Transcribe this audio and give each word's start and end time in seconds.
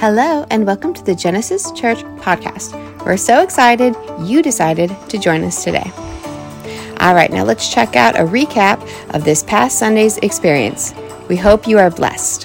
Hello, 0.00 0.46
and 0.50 0.64
welcome 0.64 0.94
to 0.94 1.02
the 1.02 1.12
Genesis 1.12 1.72
Church 1.72 2.04
podcast. 2.20 2.72
We're 3.04 3.16
so 3.16 3.42
excited 3.42 3.96
you 4.20 4.44
decided 4.44 4.96
to 5.08 5.18
join 5.18 5.42
us 5.42 5.64
today. 5.64 5.90
All 7.00 7.16
right, 7.16 7.32
now 7.32 7.42
let's 7.42 7.68
check 7.74 7.96
out 7.96 8.14
a 8.14 8.22
recap 8.22 8.80
of 9.12 9.24
this 9.24 9.42
past 9.42 9.76
Sunday's 9.76 10.16
experience. 10.18 10.94
We 11.28 11.34
hope 11.34 11.66
you 11.66 11.80
are 11.80 11.90
blessed. 11.90 12.42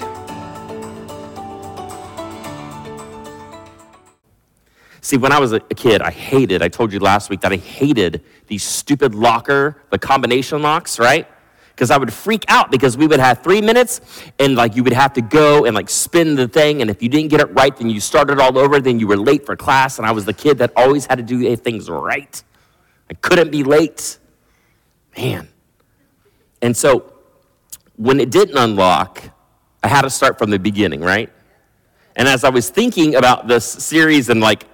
See, 5.00 5.16
when 5.16 5.30
I 5.30 5.38
was 5.38 5.52
a 5.52 5.60
kid, 5.60 6.02
I 6.02 6.10
hated, 6.10 6.60
I 6.60 6.66
told 6.66 6.92
you 6.92 6.98
last 6.98 7.30
week 7.30 7.40
that 7.42 7.52
I 7.52 7.56
hated 7.58 8.24
these 8.48 8.64
stupid 8.64 9.14
locker, 9.14 9.80
the 9.90 9.98
combination 10.00 10.60
locks, 10.60 10.98
right? 10.98 11.28
Because 11.74 11.90
I 11.90 11.96
would 11.96 12.12
freak 12.12 12.44
out 12.46 12.70
because 12.70 12.96
we 12.96 13.06
would 13.08 13.18
have 13.18 13.42
three 13.42 13.60
minutes 13.60 14.00
and 14.38 14.54
like 14.54 14.76
you 14.76 14.84
would 14.84 14.92
have 14.92 15.12
to 15.14 15.20
go 15.20 15.64
and 15.64 15.74
like 15.74 15.90
spin 15.90 16.36
the 16.36 16.46
thing. 16.46 16.80
And 16.80 16.90
if 16.90 17.02
you 17.02 17.08
didn't 17.08 17.30
get 17.30 17.40
it 17.40 17.52
right, 17.52 17.76
then 17.76 17.90
you 17.90 17.98
started 17.98 18.38
all 18.38 18.56
over, 18.56 18.80
then 18.80 19.00
you 19.00 19.08
were 19.08 19.16
late 19.16 19.44
for 19.44 19.56
class. 19.56 19.98
And 19.98 20.06
I 20.06 20.12
was 20.12 20.24
the 20.24 20.32
kid 20.32 20.58
that 20.58 20.72
always 20.76 21.06
had 21.06 21.16
to 21.16 21.24
do 21.24 21.56
things 21.56 21.90
right. 21.90 22.42
I 23.10 23.14
couldn't 23.14 23.50
be 23.50 23.64
late. 23.64 24.18
Man. 25.18 25.48
And 26.62 26.76
so 26.76 27.12
when 27.96 28.20
it 28.20 28.30
didn't 28.30 28.56
unlock, 28.56 29.22
I 29.82 29.88
had 29.88 30.02
to 30.02 30.10
start 30.10 30.38
from 30.38 30.50
the 30.50 30.58
beginning, 30.58 31.00
right? 31.00 31.30
And 32.16 32.28
as 32.28 32.44
I 32.44 32.50
was 32.50 32.70
thinking 32.70 33.16
about 33.16 33.48
this 33.48 33.64
series 33.64 34.28
and 34.28 34.40
like 34.40 34.64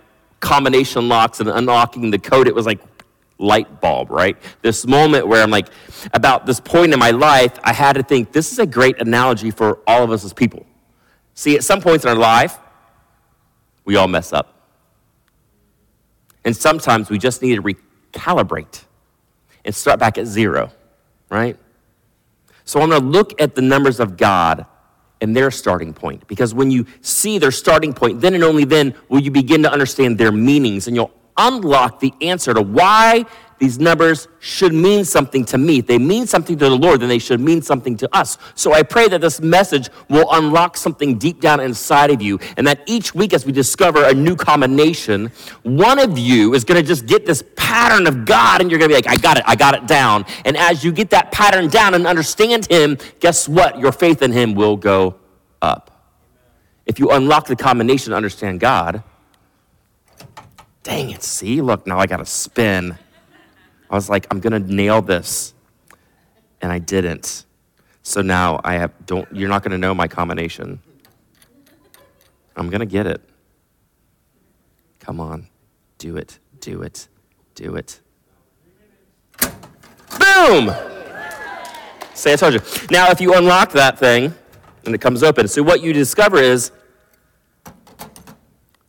combination 0.40 1.08
locks 1.08 1.40
and 1.40 1.48
unlocking 1.48 2.10
the 2.10 2.18
code, 2.18 2.46
it 2.46 2.54
was 2.54 2.66
like, 2.66 2.78
light 3.40 3.80
bulb, 3.80 4.10
right? 4.10 4.36
This 4.62 4.86
moment 4.86 5.26
where 5.26 5.42
I'm 5.42 5.50
like, 5.50 5.68
about 6.12 6.46
this 6.46 6.60
point 6.60 6.92
in 6.92 6.98
my 6.98 7.10
life, 7.10 7.58
I 7.64 7.72
had 7.72 7.94
to 7.94 8.02
think 8.02 8.32
this 8.32 8.52
is 8.52 8.58
a 8.58 8.66
great 8.66 9.00
analogy 9.00 9.50
for 9.50 9.80
all 9.86 10.04
of 10.04 10.10
us 10.10 10.24
as 10.24 10.32
people. 10.32 10.66
See, 11.34 11.56
at 11.56 11.64
some 11.64 11.80
points 11.80 12.04
in 12.04 12.10
our 12.10 12.16
life, 12.16 12.58
we 13.84 13.96
all 13.96 14.08
mess 14.08 14.32
up. 14.32 14.54
And 16.44 16.56
sometimes 16.56 17.10
we 17.10 17.18
just 17.18 17.42
need 17.42 17.56
to 17.56 17.62
recalibrate 17.62 18.84
and 19.64 19.74
start 19.74 19.98
back 19.98 20.18
at 20.18 20.26
zero, 20.26 20.70
right? 21.28 21.56
So 22.64 22.80
I'm 22.80 22.90
going 22.90 23.00
to 23.00 23.06
look 23.06 23.40
at 23.40 23.54
the 23.54 23.62
numbers 23.62 24.00
of 24.00 24.16
God 24.16 24.66
and 25.20 25.36
their 25.36 25.50
starting 25.50 25.92
point. 25.92 26.26
Because 26.26 26.54
when 26.54 26.70
you 26.70 26.86
see 27.02 27.38
their 27.38 27.50
starting 27.50 27.92
point, 27.92 28.20
then 28.20 28.34
and 28.34 28.44
only 28.44 28.64
then 28.64 28.94
will 29.08 29.20
you 29.20 29.30
begin 29.30 29.62
to 29.64 29.72
understand 29.72 30.18
their 30.18 30.32
meanings 30.32 30.86
and 30.86 30.96
you'll 30.96 31.12
unlock 31.40 32.00
the 32.00 32.12
answer 32.20 32.52
to 32.52 32.60
why 32.62 33.24
these 33.58 33.78
numbers 33.78 34.26
should 34.38 34.72
mean 34.72 35.04
something 35.04 35.44
to 35.44 35.58
me. 35.58 35.80
If 35.80 35.86
they 35.86 35.98
mean 35.98 36.26
something 36.26 36.56
to 36.56 36.64
the 36.70 36.74
Lord, 36.74 37.00
then 37.00 37.10
they 37.10 37.18
should 37.18 37.40
mean 37.40 37.60
something 37.60 37.94
to 37.98 38.08
us. 38.16 38.38
So 38.54 38.72
I 38.72 38.82
pray 38.82 39.06
that 39.08 39.20
this 39.20 39.38
message 39.40 39.90
will 40.08 40.26
unlock 40.32 40.78
something 40.78 41.18
deep 41.18 41.42
down 41.42 41.60
inside 41.60 42.10
of 42.10 42.22
you, 42.22 42.38
and 42.56 42.66
that 42.66 42.80
each 42.86 43.14
week 43.14 43.34
as 43.34 43.44
we 43.44 43.52
discover 43.52 44.04
a 44.04 44.14
new 44.14 44.34
combination, 44.34 45.30
one 45.62 45.98
of 45.98 46.18
you 46.18 46.54
is 46.54 46.64
going 46.64 46.80
to 46.80 46.86
just 46.86 47.04
get 47.04 47.26
this 47.26 47.44
pattern 47.54 48.06
of 48.06 48.24
God, 48.24 48.62
and 48.62 48.70
you're 48.70 48.78
going 48.78 48.90
to 48.90 48.96
be 48.96 49.02
like, 49.02 49.18
I 49.18 49.20
got 49.20 49.36
it, 49.36 49.44
I 49.46 49.56
got 49.56 49.74
it 49.74 49.86
down. 49.86 50.24
And 50.46 50.56
as 50.56 50.82
you 50.82 50.90
get 50.90 51.10
that 51.10 51.30
pattern 51.30 51.68
down 51.68 51.92
and 51.92 52.06
understand 52.06 52.66
Him, 52.66 52.96
guess 53.20 53.46
what? 53.46 53.78
Your 53.78 53.92
faith 53.92 54.22
in 54.22 54.32
Him 54.32 54.54
will 54.54 54.78
go 54.78 55.16
up. 55.60 55.90
If 56.86 56.98
you 56.98 57.10
unlock 57.10 57.46
the 57.46 57.56
combination 57.56 58.14
understand 58.14 58.58
God, 58.58 59.02
dang 60.82 61.10
it, 61.10 61.22
see, 61.22 61.60
look, 61.60 61.86
now 61.86 61.98
I 61.98 62.06
got 62.06 62.18
to 62.18 62.26
spin. 62.26 62.96
I 63.88 63.94
was 63.94 64.08
like, 64.08 64.26
I'm 64.30 64.40
going 64.40 64.52
to 64.52 64.72
nail 64.72 65.02
this. 65.02 65.54
And 66.62 66.70
I 66.70 66.78
didn't. 66.78 67.46
So 68.02 68.22
now 68.22 68.60
I 68.64 68.74
have, 68.74 68.92
don't, 69.06 69.26
you're 69.34 69.48
not 69.48 69.62
going 69.62 69.72
to 69.72 69.78
know 69.78 69.94
my 69.94 70.08
combination. 70.08 70.80
I'm 72.56 72.68
going 72.68 72.80
to 72.80 72.86
get 72.86 73.06
it. 73.06 73.22
Come 74.98 75.20
on, 75.20 75.48
do 75.98 76.16
it, 76.16 76.38
do 76.60 76.82
it, 76.82 77.08
do 77.54 77.76
it. 77.76 78.00
Boom! 80.18 80.70
Say 82.14 82.34
I 82.34 82.36
told 82.36 82.52
you. 82.52 82.60
Now, 82.90 83.10
if 83.10 83.20
you 83.20 83.34
unlock 83.34 83.72
that 83.72 83.98
thing 83.98 84.34
and 84.84 84.94
it 84.94 85.00
comes 85.00 85.22
open, 85.22 85.48
so 85.48 85.62
what 85.62 85.80
you 85.80 85.92
discover 85.92 86.36
is 86.36 86.70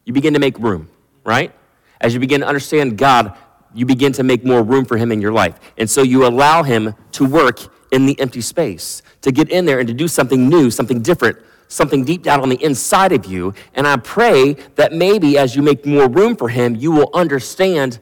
you 0.06 0.12
begin 0.12 0.34
to 0.34 0.40
make 0.40 0.60
room, 0.60 0.90
right? 1.24 1.54
As 2.02 2.14
you 2.14 2.20
begin 2.20 2.42
to 2.42 2.48
understand 2.48 2.98
God, 2.98 3.38
you 3.74 3.86
begin 3.86 4.12
to 4.14 4.24
make 4.24 4.44
more 4.44 4.64
room 4.64 4.84
for 4.84 4.98
Him 4.98 5.12
in 5.12 5.22
your 5.22 5.32
life. 5.32 5.58
And 5.78 5.90
so 5.90 6.02
you 6.02 6.26
allow 6.26 6.64
Him 6.64 6.94
to 7.14 7.26
work 7.26 7.60
in 7.92 8.06
the 8.06 8.20
empty 8.20 8.42
space, 8.42 9.02
to 9.22 9.32
get 9.32 9.50
in 9.50 9.66
there 9.66 9.80
and 9.80 9.88
to 9.88 9.94
do 9.94 10.08
something 10.08 10.50
new, 10.50 10.72
something 10.72 11.02
different, 11.02 11.38
something 11.68 12.04
deep 12.04 12.24
down 12.24 12.42
on 12.42 12.50
the 12.50 12.62
inside 12.62 13.14
of 13.14 13.26
you. 13.26 13.54
And 13.76 13.88
I 13.88 13.98
pray 13.98 14.54
that 14.76 14.92
maybe 14.94 15.38
as 15.38 15.56
you 15.56 15.62
make 15.62 15.86
more 15.86 16.10
room 16.10 16.36
for 16.36 16.50
Him, 16.50 16.76
you 16.76 16.92
will 16.92 17.10
understand 17.14 18.00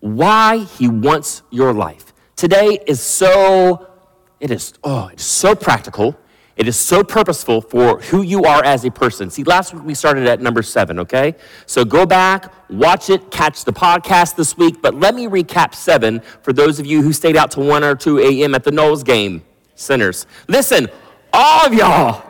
why 0.00 0.58
He 0.58 0.88
wants 0.88 1.42
your 1.50 1.72
life. 1.72 2.12
Today 2.36 2.78
is 2.86 3.00
so, 3.00 3.90
it 4.38 4.50
is, 4.50 4.74
oh, 4.84 5.08
it's 5.12 5.24
so 5.24 5.54
practical. 5.54 6.16
It 6.56 6.68
is 6.68 6.76
so 6.76 7.02
purposeful 7.02 7.60
for 7.60 7.98
who 8.00 8.22
you 8.22 8.44
are 8.44 8.64
as 8.64 8.84
a 8.84 8.90
person. 8.90 9.28
See, 9.28 9.42
last 9.42 9.74
week 9.74 9.82
we 9.84 9.94
started 9.94 10.26
at 10.28 10.40
number 10.40 10.62
seven, 10.62 11.00
okay? 11.00 11.34
So 11.66 11.84
go 11.84 12.06
back, 12.06 12.52
watch 12.70 13.10
it, 13.10 13.30
catch 13.32 13.64
the 13.64 13.72
podcast 13.72 14.36
this 14.36 14.56
week, 14.56 14.80
but 14.80 14.94
let 14.94 15.16
me 15.16 15.26
recap 15.26 15.74
seven 15.74 16.20
for 16.42 16.52
those 16.52 16.78
of 16.78 16.86
you 16.86 17.02
who 17.02 17.12
stayed 17.12 17.36
out 17.36 17.50
to 17.52 17.60
1 17.60 17.82
or 17.82 17.96
2 17.96 18.20
a.m. 18.20 18.54
at 18.54 18.62
the 18.62 18.70
Noles 18.70 19.04
game. 19.04 19.44
Sinners. 19.74 20.26
Listen, 20.46 20.88
all 21.32 21.66
of 21.66 21.74
y'all, 21.74 22.22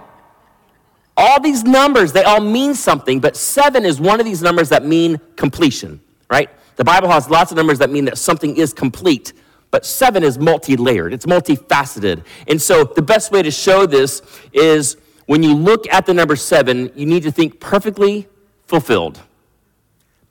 all 1.17 1.39
these 1.41 1.63
numbers, 1.63 2.13
they 2.13 2.25
all 2.25 2.41
mean 2.41 2.75
something, 2.75 3.21
but 3.21 3.37
seven 3.37 3.85
is 3.85 4.01
one 4.01 4.21
of 4.21 4.27
these 4.27 4.41
numbers 4.41 4.71
that 4.71 4.87
mean 4.87 5.21
completion, 5.37 6.01
right? 6.31 6.49
The 6.77 6.85
Bible 6.85 7.09
has 7.11 7.29
lots 7.29 7.51
of 7.51 7.59
numbers 7.59 7.79
that 7.81 7.91
mean 7.91 8.07
that 8.07 8.17
something 8.17 8.57
is 8.57 8.73
complete. 8.73 9.35
But 9.75 9.85
seven 9.85 10.23
is 10.23 10.39
multi 10.39 10.77
layered, 10.77 11.13
it's 11.13 11.27
multifaceted. 11.27 12.25
And 12.47 12.63
so 12.63 12.85
the 12.85 13.03
best 13.03 13.33
way 13.33 13.43
to 13.43 13.51
show 13.51 13.87
this 13.87 14.23
is 14.53 14.97
when 15.27 15.43
you 15.43 15.53
look 15.53 15.93
at 15.93 16.07
the 16.07 16.15
number 16.15 16.37
seven, 16.37 16.93
you 16.95 17.07
need 17.07 17.25
to 17.25 17.33
think 17.33 17.59
perfectly 17.59 18.29
fulfilled. 18.69 19.21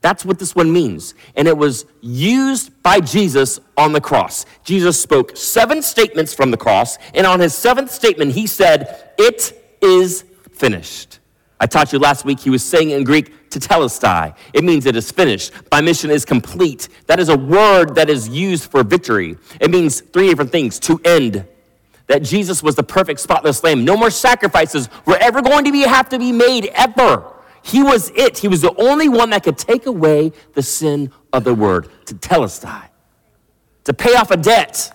That's 0.00 0.24
what 0.24 0.38
this 0.38 0.54
one 0.54 0.72
means. 0.72 1.12
And 1.36 1.46
it 1.46 1.58
was 1.58 1.84
used 2.00 2.82
by 2.82 3.00
Jesus 3.00 3.60
on 3.76 3.92
the 3.92 4.00
cross. 4.00 4.46
Jesus 4.64 4.98
spoke 4.98 5.36
seven 5.36 5.82
statements 5.82 6.32
from 6.32 6.50
the 6.50 6.56
cross, 6.56 6.96
and 7.12 7.26
on 7.26 7.40
his 7.40 7.54
seventh 7.54 7.90
statement, 7.90 8.32
he 8.32 8.46
said, 8.46 9.12
It 9.18 9.62
is 9.82 10.24
finished. 10.52 11.18
I 11.64 11.66
taught 11.66 11.94
you 11.94 11.98
last 11.98 12.26
week, 12.26 12.40
he 12.40 12.50
was 12.50 12.62
saying 12.62 12.90
in 12.90 13.04
Greek, 13.04 13.48
tetelestai. 13.48 14.36
It 14.52 14.64
means 14.64 14.84
it 14.84 14.96
is 14.96 15.10
finished. 15.10 15.50
My 15.72 15.80
mission 15.80 16.10
is 16.10 16.22
complete. 16.26 16.90
That 17.06 17.18
is 17.18 17.30
a 17.30 17.38
word 17.38 17.94
that 17.94 18.10
is 18.10 18.28
used 18.28 18.70
for 18.70 18.82
victory. 18.84 19.38
It 19.62 19.70
means 19.70 20.02
three 20.02 20.28
different 20.28 20.52
things 20.52 20.78
to 20.80 21.00
end. 21.06 21.46
That 22.06 22.22
Jesus 22.22 22.62
was 22.62 22.74
the 22.74 22.82
perfect 22.82 23.18
spotless 23.18 23.64
lamb. 23.64 23.82
No 23.82 23.96
more 23.96 24.10
sacrifices 24.10 24.90
were 25.06 25.16
ever 25.16 25.40
going 25.40 25.64
to 25.64 25.72
be, 25.72 25.80
have 25.80 26.10
to 26.10 26.18
be 26.18 26.32
made, 26.32 26.66
ever. 26.74 27.32
He 27.62 27.82
was 27.82 28.10
it. 28.10 28.36
He 28.36 28.48
was 28.48 28.60
the 28.60 28.74
only 28.78 29.08
one 29.08 29.30
that 29.30 29.42
could 29.42 29.56
take 29.56 29.86
away 29.86 30.32
the 30.52 30.62
sin 30.62 31.12
of 31.32 31.44
the 31.44 31.54
word, 31.54 31.88
tetelestai. 32.04 32.90
To 33.84 33.94
pay 33.94 34.12
off 34.16 34.30
a 34.30 34.36
debt, 34.36 34.92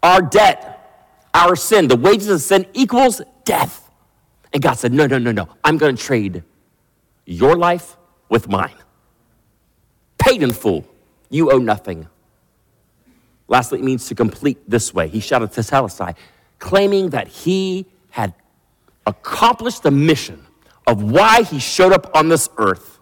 our 0.00 0.22
debt, 0.22 1.26
our 1.34 1.56
sin, 1.56 1.88
the 1.88 1.96
wages 1.96 2.28
of 2.28 2.40
sin 2.40 2.66
equals 2.72 3.20
death. 3.44 3.83
And 4.54 4.62
God 4.62 4.74
said, 4.74 4.92
No, 4.92 5.06
no, 5.06 5.18
no, 5.18 5.32
no. 5.32 5.48
I'm 5.64 5.76
going 5.76 5.96
to 5.96 6.02
trade 6.02 6.44
your 7.26 7.56
life 7.56 7.96
with 8.28 8.48
mine. 8.48 8.74
Paid 10.16 10.42
in 10.42 10.52
full. 10.52 10.86
You 11.28 11.50
owe 11.50 11.58
nothing. 11.58 12.08
Lastly, 13.48 13.80
it 13.80 13.84
means 13.84 14.06
to 14.08 14.14
complete 14.14 14.58
this 14.70 14.94
way. 14.94 15.08
He 15.08 15.20
shouted 15.20 15.52
to 15.52 15.60
Tetelestai, 15.60 16.16
claiming 16.58 17.10
that 17.10 17.28
he 17.28 17.84
had 18.10 18.32
accomplished 19.06 19.82
the 19.82 19.90
mission 19.90 20.46
of 20.86 21.02
why 21.02 21.42
he 21.42 21.58
showed 21.58 21.92
up 21.92 22.16
on 22.16 22.28
this 22.28 22.48
earth 22.56 22.93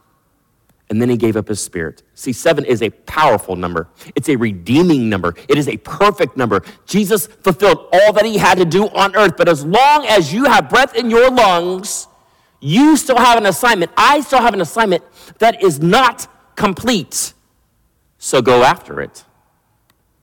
and 0.93 1.01
then 1.01 1.09
he 1.09 1.17
gave 1.17 1.39
up 1.39 1.49
his 1.49 1.59
spirit. 1.59 2.03
See, 2.13 2.35
seven 2.35 2.67
is 2.67 2.83
a 2.83 2.91
powerful 2.91 3.57
number. 3.57 3.89
It's 4.15 4.29
a 4.29 4.37
redeeming 4.37 5.09
number. 5.09 5.35
It 5.49 5.57
is 5.57 5.67
a 5.67 5.79
perfect 5.79 6.37
number. 6.37 6.63
Jesus 6.85 7.29
fulfilled 7.29 7.89
all 7.95 8.13
that 8.13 8.27
he 8.27 8.37
had 8.37 8.59
to 8.59 8.67
do 8.67 8.89
on 8.89 9.17
earth, 9.17 9.39
but 9.39 9.49
as 9.49 9.65
long 9.65 10.05
as 10.05 10.35
you 10.35 10.45
have 10.45 10.69
breath 10.69 10.95
in 10.95 11.09
your 11.09 11.31
lungs, 11.31 12.09
you 12.61 12.99
still 12.99 13.17
have 13.17 13.39
an 13.39 13.47
assignment. 13.47 13.91
I 13.97 14.21
still 14.21 14.43
have 14.43 14.53
an 14.53 14.61
assignment 14.61 15.03
that 15.39 15.63
is 15.63 15.81
not 15.81 16.27
complete. 16.57 17.33
So 18.19 18.43
go 18.43 18.63
after 18.63 19.01
it. 19.01 19.25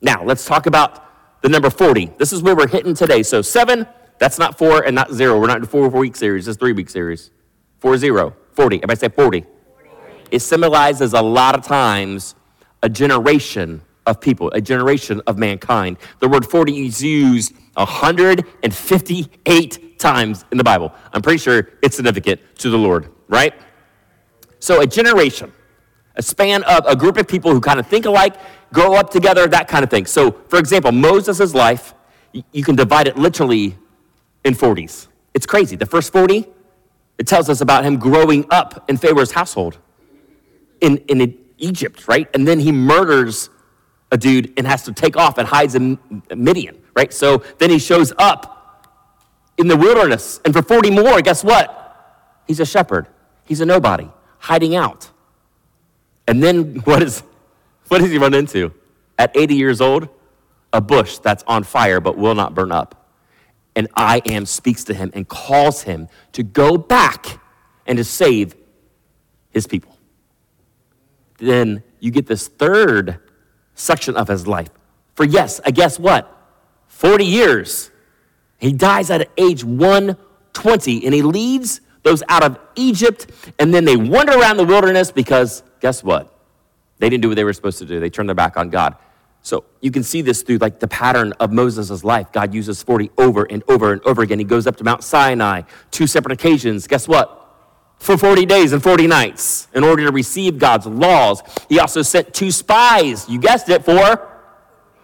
Now, 0.04 0.24
let's 0.24 0.46
talk 0.46 0.68
about 0.68 1.42
the 1.42 1.50
number 1.50 1.72
40. 1.72 2.12
This 2.20 2.32
is 2.32 2.44
where 2.44 2.56
we're 2.56 2.68
hitting 2.68 2.94
today. 2.94 3.24
So, 3.24 3.42
seven, 3.42 3.88
that's 4.20 4.38
not 4.38 4.60
four 4.60 4.84
and 4.84 4.94
not 4.94 5.12
zero. 5.12 5.40
We're 5.40 5.48
not 5.48 5.58
in 5.58 5.64
a 5.64 5.66
four 5.66 5.90
week 5.90 6.16
series, 6.16 6.48
it's 6.48 6.60
three 6.60 6.74
week 6.74 6.92
series. 6.92 7.32
Four, 7.80 7.98
zero, 7.98 8.36
40. 8.52 8.76
Everybody 8.84 9.00
say 9.00 9.10
40 9.10 9.46
it 10.32 10.40
symbolizes 10.40 11.14
a 11.14 11.22
lot 11.22 11.56
of 11.56 11.66
times 11.66 12.36
a 12.84 12.90
generation 12.90 13.82
of 14.06 14.20
people, 14.20 14.52
a 14.52 14.62
generation 14.62 15.22
of 15.28 15.38
mankind. 15.38 15.98
The 16.20 16.28
word 16.28 16.46
40 16.46 16.88
is 16.88 17.04
used 17.04 17.54
158 17.76 20.00
times 20.00 20.46
in 20.52 20.58
the 20.58 20.64
Bible. 20.64 20.94
I'm 21.14 21.22
pretty 21.22 21.38
sure 21.38 21.70
it's 21.82 21.96
significant 21.96 22.42
to 22.60 22.70
the 22.70 22.78
Lord, 22.78 23.10
right? 23.28 23.54
So, 24.60 24.82
a 24.82 24.88
generation, 24.88 25.52
a 26.16 26.22
span 26.22 26.64
of 26.64 26.86
a 26.86 26.96
group 26.96 27.18
of 27.18 27.28
people 27.28 27.54
who 27.54 27.62
kind 27.62 27.80
of 27.80 27.88
think 27.88 28.06
alike, 28.06 28.36
grow 28.74 28.96
up 28.96 29.10
together, 29.10 29.48
that 29.48 29.68
kind 29.68 29.84
of 29.84 29.90
thing. 29.90 30.06
So, 30.06 30.32
for 30.32 30.60
example, 30.60 30.92
Moses' 30.92 31.54
life, 31.54 31.94
you 32.52 32.64
can 32.64 32.76
divide 32.76 33.08
it 33.08 33.18
literally 33.18 33.78
in 34.44 34.54
40s. 34.54 35.08
It's 35.34 35.46
crazy. 35.46 35.76
The 35.76 35.86
first 35.86 36.12
40, 36.12 36.46
it 37.18 37.28
tells 37.28 37.50
us 37.50 37.62
about 37.62 37.86
him 37.86 37.98
growing 37.98 38.46
up 38.50 38.90
in 38.90 38.98
Pharaoh's 38.98 39.32
household 39.32 39.78
in, 40.82 40.98
in 41.08 41.38
Egypt, 41.58 42.08
right? 42.08 42.28
And 42.34 42.48
then 42.48 42.60
he 42.60 42.72
murders 42.72 43.50
a 44.12 44.18
dude 44.18 44.54
and 44.58 44.66
has 44.66 44.84
to 44.84 44.94
take 44.94 45.16
off 45.16 45.38
and 45.38 45.48
hides 45.48 45.76
in 45.76 46.00
Midian, 46.36 46.82
right? 46.96 47.14
So 47.14 47.44
then 47.60 47.70
he 47.70 47.80
shows 47.80 48.12
up 48.18 48.88
in 49.58 49.68
the 49.68 49.78
wilderness. 49.78 50.40
And 50.46 50.54
for 50.54 50.62
40 50.62 50.92
more, 50.92 51.22
guess 51.22 51.44
what? 51.44 51.76
He's 52.48 52.60
a 52.60 52.66
shepherd. 52.66 53.08
He's 53.44 53.62
a 53.62 53.66
nobody, 53.66 54.10
hiding 54.40 54.76
out. 54.76 55.10
And 56.28 56.42
then 56.42 56.76
what, 56.86 57.04
is, 57.04 57.24
what 57.88 58.00
does 58.00 58.10
he 58.10 58.18
run 58.18 58.34
into? 58.34 58.74
At 59.18 59.36
80 59.36 59.56
years 59.56 59.82
old, 59.82 60.08
a 60.72 60.82
bush 60.82 61.18
that's 61.18 61.44
on 61.48 61.64
fire 61.64 62.00
but 62.00 62.18
will 62.18 62.36
not 62.36 62.56
burn 62.56 62.72
up. 62.72 62.96
And 63.76 63.88
I 63.96 64.22
am 64.26 64.46
speaks 64.46 64.84
to 64.86 64.94
him 64.94 65.12
and 65.14 65.28
calls 65.28 65.84
him 65.84 66.10
to 66.34 66.44
go 66.44 66.78
back 66.78 67.40
and 67.86 67.98
to 67.98 68.04
save 68.04 68.56
his 69.52 69.68
people. 69.68 69.99
Then 71.40 71.84
you 72.00 72.12
get 72.12 72.28
this 72.28 72.48
third 72.48 73.20
section 73.76 74.16
of 74.16 74.28
his 74.28 74.46
life. 74.48 74.70
For 75.16 75.24
yes, 75.24 75.60
I 75.66 75.72
guess 75.72 76.00
what? 76.00 76.36
40 76.88 77.26
years. 77.26 77.92
He 78.58 78.74
dies 78.74 79.10
at 79.10 79.30
age 79.38 79.64
120 79.64 81.06
and 81.06 81.14
he 81.14 81.22
leads 81.22 81.82
those 82.04 82.24
out 82.30 82.44
of 82.44 82.60
Egypt 82.76 83.28
and 83.58 83.74
then 83.74 83.86
they 83.86 83.96
wander 83.96 84.34
around 84.34 84.58
the 84.58 84.66
wilderness 84.66 85.12
because 85.12 85.64
guess 85.80 86.04
what? 86.04 86.34
They 86.98 87.10
didn't 87.10 87.22
do 87.22 87.30
what 87.30 87.36
they 87.36 87.44
were 87.44 87.54
supposed 87.54 87.80
to 87.80 87.86
do. 87.86 88.00
They 88.00 88.10
turned 88.10 88.28
their 88.28 88.36
back 88.36 88.58
on 88.58 88.70
God. 88.70 88.96
So 89.42 89.64
you 89.80 89.92
can 89.92 90.04
see 90.04 90.22
this 90.22 90.42
through 90.42 90.58
like 90.58 90.80
the 90.80 90.88
pattern 90.88 91.34
of 91.40 91.52
Moses' 91.52 92.04
life. 92.04 92.32
God 92.32 92.54
uses 92.54 92.84
40 92.84 93.12
over 93.18 93.46
and 93.46 93.64
over 93.70 93.94
and 93.94 94.02
over 94.06 94.22
again. 94.22 94.40
He 94.40 94.46
goes 94.46 94.68
up 94.68 94.76
to 94.78 94.84
Mount 94.84 95.04
Sinai, 95.04 95.62
two 95.92 96.08
separate 96.08 96.34
occasions. 96.34 96.88
Guess 96.88 97.08
what? 97.08 97.39
For 98.00 98.18
40 98.18 98.46
days 98.46 98.72
and 98.74 98.82
40 98.82 99.08
nights 99.08 99.68
in 99.74 99.84
order 99.84 100.06
to 100.06 100.12
receive 100.12 100.58
God's 100.58 100.86
laws. 100.86 101.44
He 101.68 101.80
also 101.80 102.02
sent 102.02 102.34
two 102.34 102.50
spies, 102.50 103.28
you 103.30 103.40
guessed 103.40 103.70
it, 103.70 103.86
for 103.86 104.30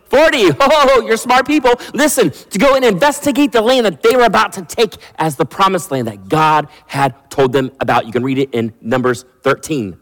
40. 0.09 0.51
Oh, 0.59 1.03
you're 1.06 1.18
smart 1.18 1.45
people. 1.45 1.71
Listen, 1.94 2.31
to 2.31 2.57
go 2.59 2.75
and 2.75 2.86
investigate 2.86 3.51
the 3.51 3.62
land 3.62 3.86
that 3.86 4.01
they 4.01 4.15
were 4.15 4.24
about 4.24 4.53
to 4.53 4.62
take 4.63 4.95
as 5.18 5.36
the 5.36 5.45
promised 5.45 5.92
land 5.92 6.07
that 6.07 6.30
God 6.30 6.69
had 6.88 7.30
told 7.30 7.51
them 7.51 7.71
about. 7.81 8.06
You 8.06 8.12
can 8.12 8.24
read 8.24 8.38
it 8.38 8.50
in 8.53 8.74
Numbers 8.81 9.25
13. 9.41 10.00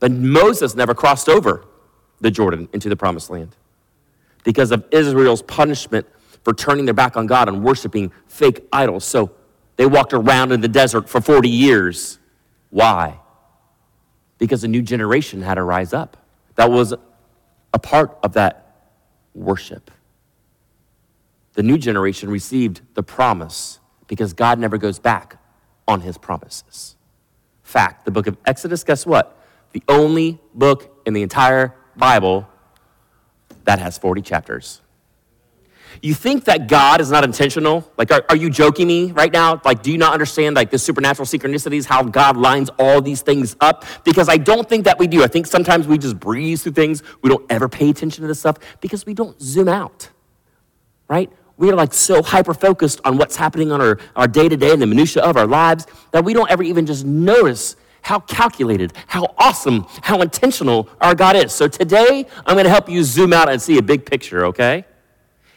But 0.00 0.10
Moses 0.10 0.74
never 0.74 0.94
crossed 0.94 1.28
over 1.28 1.64
the 2.20 2.30
Jordan 2.30 2.68
into 2.72 2.88
the 2.88 2.96
promised 2.96 3.30
land 3.30 3.54
because 4.44 4.70
of 4.70 4.84
Israel's 4.90 5.42
punishment 5.42 6.06
for 6.44 6.54
turning 6.54 6.84
their 6.86 6.94
back 6.94 7.16
on 7.16 7.26
God 7.26 7.48
and 7.48 7.62
worshiping 7.62 8.12
fake 8.26 8.66
idols. 8.72 9.04
So 9.04 9.32
they 9.76 9.86
walked 9.86 10.12
around 10.12 10.52
in 10.52 10.60
the 10.60 10.68
desert 10.68 11.08
for 11.08 11.20
40 11.20 11.48
years. 11.48 12.18
Why? 12.72 13.20
Because 14.38 14.64
a 14.64 14.68
new 14.68 14.80
generation 14.80 15.42
had 15.42 15.56
to 15.56 15.62
rise 15.62 15.92
up. 15.92 16.16
That 16.54 16.70
was 16.70 16.94
a 17.74 17.78
part 17.78 18.18
of 18.22 18.32
that 18.32 18.88
worship. 19.34 19.90
The 21.52 21.62
new 21.62 21.76
generation 21.76 22.30
received 22.30 22.80
the 22.94 23.02
promise 23.02 23.78
because 24.06 24.32
God 24.32 24.58
never 24.58 24.78
goes 24.78 24.98
back 24.98 25.36
on 25.86 26.00
his 26.00 26.16
promises. 26.16 26.96
Fact, 27.62 28.06
the 28.06 28.10
book 28.10 28.26
of 28.26 28.38
Exodus, 28.46 28.84
guess 28.84 29.04
what? 29.04 29.38
The 29.72 29.82
only 29.86 30.40
book 30.54 31.02
in 31.04 31.12
the 31.12 31.22
entire 31.22 31.74
Bible 31.94 32.48
that 33.64 33.80
has 33.80 33.98
40 33.98 34.22
chapters. 34.22 34.80
You 36.00 36.14
think 36.14 36.44
that 36.44 36.68
God 36.68 37.00
is 37.00 37.10
not 37.10 37.24
intentional? 37.24 37.90
Like, 37.98 38.10
are, 38.10 38.24
are 38.28 38.36
you 38.36 38.48
joking 38.48 38.86
me 38.86 39.12
right 39.12 39.32
now? 39.32 39.60
Like, 39.64 39.82
do 39.82 39.92
you 39.92 39.98
not 39.98 40.12
understand 40.12 40.56
like 40.56 40.70
the 40.70 40.78
supernatural 40.78 41.26
synchronicities, 41.26 41.84
how 41.84 42.02
God 42.02 42.36
lines 42.36 42.70
all 42.78 43.02
these 43.02 43.22
things 43.22 43.56
up? 43.60 43.84
Because 44.04 44.28
I 44.28 44.36
don't 44.36 44.68
think 44.68 44.84
that 44.84 44.98
we 44.98 45.06
do. 45.06 45.22
I 45.22 45.26
think 45.26 45.46
sometimes 45.46 45.86
we 45.86 45.98
just 45.98 46.18
breeze 46.18 46.62
through 46.62 46.72
things. 46.72 47.02
We 47.22 47.28
don't 47.28 47.44
ever 47.50 47.68
pay 47.68 47.90
attention 47.90 48.22
to 48.22 48.28
this 48.28 48.40
stuff 48.40 48.58
because 48.80 49.04
we 49.04 49.14
don't 49.14 49.40
zoom 49.40 49.68
out, 49.68 50.08
right? 51.08 51.30
We 51.56 51.70
are 51.70 51.76
like 51.76 51.92
so 51.92 52.22
hyper 52.22 52.54
focused 52.54 53.00
on 53.04 53.18
what's 53.18 53.36
happening 53.36 53.70
on 53.70 53.80
our, 53.80 53.98
our 54.16 54.26
day 54.26 54.48
to 54.48 54.56
day 54.56 54.72
and 54.72 54.80
the 54.80 54.86
minutia 54.86 55.22
of 55.22 55.36
our 55.36 55.46
lives 55.46 55.86
that 56.12 56.24
we 56.24 56.32
don't 56.32 56.50
ever 56.50 56.62
even 56.62 56.86
just 56.86 57.04
notice 57.04 57.76
how 58.02 58.18
calculated, 58.18 58.92
how 59.06 59.32
awesome, 59.38 59.86
how 60.02 60.20
intentional 60.20 60.88
our 61.00 61.14
God 61.14 61.36
is. 61.36 61.52
So 61.52 61.68
today, 61.68 62.26
I'm 62.46 62.56
going 62.56 62.64
to 62.64 62.70
help 62.70 62.88
you 62.88 63.04
zoom 63.04 63.32
out 63.32 63.48
and 63.48 63.62
see 63.62 63.78
a 63.78 63.82
big 63.82 64.04
picture, 64.04 64.46
okay? 64.46 64.84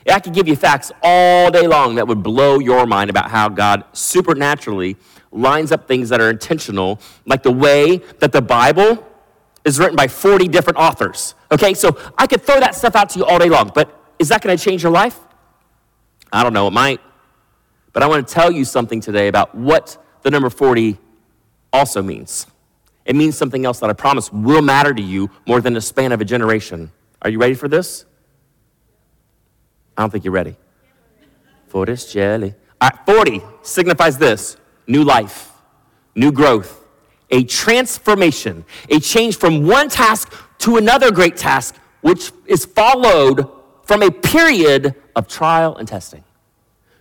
I 0.07 0.19
could 0.19 0.33
give 0.33 0.47
you 0.47 0.55
facts 0.55 0.91
all 1.01 1.49
day 1.49 1.67
long 1.67 1.95
that 1.95 2.07
would 2.07 2.21
blow 2.21 2.59
your 2.59 2.85
mind 2.85 3.09
about 3.09 3.31
how 3.31 3.49
God 3.49 3.83
supernaturally 3.93 4.97
lines 5.31 5.71
up 5.71 5.87
things 5.87 6.09
that 6.09 6.21
are 6.21 6.29
intentional, 6.29 6.99
like 7.25 7.43
the 7.43 7.51
way 7.51 7.97
that 8.19 8.31
the 8.31 8.41
Bible 8.41 9.05
is 9.65 9.79
written 9.79 9.95
by 9.95 10.07
40 10.07 10.47
different 10.47 10.77
authors. 10.77 11.33
Okay, 11.51 11.73
so 11.73 11.97
I 12.17 12.27
could 12.27 12.43
throw 12.43 12.59
that 12.59 12.75
stuff 12.75 12.95
out 12.95 13.09
to 13.11 13.19
you 13.19 13.25
all 13.25 13.39
day 13.39 13.49
long, 13.49 13.71
but 13.73 13.99
is 14.19 14.29
that 14.29 14.41
going 14.41 14.55
to 14.55 14.63
change 14.63 14.83
your 14.83 14.91
life? 14.91 15.19
I 16.31 16.43
don't 16.43 16.53
know, 16.53 16.67
it 16.67 16.71
might. 16.71 17.01
But 17.91 18.03
I 18.03 18.07
want 18.07 18.27
to 18.27 18.33
tell 18.33 18.51
you 18.51 18.65
something 18.65 19.01
today 19.01 19.27
about 19.27 19.55
what 19.55 19.97
the 20.21 20.29
number 20.29 20.49
40 20.49 20.97
also 21.73 22.01
means. 22.01 22.47
It 23.05 23.15
means 23.15 23.37
something 23.37 23.65
else 23.65 23.79
that 23.79 23.89
I 23.89 23.93
promise 23.93 24.31
will 24.31 24.61
matter 24.61 24.93
to 24.93 25.01
you 25.01 25.29
more 25.47 25.61
than 25.61 25.73
the 25.73 25.81
span 25.81 26.11
of 26.11 26.21
a 26.21 26.25
generation. 26.25 26.91
Are 27.21 27.29
you 27.29 27.39
ready 27.39 27.53
for 27.53 27.67
this? 27.67 28.05
I 29.97 30.01
don't 30.01 30.09
think 30.09 30.25
you're 30.25 30.33
ready. 30.33 30.55
For 31.67 31.85
this 31.85 32.11
jelly. 32.11 32.55
All 32.81 32.89
right, 32.89 33.05
40 33.05 33.41
signifies 33.61 34.17
this 34.17 34.57
new 34.87 35.03
life, 35.03 35.51
new 36.15 36.31
growth, 36.31 36.85
a 37.31 37.43
transformation, 37.43 38.65
a 38.89 38.99
change 38.99 39.37
from 39.37 39.65
one 39.65 39.89
task 39.89 40.33
to 40.59 40.77
another 40.77 41.11
great 41.11 41.37
task, 41.37 41.75
which 42.01 42.31
is 42.45 42.65
followed 42.65 43.49
from 43.83 44.03
a 44.03 44.11
period 44.11 44.95
of 45.15 45.27
trial 45.27 45.77
and 45.77 45.87
testing. 45.87 46.23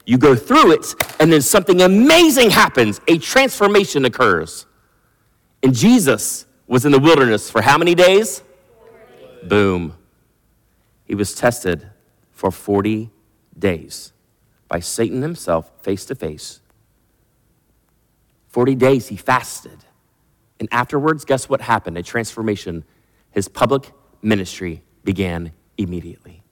You 0.06 0.18
go 0.18 0.36
through 0.36 0.72
it, 0.72 0.86
and 1.18 1.32
then 1.32 1.40
something 1.40 1.80
amazing 1.80 2.50
happens. 2.50 3.00
A 3.08 3.18
transformation 3.18 4.04
occurs. 4.04 4.66
And 5.62 5.74
Jesus 5.74 6.46
was 6.66 6.84
in 6.84 6.92
the 6.92 6.98
wilderness 6.98 7.50
for 7.50 7.62
how 7.62 7.78
many 7.78 7.94
days? 7.94 8.42
Boom. 9.42 9.96
He 11.06 11.14
was 11.14 11.34
tested 11.34 11.90
for 12.34 12.50
40 12.50 13.10
days 13.58 14.12
by 14.68 14.80
Satan 14.80 15.22
himself, 15.22 15.70
face 15.82 16.04
to 16.06 16.14
face. 16.14 16.60
40 18.48 18.74
days 18.74 19.08
he 19.08 19.16
fasted. 19.16 19.84
And 20.60 20.68
afterwards, 20.70 21.24
guess 21.24 21.48
what 21.48 21.60
happened? 21.60 21.96
A 21.96 22.02
transformation. 22.02 22.84
His 23.30 23.48
public 23.48 23.90
ministry 24.22 24.82
began 25.04 25.52
immediately. 25.76 26.42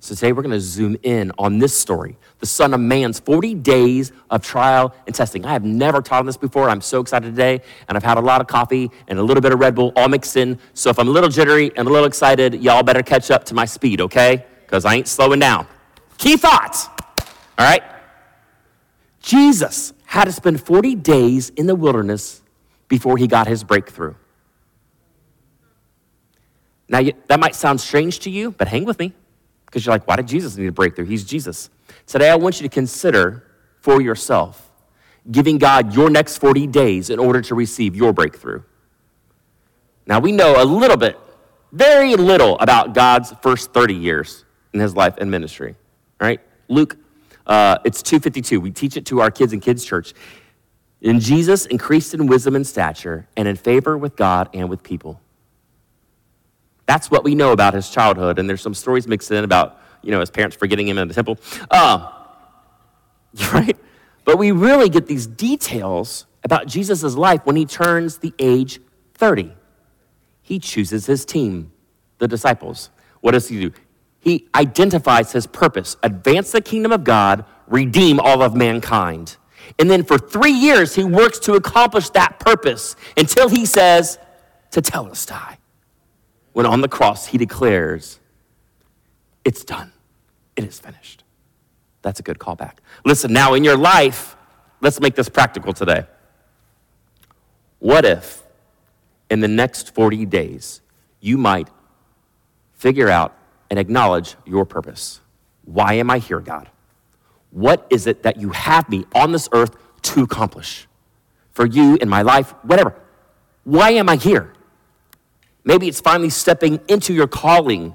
So 0.00 0.16
today 0.16 0.32
we're 0.32 0.42
going 0.42 0.50
to 0.50 0.60
zoom 0.60 0.96
in 1.04 1.30
on 1.38 1.58
this 1.58 1.78
story, 1.78 2.16
the 2.40 2.46
Son 2.46 2.74
of 2.74 2.80
Man's 2.80 3.20
40 3.20 3.54
days 3.54 4.10
of 4.30 4.42
trial 4.42 4.92
and 5.06 5.14
testing. 5.14 5.46
I 5.46 5.52
have 5.52 5.64
never 5.64 6.02
taught 6.02 6.20
on 6.20 6.26
this 6.26 6.36
before. 6.36 6.68
I'm 6.68 6.80
so 6.80 7.00
excited 7.00 7.26
today, 7.26 7.60
and 7.86 7.96
I've 7.96 8.02
had 8.02 8.18
a 8.18 8.20
lot 8.20 8.40
of 8.40 8.48
coffee 8.48 8.90
and 9.06 9.20
a 9.20 9.22
little 9.22 9.40
bit 9.40 9.52
of 9.52 9.60
Red 9.60 9.76
Bull 9.76 9.92
all 9.94 10.08
mixed 10.08 10.36
in. 10.36 10.58
So 10.74 10.90
if 10.90 10.98
I'm 10.98 11.06
a 11.06 11.10
little 11.12 11.30
jittery 11.30 11.70
and 11.76 11.86
a 11.86 11.90
little 11.90 12.06
excited, 12.06 12.54
y'all 12.54 12.82
better 12.82 13.02
catch 13.02 13.30
up 13.30 13.44
to 13.44 13.54
my 13.54 13.64
speed, 13.64 14.00
okay? 14.00 14.44
Because 14.72 14.86
I 14.86 14.94
ain't 14.94 15.06
slowing 15.06 15.38
down. 15.38 15.66
Key 16.16 16.38
thoughts, 16.38 16.88
all 17.58 17.66
right? 17.66 17.82
Jesus 19.20 19.92
had 20.06 20.24
to 20.24 20.32
spend 20.32 20.64
40 20.64 20.94
days 20.94 21.50
in 21.50 21.66
the 21.66 21.74
wilderness 21.74 22.40
before 22.88 23.18
he 23.18 23.26
got 23.26 23.46
his 23.46 23.64
breakthrough. 23.64 24.14
Now, 26.88 27.02
that 27.26 27.38
might 27.38 27.54
sound 27.54 27.82
strange 27.82 28.20
to 28.20 28.30
you, 28.30 28.52
but 28.52 28.66
hang 28.66 28.86
with 28.86 28.98
me. 28.98 29.12
Because 29.66 29.84
you're 29.84 29.94
like, 29.94 30.08
why 30.08 30.16
did 30.16 30.26
Jesus 30.26 30.56
need 30.56 30.68
a 30.68 30.72
breakthrough? 30.72 31.04
He's 31.04 31.24
Jesus. 31.24 31.68
Today, 32.06 32.30
I 32.30 32.36
want 32.36 32.58
you 32.58 32.66
to 32.66 32.72
consider 32.72 33.44
for 33.78 34.00
yourself 34.00 34.70
giving 35.30 35.58
God 35.58 35.94
your 35.94 36.08
next 36.08 36.38
40 36.38 36.66
days 36.68 37.10
in 37.10 37.18
order 37.18 37.42
to 37.42 37.54
receive 37.54 37.94
your 37.94 38.14
breakthrough. 38.14 38.62
Now, 40.06 40.18
we 40.18 40.32
know 40.32 40.62
a 40.62 40.64
little 40.64 40.96
bit, 40.96 41.18
very 41.72 42.16
little 42.16 42.58
about 42.58 42.94
God's 42.94 43.34
first 43.42 43.74
30 43.74 43.92
years 43.92 44.46
in 44.72 44.80
his 44.80 44.94
life 44.94 45.14
and 45.18 45.30
ministry, 45.30 45.74
right? 46.20 46.40
Luke, 46.68 46.96
uh, 47.46 47.78
it's 47.84 48.02
252. 48.02 48.60
We 48.60 48.70
teach 48.70 48.96
it 48.96 49.06
to 49.06 49.20
our 49.20 49.30
kids 49.30 49.52
in 49.52 49.60
kids' 49.60 49.84
church. 49.84 50.14
And 51.02 51.20
Jesus 51.20 51.66
increased 51.66 52.14
in 52.14 52.26
wisdom 52.26 52.54
and 52.54 52.66
stature 52.66 53.26
and 53.36 53.48
in 53.48 53.56
favor 53.56 53.98
with 53.98 54.16
God 54.16 54.48
and 54.54 54.68
with 54.68 54.82
people. 54.82 55.20
That's 56.86 57.10
what 57.10 57.24
we 57.24 57.34
know 57.34 57.52
about 57.52 57.74
his 57.74 57.90
childhood. 57.90 58.38
And 58.38 58.48
there's 58.48 58.60
some 58.60 58.74
stories 58.74 59.08
mixed 59.08 59.30
in 59.30 59.44
about, 59.44 59.80
you 60.02 60.10
know, 60.10 60.20
his 60.20 60.30
parents 60.30 60.56
forgetting 60.56 60.86
him 60.86 60.98
in 60.98 61.08
the 61.08 61.14
temple. 61.14 61.38
Uh, 61.70 62.10
right? 63.52 63.76
But 64.24 64.38
we 64.38 64.52
really 64.52 64.88
get 64.88 65.06
these 65.06 65.26
details 65.26 66.26
about 66.44 66.66
Jesus' 66.66 67.14
life 67.16 67.40
when 67.44 67.56
he 67.56 67.66
turns 67.66 68.18
the 68.18 68.32
age 68.38 68.80
30. 69.14 69.52
He 70.42 70.58
chooses 70.58 71.06
his 71.06 71.24
team, 71.24 71.72
the 72.18 72.28
disciples. 72.28 72.90
What 73.20 73.32
does 73.32 73.48
he 73.48 73.60
do? 73.60 73.72
He 74.22 74.46
identifies 74.54 75.32
his 75.32 75.48
purpose 75.48 75.96
advance 76.00 76.52
the 76.52 76.60
kingdom 76.60 76.92
of 76.92 77.02
God, 77.02 77.44
redeem 77.66 78.20
all 78.20 78.40
of 78.40 78.54
mankind. 78.54 79.36
And 79.80 79.90
then 79.90 80.04
for 80.04 80.16
three 80.16 80.52
years, 80.52 80.94
he 80.94 81.02
works 81.02 81.40
to 81.40 81.54
accomplish 81.54 82.08
that 82.10 82.38
purpose 82.38 82.94
until 83.16 83.48
he 83.48 83.66
says, 83.66 84.18
Tetelestai. 84.70 85.56
When 86.52 86.66
on 86.66 86.82
the 86.82 86.88
cross, 86.88 87.26
he 87.26 87.36
declares, 87.36 88.20
It's 89.44 89.64
done. 89.64 89.92
It 90.54 90.62
is 90.62 90.78
finished. 90.78 91.24
That's 92.02 92.20
a 92.20 92.22
good 92.22 92.38
callback. 92.38 92.74
Listen, 93.04 93.32
now 93.32 93.54
in 93.54 93.64
your 93.64 93.76
life, 93.76 94.36
let's 94.80 95.00
make 95.00 95.16
this 95.16 95.28
practical 95.28 95.72
today. 95.72 96.06
What 97.80 98.04
if 98.04 98.44
in 99.28 99.40
the 99.40 99.48
next 99.48 99.92
40 99.96 100.26
days 100.26 100.80
you 101.20 101.38
might 101.38 101.68
figure 102.74 103.08
out 103.08 103.36
and 103.72 103.78
acknowledge 103.78 104.36
your 104.44 104.66
purpose? 104.66 105.22
Why 105.64 105.94
am 105.94 106.10
I 106.10 106.18
here, 106.18 106.40
God? 106.40 106.68
What 107.52 107.86
is 107.88 108.06
it 108.06 108.22
that 108.22 108.36
you 108.36 108.50
have 108.50 108.86
me 108.90 109.06
on 109.14 109.32
this 109.32 109.48
earth 109.50 109.74
to 110.02 110.22
accomplish? 110.24 110.86
For 111.52 111.64
you 111.64 111.96
in 111.96 112.06
my 112.06 112.20
life, 112.20 112.50
whatever. 112.64 112.94
Why 113.64 113.92
am 113.92 114.10
I 114.10 114.16
here? 114.16 114.52
Maybe 115.64 115.88
it's 115.88 116.02
finally 116.02 116.28
stepping 116.28 116.80
into 116.86 117.14
your 117.14 117.26
calling. 117.26 117.94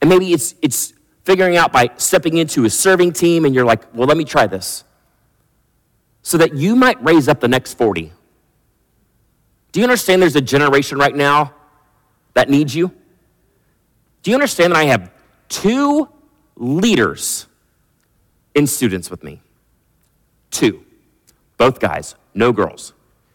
And 0.00 0.08
maybe 0.08 0.32
it's, 0.32 0.54
it's 0.62 0.92
figuring 1.24 1.56
out 1.56 1.72
by 1.72 1.90
stepping 1.96 2.36
into 2.36 2.64
a 2.64 2.70
serving 2.70 3.14
team 3.14 3.44
and 3.44 3.52
you're 3.52 3.64
like, 3.64 3.92
well, 3.96 4.06
let 4.06 4.16
me 4.16 4.24
try 4.24 4.46
this. 4.46 4.84
So 6.22 6.38
that 6.38 6.54
you 6.54 6.76
might 6.76 7.02
raise 7.02 7.26
up 7.26 7.40
the 7.40 7.48
next 7.48 7.74
40. 7.74 8.12
Do 9.72 9.80
you 9.80 9.84
understand 9.84 10.22
there's 10.22 10.36
a 10.36 10.40
generation 10.40 10.98
right 10.98 11.16
now 11.16 11.52
that 12.34 12.48
needs 12.48 12.76
you? 12.76 12.92
Do 14.24 14.30
you 14.30 14.36
understand 14.36 14.72
that 14.72 14.78
I 14.78 14.84
have 14.84 15.10
two 15.50 16.08
leaders 16.56 17.46
in 18.54 18.66
students 18.66 19.10
with 19.10 19.22
me? 19.22 19.42
Two. 20.50 20.82
Both 21.58 21.78
guys, 21.78 22.14
no 22.32 22.50
girls. 22.50 22.94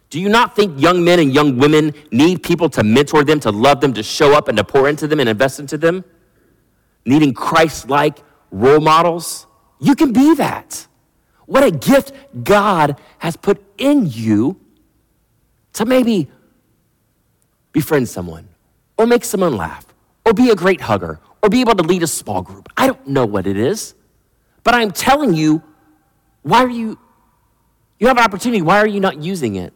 Do 0.10 0.20
you 0.20 0.30
not 0.30 0.56
think 0.56 0.82
young 0.82 1.04
men 1.04 1.20
and 1.20 1.32
young 1.32 1.58
women 1.58 1.94
need 2.12 2.42
people 2.42 2.72
to 2.72 2.84
mentor 2.84 3.24
them, 3.24 3.40
to 3.42 3.52
love 3.52 3.82
them, 3.82 3.94
to 3.94 4.02
show 4.02 4.34
up 4.34 4.48
and 4.48 4.58
to 4.58 4.64
pour 4.64 4.90
into 4.90 5.06
them 5.06 5.20
and 5.20 5.30
invest 5.30 5.60
into 5.60 5.78
them? 5.78 6.04
Needing 7.06 7.36
Christ 7.36 7.88
like 7.88 8.18
role 8.50 8.80
models? 8.80 9.46
You 9.80 9.94
can 9.94 10.12
be 10.12 10.34
that. 10.36 10.88
What 11.46 11.64
a 11.64 11.70
gift 11.70 12.14
God 12.44 13.00
has 13.20 13.38
put 13.38 13.64
in 13.78 14.08
you 14.08 14.60
to 15.74 15.86
maybe 15.86 16.32
befriend 17.74 18.10
someone 18.10 18.50
or 18.98 19.06
make 19.06 19.24
someone 19.24 19.56
laugh 19.56 19.86
or 20.30 20.34
be 20.34 20.52
a 20.52 20.56
great 20.56 20.80
hugger 20.80 21.20
or 21.42 21.50
be 21.50 21.60
able 21.60 21.74
to 21.74 21.84
lead 21.84 22.04
a 22.04 22.08
small 22.08 22.44
group. 22.44 22.70
I 22.78 22.86
don't 22.86 23.08
know 23.08 23.26
what 23.26 23.48
it 23.48 23.58
is, 23.58 23.96
but 24.64 24.76
I'm 24.76 24.92
telling 24.92 25.34
you, 25.34 25.64
why 26.44 26.64
are 26.64 26.70
you, 26.70 27.00
you 27.98 28.08
have 28.08 28.18
an 28.18 28.24
opportunity, 28.24 28.62
why 28.62 28.78
are 28.78 28.88
you 28.88 29.00
not 29.00 29.24
using 29.24 29.56
it? 29.56 29.74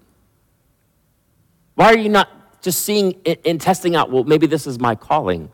Why 1.74 1.88
are 1.88 1.98
you 1.98 2.10
not 2.10 2.62
just 2.62 2.83
seeing 2.83 3.19
it 3.25 3.41
and 3.45 3.60
testing 3.60 3.95
out, 3.95 4.12
well, 4.12 4.25
maybe 4.25 4.45
this 4.45 4.67
is 4.67 4.79
my 4.79 4.93
calling? 4.93 5.51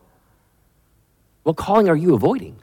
What 1.44 1.56
calling 1.56 1.88
are 1.88 1.96
you 1.96 2.14
avoiding? 2.14 2.56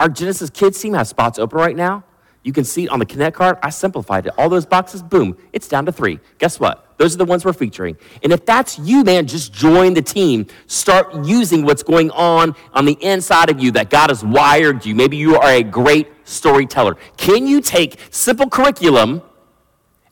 Our 0.00 0.08
Genesis 0.08 0.50
Kids 0.50 0.80
team 0.80 0.94
has 0.94 1.08
spots 1.08 1.38
open 1.38 1.56
right 1.56 1.76
now. 1.76 2.02
You 2.42 2.52
can 2.52 2.64
see 2.64 2.88
on 2.88 2.98
the 2.98 3.06
Connect 3.06 3.36
card, 3.36 3.58
I 3.62 3.70
simplified 3.70 4.26
it. 4.26 4.34
All 4.36 4.48
those 4.48 4.66
boxes, 4.66 5.04
boom, 5.04 5.36
it's 5.52 5.68
down 5.68 5.86
to 5.86 5.92
three. 5.92 6.18
Guess 6.38 6.58
what? 6.58 6.85
Those 6.98 7.14
are 7.14 7.18
the 7.18 7.24
ones 7.24 7.44
we're 7.44 7.52
featuring. 7.52 7.96
And 8.22 8.32
if 8.32 8.46
that's 8.46 8.78
you, 8.78 9.04
man, 9.04 9.26
just 9.26 9.52
join 9.52 9.92
the 9.94 10.02
team. 10.02 10.46
Start 10.66 11.26
using 11.26 11.64
what's 11.64 11.82
going 11.82 12.10
on 12.12 12.56
on 12.72 12.86
the 12.86 12.96
inside 13.02 13.50
of 13.50 13.60
you 13.60 13.70
that 13.72 13.90
God 13.90 14.08
has 14.08 14.24
wired 14.24 14.86
you. 14.86 14.94
Maybe 14.94 15.16
you 15.16 15.36
are 15.36 15.50
a 15.50 15.62
great 15.62 16.08
storyteller. 16.24 16.96
Can 17.16 17.46
you 17.46 17.60
take 17.60 18.00
simple 18.10 18.48
curriculum 18.48 19.22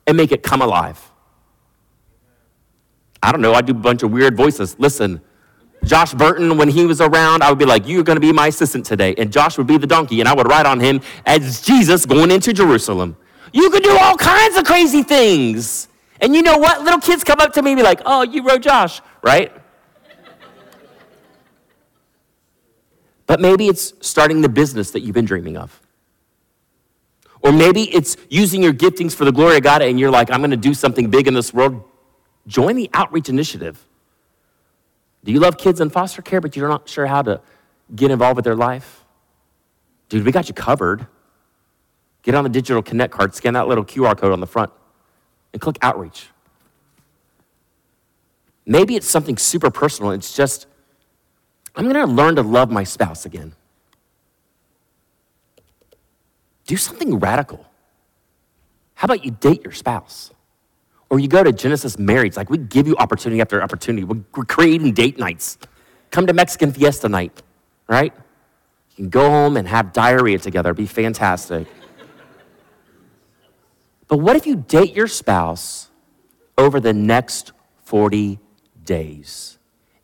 and 0.05 0.15
make 0.15 0.31
it 0.31 0.43
come 0.43 0.61
alive? 0.61 1.11
I 3.23 3.31
don't 3.31 3.41
know, 3.41 3.53
I 3.53 3.61
do 3.61 3.71
a 3.71 3.75
bunch 3.75 4.03
of 4.03 4.11
weird 4.11 4.37
voices. 4.37 4.77
Listen, 4.77 5.19
Josh 5.83 6.13
Burton, 6.13 6.57
when 6.57 6.69
he 6.69 6.85
was 6.85 7.01
around, 7.01 7.41
I 7.41 7.49
would 7.49 7.57
be 7.57 7.65
like, 7.65 7.87
You're 7.87 8.03
going 8.03 8.17
to 8.17 8.21
be 8.21 8.31
my 8.31 8.47
assistant 8.47 8.85
today. 8.85 9.15
And 9.17 9.31
Josh 9.31 9.57
would 9.57 9.67
be 9.67 9.77
the 9.77 9.87
donkey, 9.87 10.19
and 10.19 10.29
I 10.29 10.33
would 10.33 10.47
ride 10.47 10.67
on 10.67 10.79
him 10.79 11.01
as 11.25 11.61
Jesus 11.61 12.05
going 12.05 12.29
into 12.29 12.53
Jerusalem. 12.53 13.17
You 13.51 13.69
could 13.71 13.83
do 13.83 13.97
all 13.97 14.15
kinds 14.15 14.57
of 14.57 14.65
crazy 14.65 15.01
things. 15.01 15.87
And 16.21 16.35
you 16.35 16.41
know 16.41 16.57
what? 16.57 16.81
Little 16.83 16.99
kids 16.99 17.23
come 17.23 17.39
up 17.39 17.53
to 17.53 17.61
me 17.61 17.71
and 17.71 17.77
be 17.79 17.83
like, 17.83 18.01
Oh, 18.05 18.23
you 18.23 18.43
wrote 18.43 18.61
Josh, 18.61 19.01
right? 19.21 19.51
but 23.27 23.39
maybe 23.39 23.67
it's 23.67 23.93
starting 24.01 24.41
the 24.41 24.49
business 24.49 24.91
that 24.91 25.01
you've 25.01 25.15
been 25.15 25.25
dreaming 25.25 25.57
of. 25.57 25.81
Or 27.41 27.51
maybe 27.51 27.83
it's 27.93 28.17
using 28.29 28.63
your 28.63 28.73
giftings 28.73 29.13
for 29.13 29.25
the 29.25 29.31
glory 29.31 29.57
of 29.57 29.63
God, 29.63 29.81
and 29.81 29.99
you're 29.99 30.11
like, 30.11 30.31
I'm 30.31 30.39
going 30.39 30.51
to 30.51 30.57
do 30.57 30.73
something 30.73 31.09
big 31.09 31.27
in 31.27 31.33
this 31.33 31.53
world. 31.53 31.83
Join 32.47 32.75
the 32.75 32.89
outreach 32.93 33.29
initiative. 33.29 33.85
Do 35.23 35.31
you 35.31 35.39
love 35.39 35.57
kids 35.57 35.81
in 35.81 35.89
foster 35.89 36.21
care, 36.21 36.39
but 36.41 36.55
you're 36.55 36.69
not 36.69 36.87
sure 36.87 37.07
how 37.07 37.21
to 37.23 37.41
get 37.95 38.11
involved 38.11 38.35
with 38.35 38.45
their 38.45 38.55
life? 38.55 39.03
Dude, 40.09 40.25
we 40.25 40.31
got 40.31 40.47
you 40.47 40.53
covered. 40.53 41.07
Get 42.23 42.35
on 42.35 42.43
the 42.43 42.49
digital 42.49 42.81
connect 42.81 43.13
card, 43.13 43.35
scan 43.35 43.53
that 43.53 43.67
little 43.67 43.85
QR 43.85 44.17
code 44.17 44.31
on 44.31 44.39
the 44.39 44.47
front, 44.47 44.71
and 45.55 45.61
click 45.61 45.77
outreach. 45.81 46.27
Maybe 48.65 48.97
it's 48.97 49.09
something 49.09 49.37
super 49.37 49.71
personal. 49.71 50.11
It's 50.11 50.35
just, 50.35 50.67
I'm 51.77 51.85
going 51.85 51.95
to 51.95 52.13
learn 52.13 52.35
to 52.35 52.41
love 52.41 52.69
my 52.69 52.83
spouse 52.83 53.25
again. 53.25 53.53
Do 56.67 56.75
something 56.75 57.19
radical. 57.19 57.65
How 58.95 59.05
about 59.05 59.23
you 59.23 59.31
date 59.31 59.63
your 59.63 59.71
spouse? 59.71 60.31
Or 61.09 61.19
you 61.19 61.29
go 61.29 61.41
to 61.41 61.53
Genesis 61.53 61.95
Marrieds, 61.95 62.35
like 62.35 62.49
we 62.49 62.57
give 62.57 62.85
you 62.85 62.97
opportunity 62.97 63.39
after 63.39 63.63
opportunity. 63.63 64.03
We're 64.03 64.43
creating 64.43 64.91
date 64.91 65.17
nights. 65.17 65.57
Come 66.11 66.27
to 66.27 66.33
Mexican 66.33 66.73
Fiesta 66.73 67.07
night, 67.07 67.43
right? 67.87 68.13
You 68.89 68.95
can 68.95 69.09
go 69.09 69.29
home 69.29 69.55
and 69.55 69.69
have 69.69 69.93
diarrhea 69.93 70.37
together, 70.37 70.71
It'd 70.71 70.77
be 70.77 70.85
fantastic. 70.85 71.65
But 74.07 74.17
what 74.17 74.35
if 74.35 74.45
you 74.45 74.55
date 74.55 74.95
your 74.95 75.07
spouse 75.07 75.89
over 76.57 76.79
the 76.79 76.93
next 76.93 77.51
40 77.85 78.39
days 78.83 79.57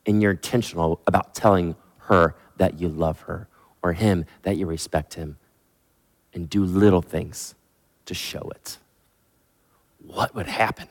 and 0.05 0.21
you're 0.21 0.31
intentional 0.31 1.01
about 1.07 1.35
telling 1.35 1.75
her 1.97 2.35
that 2.57 2.79
you 2.79 2.89
love 2.89 3.21
her 3.21 3.47
or 3.83 3.93
him 3.93 4.25
that 4.43 4.57
you 4.57 4.65
respect 4.65 5.13
him 5.15 5.37
and 6.33 6.49
do 6.49 6.63
little 6.63 7.01
things 7.01 7.55
to 8.05 8.13
show 8.13 8.49
it? 8.55 8.77
What 9.99 10.33
would 10.33 10.47
happen? 10.47 10.87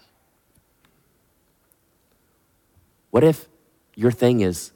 What 3.10 3.24
if 3.24 3.48
your 3.96 4.12
thing 4.12 4.40
is, 4.40 4.72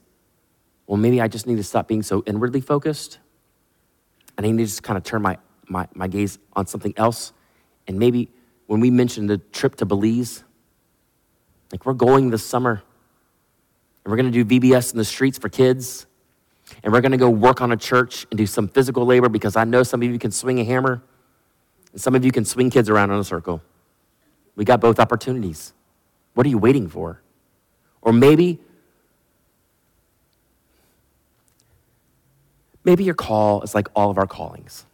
well, 0.86 0.96
maybe 0.96 1.20
I 1.20 1.28
just 1.28 1.46
need 1.46 1.56
to 1.56 1.62
stop 1.62 1.86
being 1.86 2.02
so 2.02 2.22
inwardly 2.26 2.60
focused 2.60 3.18
and 4.36 4.44
I 4.44 4.50
need 4.50 4.58
to 4.58 4.64
just 4.64 4.82
kind 4.82 4.96
of 4.96 5.04
turn 5.04 5.22
my, 5.22 5.38
my, 5.68 5.86
my 5.94 6.08
gaze 6.08 6.38
on 6.54 6.66
something 6.66 6.92
else? 6.96 7.32
And 7.86 7.98
maybe 7.98 8.30
when 8.66 8.80
we 8.80 8.90
mentioned 8.90 9.28
the 9.28 9.38
trip 9.38 9.76
to 9.76 9.86
Belize, 9.86 10.42
like 11.72 11.84
we're 11.84 11.92
going 11.92 12.30
this 12.30 12.44
summer 12.44 12.82
and 14.04 14.10
we're 14.10 14.16
going 14.16 14.30
to 14.30 14.44
do 14.44 14.60
VBS 14.60 14.92
in 14.92 14.98
the 14.98 15.04
streets 15.04 15.38
for 15.38 15.48
kids 15.48 16.06
and 16.82 16.92
we're 16.92 17.00
going 17.00 17.12
to 17.12 17.18
go 17.18 17.28
work 17.28 17.60
on 17.60 17.72
a 17.72 17.76
church 17.76 18.26
and 18.30 18.38
do 18.38 18.46
some 18.46 18.68
physical 18.68 19.04
labor 19.04 19.28
because 19.28 19.56
I 19.56 19.64
know 19.64 19.82
some 19.82 20.02
of 20.02 20.10
you 20.10 20.18
can 20.18 20.30
swing 20.30 20.60
a 20.60 20.64
hammer 20.64 21.02
and 21.92 22.00
some 22.00 22.14
of 22.14 22.24
you 22.24 22.32
can 22.32 22.44
swing 22.44 22.70
kids 22.70 22.88
around 22.88 23.10
in 23.10 23.18
a 23.18 23.24
circle. 23.24 23.62
We 24.56 24.64
got 24.64 24.80
both 24.80 24.98
opportunities. 24.98 25.72
What 26.34 26.46
are 26.46 26.50
you 26.50 26.58
waiting 26.58 26.88
for? 26.88 27.20
Or 28.02 28.12
maybe, 28.12 28.60
maybe 32.84 33.04
your 33.04 33.14
call 33.14 33.62
is 33.62 33.74
like 33.74 33.88
all 33.94 34.10
of 34.10 34.18
our 34.18 34.26
callings. 34.26 34.86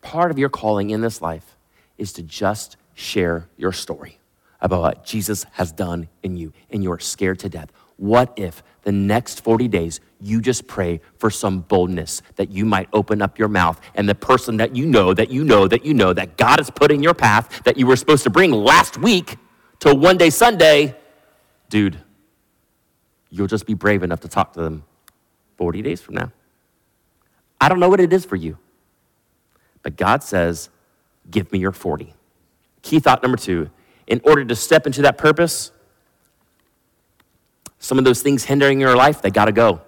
Part 0.00 0.30
of 0.30 0.38
your 0.38 0.48
calling 0.48 0.90
in 0.90 1.00
this 1.00 1.20
life 1.20 1.56
is 1.98 2.12
to 2.14 2.22
just 2.22 2.76
share 2.94 3.48
your 3.56 3.72
story 3.72 4.18
about 4.60 4.80
what 4.80 5.04
Jesus 5.04 5.44
has 5.52 5.70
done 5.70 6.08
in 6.22 6.36
you, 6.36 6.52
and 6.70 6.82
you're 6.82 6.98
scared 6.98 7.38
to 7.40 7.48
death. 7.48 7.70
What 7.96 8.32
if 8.36 8.62
the 8.82 8.92
next 8.92 9.42
40 9.42 9.68
days 9.68 10.00
you 10.20 10.40
just 10.40 10.66
pray 10.66 11.00
for 11.18 11.30
some 11.30 11.60
boldness 11.60 12.22
that 12.36 12.50
you 12.50 12.64
might 12.64 12.88
open 12.92 13.20
up 13.22 13.38
your 13.38 13.48
mouth 13.48 13.80
and 13.94 14.08
the 14.08 14.14
person 14.14 14.56
that 14.56 14.74
you 14.74 14.86
know, 14.86 15.14
that 15.14 15.30
you 15.30 15.44
know, 15.44 15.68
that 15.68 15.84
you 15.84 15.94
know, 15.94 16.12
that 16.12 16.36
God 16.36 16.58
has 16.58 16.70
put 16.70 16.90
in 16.90 17.02
your 17.02 17.14
path 17.14 17.62
that 17.64 17.76
you 17.76 17.86
were 17.86 17.96
supposed 17.96 18.24
to 18.24 18.30
bring 18.30 18.50
last 18.50 18.96
week 18.98 19.36
to 19.80 19.94
one 19.94 20.16
day 20.16 20.30
Sunday 20.30 20.96
dude, 21.68 21.98
you'll 23.30 23.46
just 23.46 23.66
be 23.66 23.74
brave 23.74 24.02
enough 24.02 24.20
to 24.20 24.28
talk 24.28 24.52
to 24.54 24.60
them 24.60 24.84
40 25.56 25.82
days 25.82 26.00
from 26.00 26.14
now. 26.14 26.32
I 27.60 27.68
don't 27.68 27.80
know 27.80 27.88
what 27.88 28.00
it 28.00 28.12
is 28.12 28.24
for 28.24 28.36
you, 28.36 28.58
but 29.82 29.96
God 29.96 30.22
says, 30.22 30.70
give 31.30 31.50
me 31.52 31.58
your 31.58 31.72
40. 31.72 32.14
Key 32.82 33.00
thought 33.00 33.22
number 33.22 33.36
two 33.36 33.70
in 34.06 34.20
order 34.24 34.44
to 34.44 34.56
step 34.56 34.86
into 34.86 35.02
that 35.02 35.18
purpose, 35.18 35.70
some 37.78 37.98
of 37.98 38.04
those 38.04 38.22
things 38.22 38.44
hindering 38.44 38.80
your 38.80 38.96
life, 38.96 39.22
they 39.22 39.30
gotta 39.30 39.52
go. 39.52 39.82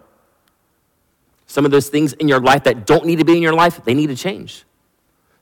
Some 1.47 1.64
of 1.64 1.70
those 1.70 1.88
things 1.88 2.12
in 2.12 2.28
your 2.28 2.40
life 2.40 2.64
that 2.64 2.87
don't 2.87 3.04
need 3.04 3.18
to 3.18 3.25
be 3.25 3.37
in 3.37 3.42
your 3.42 3.54
life, 3.54 3.82
they 3.85 3.94
need 3.94 4.09
to 4.09 4.16
change. 4.16 4.64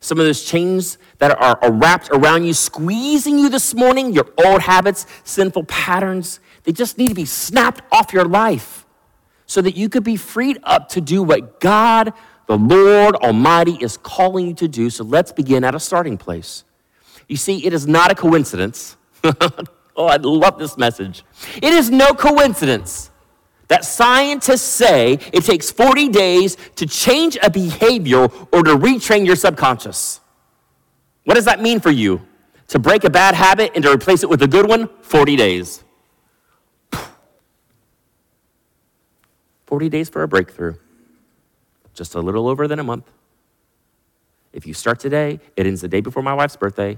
Some 0.00 0.21
of 0.21 0.26
those 0.26 0.45
chains 0.45 0.97
that 1.19 1.38
are, 1.38 1.59
are 1.61 1.73
wrapped 1.73 2.09
around 2.11 2.45
you, 2.45 2.55
squeezing 2.55 3.38
you 3.38 3.49
this 3.49 3.75
morning, 3.75 4.12
your 4.12 4.28
old 4.45 4.62
habits, 4.62 5.07
sinful 5.25 5.64
patterns, 5.64 6.40
they 6.62 6.73
just 6.73 6.99
need 6.99 7.09
to 7.09 7.14
be 7.14 7.25
snapped 7.25 7.83
off 7.90 8.12
your 8.12 8.25
life 8.25 8.87
so 9.47 9.61
that 9.61 9.76
you 9.76 9.88
could 9.88 10.05
be 10.05 10.17
freed 10.17 10.59
up 10.62 10.88
to 10.90 11.00
do 11.00 11.23
what 11.23 11.61
God, 11.61 12.12
the 12.49 12.57
Lord 12.57 13.14
Almighty, 13.17 13.76
is 13.81 13.99
calling 13.99 14.49
you 14.49 14.55
to 14.55 14.67
do. 14.67 14.90
So 14.90 15.05
let's 15.05 15.33
begin 15.33 15.64
at 15.64 15.75
a 15.75 15.81
starting 15.81 16.17
place. 16.17 16.64
You 17.28 17.37
see, 17.37 17.64
it 17.64 17.75
is 17.75 17.87
not 17.87 18.11
a 18.11 18.14
coincidence. 18.14 18.97
oh, 19.23 20.07
I 20.07 20.17
love 20.17 20.59
this 20.59 20.78
message. 20.78 21.25
It 21.57 21.75
is 21.75 21.90
no 21.90 22.14
coincidence 22.14 23.11
that 23.69 23.85
scientists 23.85 24.62
say 24.62 25.19
it 25.33 25.45
takes 25.45 25.71
40 25.71 26.09
days 26.09 26.57
to 26.76 26.87
change 26.87 27.37
a 27.43 27.50
behavior 27.50 28.28
or 28.50 28.62
to 28.62 28.76
retrain 28.76 29.26
your 29.26 29.37
subconscious. 29.37 30.21
What 31.25 31.35
does 31.35 31.45
that 31.45 31.61
mean 31.61 31.81
for 31.81 31.90
you? 31.90 32.23
To 32.69 32.78
break 32.78 33.05
a 33.05 33.11
bad 33.11 33.35
habit 33.35 33.73
and 33.75 33.85
to 33.85 33.93
replace 33.93 34.23
it 34.23 34.31
with 34.31 34.43
a 34.43 34.49
good 34.49 34.67
one? 34.67 34.88
40 35.02 35.37
days. 35.37 35.85
40 39.67 39.90
days 39.90 40.09
for 40.09 40.23
a 40.23 40.28
breakthrough. 40.28 40.76
Just 41.99 42.14
a 42.14 42.21
little 42.21 42.47
over 42.47 42.69
than 42.69 42.78
a 42.78 42.85
month. 42.85 43.11
If 44.52 44.69
you 44.69 44.73
start 44.73 45.00
today, 45.00 45.40
it 45.57 45.67
ends 45.67 45.81
the 45.81 45.88
day 45.88 46.00
before 46.00 46.23
my 46.23 46.33
wife's 46.33 46.55
birthday, 46.55 46.97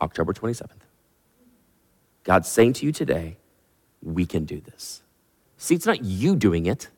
October 0.00 0.32
27th. 0.32 0.70
God's 2.24 2.48
saying 2.48 2.72
to 2.74 2.86
you 2.86 2.92
today, 2.92 3.36
we 4.02 4.24
can 4.24 4.46
do 4.46 4.62
this. 4.62 5.02
See, 5.58 5.74
it's 5.74 5.84
not 5.84 6.02
you 6.02 6.36
doing 6.36 6.64
it. 6.64 6.88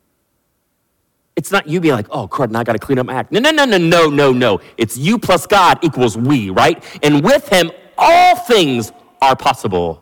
It's 1.35 1.51
not 1.51 1.67
you 1.67 1.81
being 1.81 1.95
like, 1.95 2.07
oh, 2.11 2.29
crud, 2.29 2.53
now 2.53 2.61
I 2.61 2.65
got 2.65 2.75
to 2.75 2.79
clean 2.79 3.01
up 3.01 3.07
my 3.07 3.15
act. 3.15 3.33
No, 3.33 3.41
no, 3.41 3.51
no, 3.51 3.65
no, 3.65 3.77
no, 3.77 4.09
no, 4.09 4.33
no. 4.33 4.61
It's 4.77 4.97
you 4.97 5.19
plus 5.19 5.49
God 5.49 5.81
equals 5.83 6.17
we, 6.17 6.51
right? 6.51 6.81
And 7.03 7.25
with 7.25 7.49
Him, 7.49 7.73
all 7.99 8.37
things 8.37 8.93
are 9.21 9.35
possible. 9.35 10.01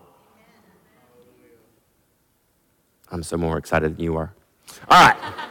I'm 3.11 3.23
so 3.23 3.39
more 3.39 3.57
excited 3.57 3.97
than 3.97 4.05
you 4.05 4.15
are. 4.19 4.35
All 4.91 5.03
right. 5.03 5.48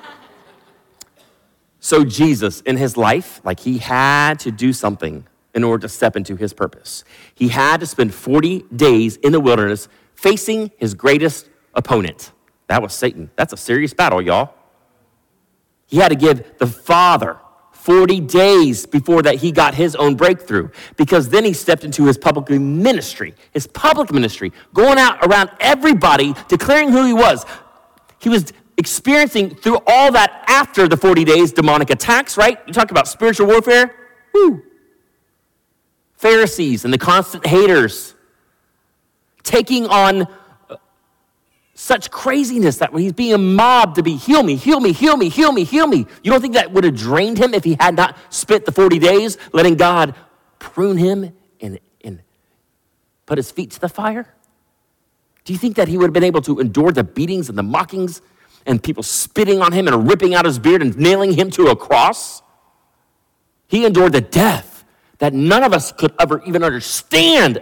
So, 1.87 2.03
Jesus, 2.03 2.59
in 2.59 2.75
his 2.75 2.97
life, 2.97 3.39
like 3.45 3.61
he 3.61 3.77
had 3.77 4.39
to 4.39 4.51
do 4.51 4.73
something 4.73 5.25
in 5.53 5.63
order 5.63 5.83
to 5.83 5.87
step 5.87 6.17
into 6.17 6.35
his 6.35 6.51
purpose. 6.51 7.05
He 7.33 7.47
had 7.47 7.79
to 7.79 7.85
spend 7.85 8.13
40 8.13 8.65
days 8.75 9.15
in 9.15 9.31
the 9.31 9.39
wilderness 9.39 9.87
facing 10.13 10.71
his 10.75 10.93
greatest 10.93 11.49
opponent. 11.73 12.33
That 12.67 12.81
was 12.81 12.93
Satan. 12.93 13.31
That's 13.37 13.53
a 13.53 13.55
serious 13.55 13.93
battle, 13.93 14.21
y'all. 14.21 14.53
He 15.85 15.95
had 15.95 16.09
to 16.09 16.17
give 16.17 16.57
the 16.57 16.67
Father 16.67 17.37
40 17.71 18.19
days 18.19 18.85
before 18.85 19.21
that 19.21 19.35
he 19.35 19.53
got 19.53 19.73
his 19.73 19.95
own 19.95 20.15
breakthrough 20.15 20.67
because 20.97 21.29
then 21.29 21.45
he 21.45 21.53
stepped 21.53 21.85
into 21.85 22.03
his 22.03 22.17
public 22.17 22.49
ministry, 22.49 23.33
his 23.53 23.65
public 23.65 24.11
ministry, 24.11 24.51
going 24.73 24.97
out 24.97 25.25
around 25.25 25.51
everybody 25.61 26.35
declaring 26.49 26.91
who 26.91 27.05
he 27.05 27.13
was. 27.13 27.45
He 28.19 28.27
was 28.27 28.51
experiencing 28.77 29.55
through 29.55 29.79
all 29.87 30.11
that 30.11 30.43
after 30.47 30.87
the 30.87 30.97
40 30.97 31.23
days 31.25 31.51
demonic 31.51 31.89
attacks, 31.89 32.37
right? 32.37 32.59
You 32.67 32.73
talk 32.73 32.91
about 32.91 33.07
spiritual 33.07 33.47
warfare. 33.47 33.93
Woo. 34.33 34.63
Pharisees 36.15 36.85
and 36.85 36.93
the 36.93 36.97
constant 36.97 37.45
haters 37.45 38.15
taking 39.43 39.87
on 39.87 40.27
uh, 40.69 40.75
such 41.73 42.11
craziness 42.11 42.77
that 42.77 42.93
he's 42.93 43.13
being 43.13 43.55
mobbed 43.55 43.95
to 43.95 44.03
be 44.03 44.15
heal 44.15 44.43
me, 44.43 44.55
heal 44.55 44.79
me, 44.79 44.91
heal 44.91 45.15
me, 45.15 45.29
heal 45.29 45.51
me, 45.51 45.63
heal 45.63 45.87
me. 45.87 46.05
You 46.23 46.31
don't 46.31 46.41
think 46.41 46.55
that 46.55 46.71
would 46.71 46.83
have 46.83 46.95
drained 46.95 47.37
him 47.37 47.53
if 47.53 47.63
he 47.63 47.77
had 47.79 47.95
not 47.95 48.17
spent 48.29 48.65
the 48.65 48.71
40 48.71 48.99
days 48.99 49.37
letting 49.53 49.75
God 49.75 50.15
prune 50.59 50.97
him 50.97 51.33
and, 51.61 51.79
and 52.03 52.21
put 53.25 53.37
his 53.37 53.51
feet 53.51 53.71
to 53.71 53.79
the 53.79 53.89
fire? 53.89 54.27
Do 55.45 55.53
you 55.53 55.59
think 55.59 55.77
that 55.77 55.87
he 55.87 55.97
would 55.97 56.05
have 56.05 56.13
been 56.13 56.23
able 56.23 56.41
to 56.41 56.59
endure 56.59 56.91
the 56.91 57.03
beatings 57.03 57.47
and 57.47 57.57
the 57.57 57.63
mockings 57.63 58.21
and 58.67 58.83
people 58.83 59.01
spitting 59.01 59.61
on 59.61 59.71
him 59.71 59.87
and 59.87 60.07
ripping 60.07 60.35
out 60.35 60.45
his 60.45 60.59
beard 60.59 60.81
and 60.81 60.95
nailing 60.97 61.33
him 61.33 61.49
to 61.51 61.67
a 61.67 61.75
cross? 61.75 62.43
He 63.67 63.85
endured 63.85 64.11
the 64.11 64.21
death 64.21 64.85
that 65.17 65.33
none 65.33 65.63
of 65.63 65.73
us 65.73 65.91
could 65.91 66.13
ever 66.19 66.43
even 66.45 66.63
understand, 66.63 67.61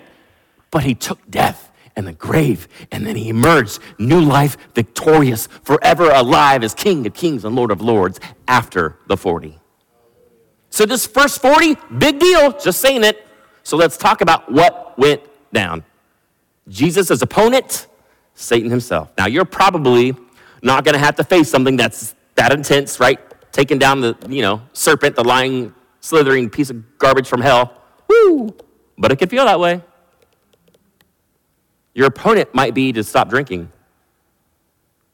but 0.71 0.83
he 0.83 0.93
took 0.93 1.19
death 1.29 1.71
and 1.95 2.05
the 2.05 2.13
grave. 2.13 2.67
And 2.91 3.05
then 3.05 3.15
he 3.15 3.29
emerged, 3.29 3.79
new 3.97 4.19
life, 4.19 4.57
victorious, 4.73 5.47
forever 5.63 6.09
alive 6.11 6.63
as 6.63 6.73
King 6.73 7.05
of 7.07 7.13
Kings 7.13 7.45
and 7.45 7.55
Lord 7.55 7.71
of 7.71 7.81
Lords 7.81 8.19
after 8.47 8.97
the 9.07 9.15
40. 9.15 9.59
So, 10.69 10.85
this 10.85 11.07
first 11.07 11.41
40, 11.41 11.77
big 11.97 12.19
deal, 12.19 12.51
just 12.51 12.81
saying 12.81 13.05
it. 13.05 13.25
So, 13.63 13.77
let's 13.77 13.95
talk 13.95 14.19
about 14.19 14.51
what 14.51 14.97
went 14.97 15.21
down. 15.53 15.85
Jesus' 16.67 17.21
opponent, 17.21 17.87
Satan 18.33 18.69
himself. 18.69 19.13
Now, 19.17 19.27
you're 19.27 19.45
probably 19.45 20.15
not 20.65 20.83
going 20.83 20.93
to 20.93 20.99
have 20.99 21.15
to 21.15 21.23
face 21.23 21.49
something 21.49 21.77
that's 21.77 22.15
that 22.33 22.51
intense, 22.51 22.99
right? 22.99 23.19
Taking 23.51 23.77
down 23.77 24.01
the, 24.01 24.17
you 24.27 24.41
know, 24.41 24.61
serpent, 24.73 25.15
the 25.15 25.23
lying, 25.23 25.73
slithering 25.99 26.49
piece 26.49 26.69
of 26.69 26.97
garbage 26.97 27.27
from 27.27 27.39
hell. 27.39 27.81
Woo! 28.09 28.55
But 28.97 29.11
it 29.11 29.17
can 29.17 29.29
feel 29.29 29.45
that 29.45 29.59
way. 29.59 29.81
Your 31.93 32.07
opponent 32.07 32.53
might 32.53 32.73
be 32.73 32.91
to 32.93 33.03
stop 33.03 33.29
drinking 33.29 33.71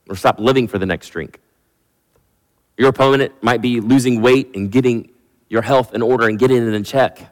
or 0.09 0.15
stop 0.15 0.39
living 0.39 0.67
for 0.67 0.79
the 0.79 0.85
next 0.85 1.09
drink. 1.09 1.39
Your 2.77 2.89
opponent 2.89 3.33
might 3.43 3.61
be 3.61 3.81
losing 3.81 4.21
weight 4.21 4.55
and 4.55 4.71
getting 4.71 5.11
your 5.49 5.61
health 5.61 5.93
in 5.93 6.01
order 6.01 6.27
and 6.27 6.39
getting 6.39 6.65
it 6.65 6.73
in 6.73 6.83
check 6.83 7.29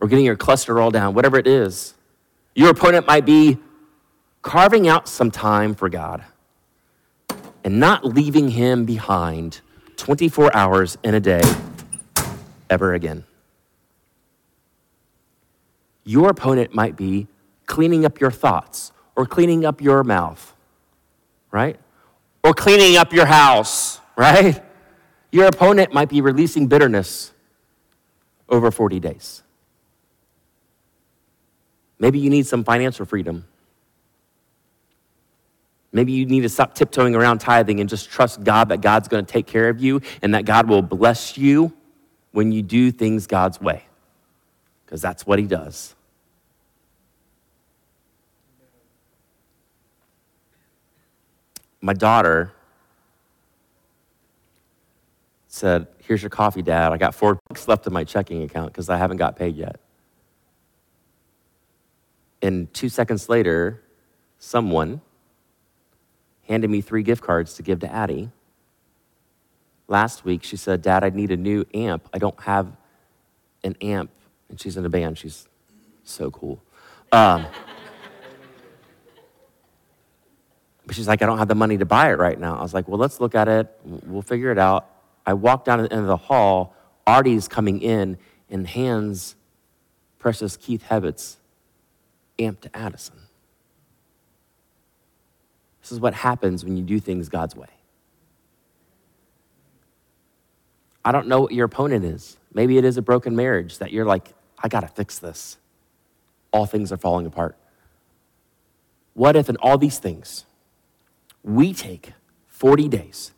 or 0.00 0.08
getting 0.08 0.24
your 0.24 0.36
cholesterol 0.36 0.80
all 0.80 0.90
down, 0.90 1.14
whatever 1.14 1.38
it 1.38 1.46
is. 1.46 1.94
Your 2.54 2.70
opponent 2.70 3.06
might 3.06 3.26
be 3.26 3.58
carving 4.42 4.88
out 4.88 5.08
some 5.08 5.30
time 5.30 5.74
for 5.74 5.88
God 5.88 6.24
and 7.68 7.78
not 7.78 8.02
leaving 8.02 8.48
Him 8.48 8.86
behind 8.86 9.60
24 9.98 10.56
hours 10.56 10.96
in 11.04 11.12
a 11.12 11.20
day 11.20 11.42
ever 12.70 12.94
again. 12.94 13.24
Your 16.02 16.30
opponent 16.30 16.74
might 16.74 16.96
be 16.96 17.26
cleaning 17.66 18.06
up 18.06 18.20
your 18.20 18.30
thoughts 18.30 18.92
or 19.16 19.26
cleaning 19.26 19.66
up 19.66 19.82
your 19.82 20.02
mouth, 20.02 20.54
right? 21.50 21.78
Or 22.42 22.54
cleaning 22.54 22.96
up 22.96 23.12
your 23.12 23.26
house, 23.26 24.00
right? 24.16 24.64
Your 25.30 25.44
opponent 25.44 25.92
might 25.92 26.08
be 26.08 26.22
releasing 26.22 26.68
bitterness 26.68 27.34
over 28.48 28.70
40 28.70 28.98
days. 28.98 29.42
Maybe 31.98 32.18
you 32.18 32.30
need 32.30 32.46
some 32.46 32.64
financial 32.64 33.04
freedom. 33.04 33.44
Maybe 35.90 36.12
you 36.12 36.26
need 36.26 36.42
to 36.42 36.48
stop 36.48 36.74
tiptoeing 36.74 37.14
around 37.14 37.38
tithing 37.38 37.80
and 37.80 37.88
just 37.88 38.10
trust 38.10 38.44
God 38.44 38.68
that 38.68 38.80
God's 38.80 39.08
going 39.08 39.24
to 39.24 39.32
take 39.32 39.46
care 39.46 39.68
of 39.68 39.80
you 39.80 40.02
and 40.22 40.34
that 40.34 40.44
God 40.44 40.68
will 40.68 40.82
bless 40.82 41.38
you 41.38 41.72
when 42.32 42.52
you 42.52 42.62
do 42.62 42.92
things 42.92 43.26
God's 43.26 43.60
way. 43.60 43.84
Because 44.84 45.00
that's 45.00 45.26
what 45.26 45.38
He 45.38 45.46
does. 45.46 45.94
my 51.80 51.92
daughter 51.92 52.52
said, 55.46 55.86
Here's 55.98 56.22
your 56.22 56.30
coffee, 56.30 56.62
Dad. 56.62 56.92
I 56.92 56.96
got 56.96 57.14
four 57.14 57.38
bucks 57.48 57.68
left 57.68 57.86
in 57.86 57.92
my 57.92 58.04
checking 58.04 58.42
account 58.42 58.72
because 58.72 58.88
I 58.88 58.96
haven't 58.96 59.18
got 59.18 59.36
paid 59.36 59.56
yet. 59.56 59.80
And 62.40 62.72
two 62.72 62.88
seconds 62.88 63.28
later, 63.28 63.82
someone 64.38 65.00
handed 66.48 66.70
me 66.70 66.80
three 66.80 67.02
gift 67.02 67.22
cards 67.22 67.54
to 67.54 67.62
give 67.62 67.80
to 67.80 67.92
Addie. 67.92 68.30
Last 69.86 70.24
week, 70.24 70.42
she 70.42 70.56
said, 70.56 70.82
Dad, 70.82 71.04
I 71.04 71.10
need 71.10 71.30
a 71.30 71.36
new 71.36 71.64
amp. 71.74 72.08
I 72.12 72.18
don't 72.18 72.38
have 72.42 72.76
an 73.64 73.76
amp. 73.80 74.10
And 74.48 74.60
she's 74.60 74.76
in 74.76 74.84
a 74.84 74.88
band. 74.88 75.18
She's 75.18 75.46
so 76.04 76.30
cool. 76.30 76.62
Um, 77.12 77.46
But 80.88 80.96
she's 80.96 81.06
like, 81.06 81.20
I 81.20 81.26
don't 81.26 81.36
have 81.36 81.48
the 81.48 81.54
money 81.54 81.76
to 81.76 81.84
buy 81.84 82.10
it 82.10 82.18
right 82.18 82.40
now. 82.40 82.58
I 82.58 82.62
was 82.62 82.72
like, 82.72 82.88
well, 82.88 82.96
let's 82.96 83.20
look 83.20 83.34
at 83.34 83.46
it. 83.46 83.70
We'll 83.84 84.22
figure 84.22 84.50
it 84.50 84.58
out. 84.58 84.88
I 85.26 85.34
walk 85.34 85.66
down 85.66 85.82
the 85.82 85.92
end 85.92 86.00
of 86.00 86.06
the 86.06 86.16
hall. 86.16 86.74
Artie's 87.06 87.46
coming 87.46 87.82
in 87.82 88.16
and 88.48 88.66
hands 88.66 89.36
precious 90.18 90.56
Keith 90.56 90.84
Hebbets 90.88 91.36
amp 92.38 92.62
to 92.62 92.74
Addison. 92.74 93.16
This 95.88 95.94
is 95.94 96.00
what 96.00 96.12
happens 96.12 96.66
when 96.66 96.76
you 96.76 96.82
do 96.82 97.00
things 97.00 97.30
God's 97.30 97.56
way. 97.56 97.70
I 101.02 101.12
don't 101.12 101.28
know 101.28 101.40
what 101.40 101.54
your 101.54 101.64
opponent 101.64 102.04
is. 102.04 102.36
Maybe 102.52 102.76
it 102.76 102.84
is 102.84 102.98
a 102.98 103.02
broken 103.02 103.34
marriage 103.34 103.78
that 103.78 103.90
you're 103.90 104.04
like, 104.04 104.34
I 104.62 104.68
got 104.68 104.80
to 104.80 104.88
fix 104.88 105.18
this. 105.18 105.56
All 106.52 106.66
things 106.66 106.92
are 106.92 106.98
falling 106.98 107.24
apart. 107.24 107.56
What 109.14 109.34
if 109.34 109.48
in 109.48 109.56
all 109.56 109.78
these 109.78 109.98
things, 109.98 110.44
we 111.42 111.72
take 111.72 112.12
40 112.48 112.86
days 112.88 113.32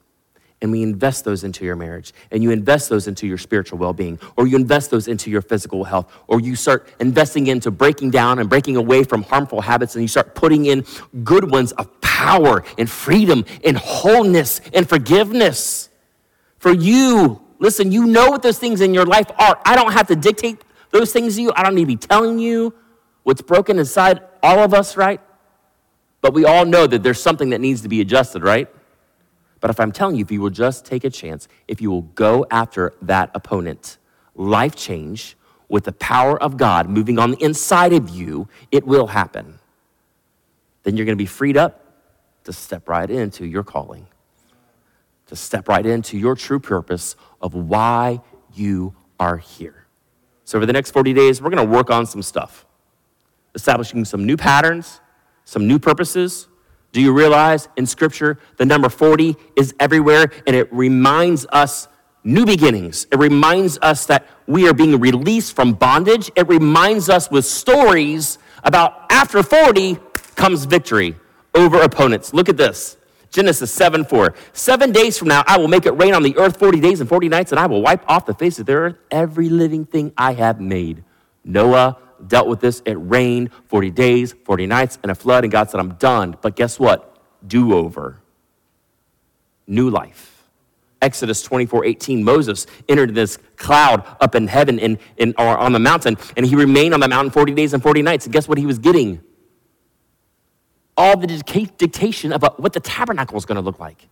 and 0.62 0.70
we 0.70 0.82
invest 0.82 1.24
those 1.24 1.44
into 1.44 1.64
your 1.64 1.76
marriage 1.76 2.12
and 2.30 2.42
you 2.42 2.50
invest 2.50 2.88
those 2.88 3.06
into 3.06 3.26
your 3.26 3.38
spiritual 3.38 3.78
well-being 3.78 4.18
or 4.36 4.46
you 4.46 4.56
invest 4.56 4.90
those 4.90 5.08
into 5.08 5.30
your 5.30 5.40
physical 5.40 5.84
health 5.84 6.12
or 6.26 6.40
you 6.40 6.54
start 6.54 6.88
investing 7.00 7.46
into 7.46 7.70
breaking 7.70 8.10
down 8.10 8.38
and 8.38 8.48
breaking 8.48 8.76
away 8.76 9.02
from 9.02 9.22
harmful 9.22 9.60
habits 9.60 9.94
and 9.94 10.02
you 10.02 10.08
start 10.08 10.34
putting 10.34 10.66
in 10.66 10.84
good 11.24 11.50
ones 11.50 11.72
of 11.72 12.00
power 12.00 12.62
and 12.76 12.90
freedom 12.90 13.44
and 13.64 13.76
wholeness 13.76 14.60
and 14.74 14.88
forgiveness. 14.88 15.88
For 16.58 16.72
you 16.72 17.40
listen 17.58 17.90
you 17.90 18.06
know 18.06 18.30
what 18.30 18.42
those 18.42 18.58
things 18.58 18.80
in 18.80 18.92
your 18.92 19.06
life 19.06 19.30
are. 19.38 19.58
I 19.64 19.76
don't 19.76 19.92
have 19.92 20.08
to 20.08 20.16
dictate 20.16 20.62
those 20.90 21.12
things 21.12 21.36
to 21.36 21.42
you. 21.42 21.52
I 21.54 21.62
don't 21.62 21.74
need 21.74 21.82
to 21.82 21.86
be 21.86 21.96
telling 21.96 22.38
you 22.38 22.74
what's 23.22 23.42
broken 23.42 23.78
inside 23.78 24.20
all 24.42 24.58
of 24.58 24.74
us 24.74 24.96
right? 24.96 25.20
But 26.20 26.34
we 26.34 26.44
all 26.44 26.66
know 26.66 26.86
that 26.86 27.02
there's 27.02 27.22
something 27.22 27.48
that 27.50 27.62
needs 27.62 27.80
to 27.80 27.88
be 27.88 28.02
adjusted 28.02 28.42
right 28.42 28.68
but 29.60 29.70
if 29.70 29.78
I'm 29.78 29.92
telling 29.92 30.16
you, 30.16 30.22
if 30.22 30.30
you 30.30 30.40
will 30.40 30.50
just 30.50 30.86
take 30.86 31.04
a 31.04 31.10
chance, 31.10 31.46
if 31.68 31.80
you 31.80 31.90
will 31.90 32.02
go 32.02 32.46
after 32.50 32.94
that 33.02 33.30
opponent, 33.34 33.98
life 34.34 34.74
change 34.74 35.36
with 35.68 35.84
the 35.84 35.92
power 35.92 36.40
of 36.42 36.56
God 36.56 36.88
moving 36.88 37.18
on 37.18 37.32
the 37.32 37.44
inside 37.44 37.92
of 37.92 38.08
you, 38.08 38.48
it 38.72 38.86
will 38.86 39.08
happen. 39.08 39.58
Then 40.82 40.96
you're 40.96 41.06
going 41.06 41.16
to 41.16 41.22
be 41.22 41.26
freed 41.26 41.56
up 41.56 41.84
to 42.44 42.52
step 42.52 42.88
right 42.88 43.08
into 43.08 43.46
your 43.46 43.62
calling, 43.62 44.06
to 45.26 45.36
step 45.36 45.68
right 45.68 45.84
into 45.84 46.16
your 46.16 46.34
true 46.34 46.58
purpose 46.58 47.14
of 47.40 47.54
why 47.54 48.20
you 48.54 48.94
are 49.20 49.36
here. 49.36 49.86
So, 50.44 50.58
over 50.58 50.66
the 50.66 50.72
next 50.72 50.90
40 50.90 51.12
days, 51.12 51.40
we're 51.40 51.50
going 51.50 51.64
to 51.64 51.72
work 51.72 51.90
on 51.90 52.06
some 52.06 52.22
stuff, 52.22 52.66
establishing 53.54 54.04
some 54.04 54.24
new 54.24 54.36
patterns, 54.36 55.00
some 55.44 55.68
new 55.68 55.78
purposes 55.78 56.48
do 56.92 57.00
you 57.00 57.12
realize 57.12 57.68
in 57.76 57.87
Scripture 57.87 58.38
the 58.57 58.66
number 58.66 58.88
40 58.88 59.37
is 59.57 59.74
everywhere 59.79 60.31
and 60.46 60.57
it 60.57 60.72
reminds 60.72 61.46
us 61.46 61.88
new 62.24 62.44
beginnings? 62.44 63.07
It 63.12 63.18
reminds 63.18 63.79
us 63.81 64.07
that 64.07 64.26
we 64.46 64.68
are 64.68 64.74
being 64.74 64.98
released 64.98 65.55
from 65.55 65.74
bondage. 65.74 66.31
It 66.35 66.48
reminds 66.48 67.09
us 67.09 67.31
with 67.31 67.44
stories 67.44 68.38
about 68.64 69.07
after 69.11 69.42
40 69.42 69.98
comes 70.35 70.64
victory 70.64 71.16
over 71.55 71.81
opponents. 71.81 72.35
Look 72.35 72.48
at 72.48 72.57
this. 72.57 72.96
Genesis 73.31 73.72
7 73.72 74.05
4. 74.05 74.35
Seven 74.53 74.90
days 74.90 75.16
from 75.16 75.29
now, 75.29 75.44
I 75.46 75.57
will 75.57 75.68
make 75.68 75.87
it 75.87 75.92
rain 75.92 76.14
on 76.14 76.24
the 76.24 76.37
earth 76.37 76.59
40 76.59 76.81
days 76.81 77.00
and 77.00 77.09
40 77.09 77.29
nights, 77.29 77.53
and 77.53 77.61
I 77.61 77.66
will 77.66 77.81
wipe 77.81 78.03
off 78.11 78.26
the 78.26 78.35
face 78.35 78.59
of 78.59 78.66
the 78.66 78.72
earth 78.72 78.96
every 79.11 79.48
living 79.48 79.85
thing 79.85 80.12
I 80.18 80.33
have 80.33 80.61
made. 80.61 81.05
Noah 81.44 81.96
dealt 82.26 82.48
with 82.48 82.61
this. 82.61 82.83
It 82.85 82.94
rained 82.94 83.50
40 83.68 83.90
days, 83.90 84.35
40 84.44 84.66
nights, 84.66 84.98
and 85.02 85.11
a 85.11 85.14
flood, 85.14 85.44
and 85.44 85.52
God 85.52 85.70
said, 85.70 85.80
I'm 85.80 85.94
done. 85.94 86.37
But 86.40 86.56
guess 86.56 86.78
what? 86.78 87.16
Do 87.46 87.74
over. 87.74 88.20
New 89.66 89.90
life. 89.90 90.30
Exodus 91.02 91.42
24 91.42 91.85
18, 91.87 92.22
Moses 92.22 92.66
entered 92.88 93.14
this 93.14 93.38
cloud 93.56 94.04
up 94.20 94.35
in 94.35 94.46
heaven 94.48 94.78
in, 94.78 94.98
in, 95.16 95.35
or 95.38 95.56
on 95.56 95.72
the 95.72 95.78
mountain, 95.78 96.18
and 96.37 96.44
he 96.44 96.54
remained 96.54 96.92
on 96.92 97.00
the 97.00 97.09
mountain 97.09 97.30
40 97.30 97.54
days 97.54 97.72
and 97.72 97.83
40 97.83 98.02
nights. 98.02 98.26
And 98.26 98.33
guess 98.33 98.46
what 98.46 98.59
he 98.59 98.66
was 98.66 98.78
getting? 98.78 99.20
All 100.96 101.16
the 101.16 101.26
dictation 101.26 102.33
about 102.33 102.61
what 102.61 102.74
the 102.74 102.80
tabernacle 102.80 103.35
was 103.35 103.46
going 103.46 103.56
to 103.56 103.62
look 103.62 103.78
like. 103.78 104.09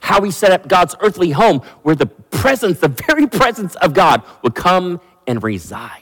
How 0.00 0.22
he 0.22 0.30
set 0.30 0.50
up 0.50 0.66
God's 0.66 0.96
earthly 1.00 1.30
home, 1.30 1.60
where 1.82 1.94
the 1.94 2.06
presence, 2.06 2.80
the 2.80 2.88
very 2.88 3.26
presence 3.40 3.74
of 3.76 3.92
God, 3.92 4.22
would 4.42 4.54
come 4.54 5.00
and 5.26 5.42
reside. 5.42 6.01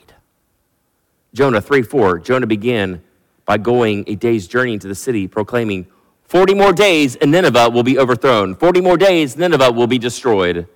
Jonah 1.33 1.61
3 1.61 1.83
4, 1.83 2.19
Jonah 2.19 2.47
began 2.47 3.03
by 3.45 3.59
going 3.59 4.05
a 4.07 4.15
day's 4.15 4.47
journey 4.47 4.75
into 4.75 4.89
the 4.89 4.95
city, 4.95 5.27
proclaiming, 5.27 5.87
40 6.25 6.55
more 6.55 6.73
days 6.73 7.17
and 7.17 7.33
Nineveh 7.33 7.71
will 7.71 7.83
be 7.83 7.99
overthrown. 7.99 8.55
40 8.55 8.81
more 8.81 8.97
days, 8.97 9.37
Nineveh 9.37 9.73
will 9.73 9.89
be 9.89 9.99
destroyed. 9.99 10.69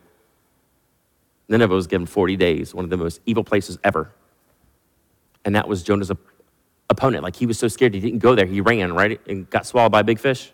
Nineveh 1.49 1.75
was 1.75 1.87
given 1.87 2.07
40 2.07 2.37
days, 2.37 2.75
one 2.75 2.85
of 2.85 2.90
the 2.90 2.97
most 2.97 3.21
evil 3.27 3.45
places 3.45 3.79
ever. 3.85 4.11
And 5.45 5.55
that 5.55 5.69
was 5.69 5.83
Jonah's 5.83 6.11
op- 6.11 6.19
opponent. 6.90 7.23
Like 7.23 7.37
he 7.37 7.47
was 7.47 7.59
so 7.59 7.69
scared 7.69 7.95
he 7.95 8.01
didn't 8.01 8.19
go 8.19 8.35
there. 8.35 8.47
He 8.47 8.61
ran, 8.61 8.95
right? 8.95 9.21
And 9.29 9.49
got 9.51 9.67
swallowed 9.67 9.93
by 9.93 10.01
a 10.01 10.05
big 10.05 10.19
fish. 10.19 10.53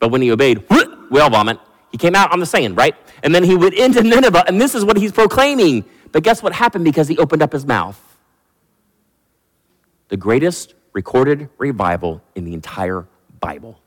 But 0.00 0.10
when 0.10 0.22
he 0.22 0.32
obeyed, 0.32 0.64
whale 1.10 1.30
vomit, 1.30 1.60
he 1.92 1.98
came 1.98 2.14
out 2.14 2.32
on 2.32 2.40
the 2.40 2.46
sand, 2.46 2.76
right? 2.76 2.94
And 3.22 3.34
then 3.34 3.44
he 3.44 3.54
went 3.54 3.74
into 3.74 4.02
Nineveh, 4.02 4.44
and 4.48 4.60
this 4.60 4.74
is 4.74 4.84
what 4.84 4.96
he's 4.96 5.12
proclaiming. 5.12 5.84
But 6.12 6.22
guess 6.22 6.42
what 6.42 6.52
happened 6.52 6.84
because 6.84 7.08
he 7.08 7.16
opened 7.18 7.42
up 7.42 7.52
his 7.52 7.64
mouth? 7.64 8.00
The 10.08 10.16
greatest 10.16 10.74
recorded 10.92 11.48
revival 11.58 12.22
in 12.34 12.44
the 12.44 12.54
entire 12.54 13.06
Bible. 13.40 13.80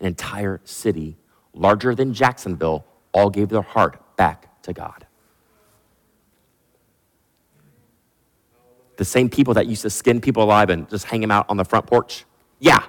An 0.00 0.06
entire 0.06 0.60
city, 0.64 1.16
larger 1.54 1.94
than 1.94 2.12
Jacksonville, 2.12 2.84
all 3.12 3.30
gave 3.30 3.48
their 3.48 3.62
heart 3.62 4.16
back 4.16 4.62
to 4.62 4.72
God. 4.72 5.06
The 8.96 9.04
same 9.04 9.28
people 9.28 9.54
that 9.54 9.66
used 9.66 9.82
to 9.82 9.90
skin 9.90 10.20
people 10.20 10.42
alive 10.42 10.70
and 10.70 10.88
just 10.88 11.04
hang 11.06 11.20
them 11.20 11.30
out 11.30 11.46
on 11.48 11.56
the 11.56 11.64
front 11.64 11.86
porch. 11.86 12.24
Yeah, 12.58 12.84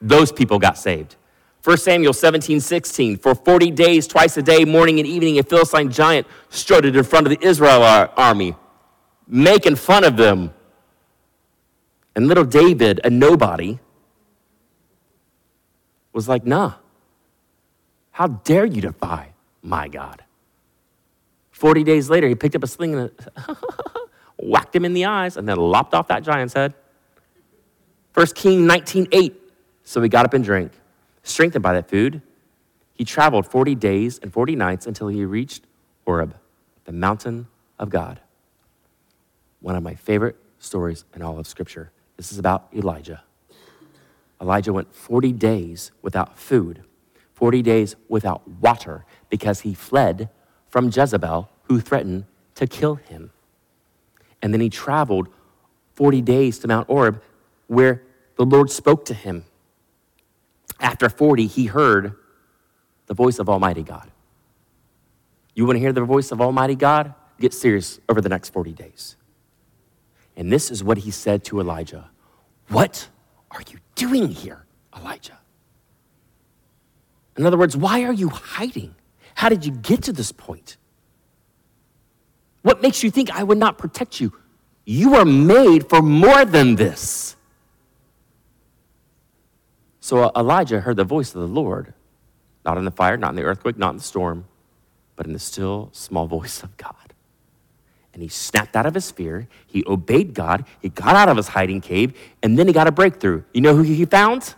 those 0.00 0.32
people 0.32 0.58
got 0.58 0.76
saved. 0.76 1.16
1 1.64 1.76
Samuel 1.78 2.12
17, 2.12 2.60
16. 2.60 3.16
For 3.18 3.34
40 3.34 3.70
days, 3.72 4.06
twice 4.06 4.36
a 4.36 4.42
day, 4.42 4.64
morning 4.64 4.98
and 5.00 5.08
evening, 5.08 5.38
a 5.38 5.42
Philistine 5.42 5.90
giant 5.90 6.26
strutted 6.50 6.96
in 6.96 7.04
front 7.04 7.26
of 7.26 7.30
the 7.30 7.46
Israel 7.46 7.82
army, 8.16 8.54
making 9.26 9.76
fun 9.76 10.04
of 10.04 10.16
them 10.16 10.52
and 12.18 12.26
little 12.26 12.44
David, 12.44 13.00
a 13.04 13.10
nobody, 13.10 13.78
was 16.12 16.28
like, 16.28 16.44
nah, 16.44 16.72
how 18.10 18.26
dare 18.26 18.66
you 18.66 18.80
defy 18.80 19.34
my 19.62 19.86
God? 19.86 20.24
40 21.52 21.84
days 21.84 22.10
later, 22.10 22.26
he 22.26 22.34
picked 22.34 22.56
up 22.56 22.64
a 22.64 22.66
sling 22.66 22.96
and 22.96 23.12
whacked 24.36 24.74
him 24.74 24.84
in 24.84 24.94
the 24.94 25.04
eyes 25.04 25.36
and 25.36 25.48
then 25.48 25.58
lopped 25.58 25.94
off 25.94 26.08
that 26.08 26.24
giant's 26.24 26.54
head. 26.54 26.74
1 28.14 28.26
King 28.34 28.66
19:8. 28.66 29.36
So 29.84 30.02
he 30.02 30.08
got 30.08 30.24
up 30.24 30.34
and 30.34 30.42
drank. 30.44 30.72
Strengthened 31.22 31.62
by 31.62 31.74
that 31.74 31.88
food, 31.88 32.20
he 32.94 33.04
traveled 33.04 33.46
40 33.46 33.76
days 33.76 34.18
and 34.18 34.32
40 34.32 34.56
nights 34.56 34.88
until 34.88 35.06
he 35.06 35.24
reached 35.24 35.68
Horeb, 36.04 36.34
the 36.84 36.90
mountain 36.90 37.46
of 37.78 37.90
God. 37.90 38.18
One 39.60 39.76
of 39.76 39.84
my 39.84 39.94
favorite 39.94 40.34
stories 40.58 41.04
in 41.14 41.22
all 41.22 41.38
of 41.38 41.46
Scripture. 41.46 41.92
This 42.18 42.32
is 42.32 42.38
about 42.38 42.68
Elijah. 42.74 43.22
Elijah 44.40 44.72
went 44.72 44.94
40 44.94 45.32
days 45.32 45.92
without 46.02 46.38
food, 46.38 46.82
40 47.34 47.62
days 47.62 47.96
without 48.08 48.46
water, 48.46 49.06
because 49.30 49.60
he 49.60 49.72
fled 49.72 50.28
from 50.68 50.90
Jezebel, 50.94 51.48
who 51.62 51.80
threatened 51.80 52.26
to 52.56 52.66
kill 52.66 52.96
him. 52.96 53.30
And 54.42 54.52
then 54.52 54.60
he 54.60 54.68
traveled 54.68 55.28
40 55.94 56.20
days 56.22 56.58
to 56.58 56.68
Mount 56.68 56.88
Horeb, 56.88 57.22
where 57.68 58.02
the 58.36 58.44
Lord 58.44 58.70
spoke 58.70 59.04
to 59.06 59.14
him. 59.14 59.44
After 60.80 61.08
40, 61.08 61.46
he 61.46 61.66
heard 61.66 62.14
the 63.06 63.14
voice 63.14 63.38
of 63.38 63.48
Almighty 63.48 63.82
God. 63.82 64.10
You 65.54 65.66
want 65.66 65.76
to 65.76 65.80
hear 65.80 65.92
the 65.92 66.04
voice 66.04 66.30
of 66.30 66.40
Almighty 66.40 66.76
God? 66.76 67.14
Get 67.40 67.54
serious 67.54 68.00
over 68.08 68.20
the 68.20 68.28
next 68.28 68.50
40 68.50 68.72
days. 68.72 69.16
And 70.38 70.52
this 70.52 70.70
is 70.70 70.84
what 70.84 70.98
he 70.98 71.10
said 71.10 71.44
to 71.46 71.60
Elijah 71.60 72.08
What 72.68 73.08
are 73.50 73.60
you 73.70 73.78
doing 73.96 74.28
here, 74.28 74.64
Elijah? 74.96 75.38
In 77.36 77.44
other 77.44 77.58
words, 77.58 77.76
why 77.76 78.04
are 78.04 78.12
you 78.12 78.28
hiding? 78.28 78.94
How 79.34 79.48
did 79.48 79.66
you 79.66 79.72
get 79.72 80.04
to 80.04 80.12
this 80.12 80.32
point? 80.32 80.76
What 82.62 82.82
makes 82.82 83.02
you 83.02 83.10
think 83.10 83.30
I 83.30 83.42
would 83.42 83.58
not 83.58 83.78
protect 83.78 84.20
you? 84.20 84.32
You 84.84 85.16
are 85.16 85.24
made 85.24 85.88
for 85.88 86.02
more 86.02 86.44
than 86.44 86.76
this. 86.76 87.36
So 90.00 90.24
uh, 90.24 90.30
Elijah 90.36 90.80
heard 90.80 90.96
the 90.96 91.04
voice 91.04 91.34
of 91.34 91.40
the 91.40 91.48
Lord, 91.48 91.94
not 92.64 92.78
in 92.78 92.84
the 92.84 92.90
fire, 92.90 93.16
not 93.16 93.30
in 93.30 93.36
the 93.36 93.42
earthquake, 93.42 93.76
not 93.76 93.90
in 93.90 93.96
the 93.96 94.02
storm, 94.02 94.46
but 95.16 95.26
in 95.26 95.32
the 95.32 95.38
still 95.38 95.90
small 95.92 96.26
voice 96.38 96.62
of 96.62 96.76
God 96.76 96.97
and 98.18 98.22
he 98.24 98.28
snapped 98.28 98.74
out 98.74 98.84
of 98.84 98.94
his 98.94 99.12
fear. 99.12 99.46
He 99.68 99.84
obeyed 99.86 100.34
God. 100.34 100.66
He 100.82 100.88
got 100.88 101.14
out 101.14 101.28
of 101.28 101.36
his 101.36 101.46
hiding 101.46 101.80
cave, 101.80 102.18
and 102.42 102.58
then 102.58 102.66
he 102.66 102.72
got 102.72 102.88
a 102.88 102.90
breakthrough. 102.90 103.44
You 103.54 103.60
know 103.60 103.76
who 103.76 103.82
he 103.82 104.04
found? 104.06 104.56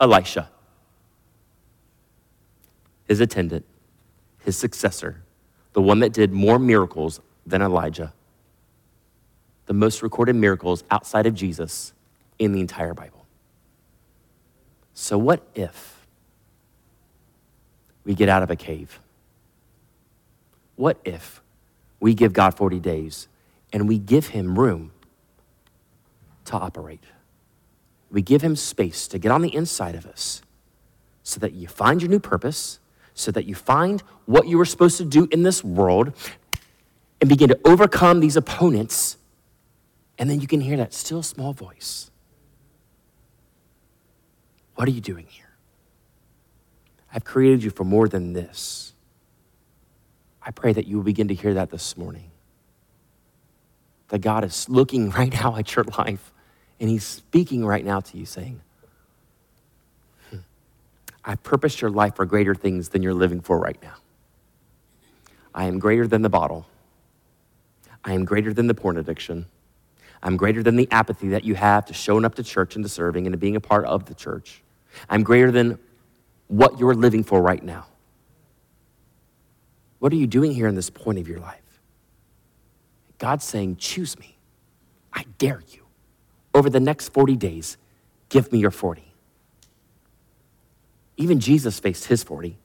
Elisha, 0.00 0.48
his 3.06 3.20
attendant, 3.20 3.66
his 4.38 4.56
successor, 4.56 5.20
the 5.74 5.82
one 5.82 5.98
that 5.98 6.14
did 6.14 6.32
more 6.32 6.58
miracles 6.58 7.20
than 7.46 7.60
Elijah, 7.60 8.14
the 9.66 9.74
most 9.74 10.02
recorded 10.02 10.34
miracles 10.34 10.84
outside 10.90 11.26
of 11.26 11.34
Jesus 11.34 11.92
in 12.38 12.52
the 12.52 12.60
entire 12.60 12.94
Bible. 12.94 13.26
So, 14.94 15.18
what 15.18 15.46
if 15.54 16.06
we 18.04 18.14
get 18.14 18.30
out 18.30 18.42
of 18.42 18.50
a 18.50 18.56
cave? 18.56 19.00
What 20.76 20.98
if 21.04 21.42
we 22.00 22.14
give 22.14 22.32
God 22.32 22.54
40 22.54 22.80
days 22.80 23.28
and 23.72 23.88
we 23.88 23.98
give 23.98 24.28
him 24.28 24.58
room 24.58 24.92
to 26.46 26.56
operate. 26.56 27.04
We 28.10 28.22
give 28.22 28.42
him 28.42 28.56
space 28.56 29.06
to 29.08 29.18
get 29.18 29.30
on 29.30 29.42
the 29.42 29.54
inside 29.54 29.94
of 29.94 30.06
us 30.06 30.42
so 31.22 31.40
that 31.40 31.52
you 31.52 31.68
find 31.68 32.00
your 32.00 32.10
new 32.10 32.20
purpose, 32.20 32.80
so 33.12 33.30
that 33.32 33.44
you 33.44 33.54
find 33.54 34.02
what 34.24 34.48
you 34.48 34.56
were 34.56 34.64
supposed 34.64 34.96
to 34.98 35.04
do 35.04 35.28
in 35.30 35.42
this 35.42 35.62
world 35.62 36.12
and 37.20 37.28
begin 37.28 37.48
to 37.48 37.60
overcome 37.64 38.20
these 38.20 38.36
opponents. 38.36 39.18
And 40.18 40.30
then 40.30 40.40
you 40.40 40.46
can 40.46 40.60
hear 40.60 40.76
that 40.78 40.94
still 40.94 41.22
small 41.22 41.52
voice. 41.52 42.10
What 44.74 44.88
are 44.88 44.92
you 44.92 45.00
doing 45.00 45.26
here? 45.28 45.56
I've 47.12 47.24
created 47.24 47.62
you 47.62 47.70
for 47.70 47.84
more 47.84 48.08
than 48.08 48.32
this. 48.32 48.94
I 50.48 50.50
pray 50.50 50.72
that 50.72 50.86
you 50.86 50.96
will 50.96 51.04
begin 51.04 51.28
to 51.28 51.34
hear 51.34 51.52
that 51.54 51.68
this 51.68 51.94
morning. 51.98 52.30
That 54.08 54.20
God 54.20 54.44
is 54.44 54.66
looking 54.66 55.10
right 55.18 55.30
now 55.30 55.56
at 55.56 55.76
your 55.76 55.84
life 55.84 56.32
and 56.80 56.88
He's 56.88 57.04
speaking 57.04 57.66
right 57.66 57.84
now 57.84 58.00
to 58.00 58.16
you, 58.16 58.24
saying, 58.24 58.62
hmm, 60.30 60.38
I 61.22 61.34
purposed 61.34 61.82
your 61.82 61.90
life 61.90 62.16
for 62.16 62.24
greater 62.24 62.54
things 62.54 62.88
than 62.88 63.02
you're 63.02 63.12
living 63.12 63.42
for 63.42 63.58
right 63.58 63.76
now. 63.82 63.96
I 65.54 65.64
am 65.64 65.78
greater 65.78 66.06
than 66.06 66.22
the 66.22 66.30
bottle. 66.30 66.66
I 68.02 68.14
am 68.14 68.24
greater 68.24 68.54
than 68.54 68.68
the 68.68 68.74
porn 68.74 68.96
addiction. 68.96 69.46
I'm 70.22 70.38
greater 70.38 70.62
than 70.62 70.76
the 70.76 70.88
apathy 70.90 71.28
that 71.30 71.44
you 71.44 71.56
have 71.56 71.84
to 71.86 71.92
showing 71.92 72.24
up 72.24 72.36
to 72.36 72.42
church 72.42 72.74
and 72.74 72.84
to 72.84 72.88
serving 72.88 73.26
and 73.26 73.34
to 73.34 73.36
being 73.36 73.56
a 73.56 73.60
part 73.60 73.84
of 73.84 74.06
the 74.06 74.14
church. 74.14 74.62
I'm 75.10 75.24
greater 75.24 75.50
than 75.50 75.78
what 76.46 76.78
you're 76.78 76.94
living 76.94 77.22
for 77.22 77.42
right 77.42 77.62
now. 77.62 77.86
What 79.98 80.12
are 80.12 80.16
you 80.16 80.26
doing 80.26 80.52
here 80.52 80.68
in 80.68 80.74
this 80.74 80.90
point 80.90 81.18
of 81.18 81.28
your 81.28 81.40
life? 81.40 81.80
God's 83.18 83.44
saying, 83.44 83.76
Choose 83.76 84.18
me. 84.18 84.36
I 85.12 85.24
dare 85.38 85.62
you. 85.68 85.82
Over 86.54 86.70
the 86.70 86.80
next 86.80 87.12
40 87.12 87.36
days, 87.36 87.76
give 88.28 88.52
me 88.52 88.58
your 88.58 88.70
40. 88.70 89.02
Even 91.16 91.40
Jesus 91.40 91.80
faced 91.80 92.06
his 92.06 92.22
40. 92.22 92.56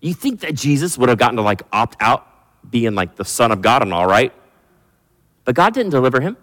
You 0.00 0.14
think 0.14 0.40
that 0.40 0.54
Jesus 0.54 0.96
would 0.96 1.08
have 1.08 1.18
gotten 1.18 1.36
to 1.36 1.42
like 1.42 1.62
opt 1.72 1.96
out 2.00 2.26
being 2.70 2.94
like 2.94 3.16
the 3.16 3.24
Son 3.24 3.50
of 3.50 3.60
God 3.62 3.82
and 3.82 3.92
all 3.92 4.06
right? 4.06 4.32
But 5.44 5.54
God 5.54 5.74
didn't 5.74 5.90
deliver 5.90 6.20
him. 6.20 6.36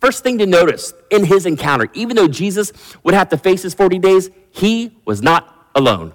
First 0.00 0.24
thing 0.24 0.38
to 0.38 0.46
notice 0.46 0.92
in 1.10 1.24
his 1.24 1.46
encounter, 1.46 1.88
even 1.94 2.16
though 2.16 2.26
Jesus 2.26 2.72
would 3.04 3.14
have 3.14 3.28
to 3.28 3.36
face 3.38 3.62
his 3.62 3.74
40 3.74 4.00
days, 4.00 4.30
he 4.50 4.98
was 5.04 5.22
not 5.22 5.70
alone. 5.76 6.12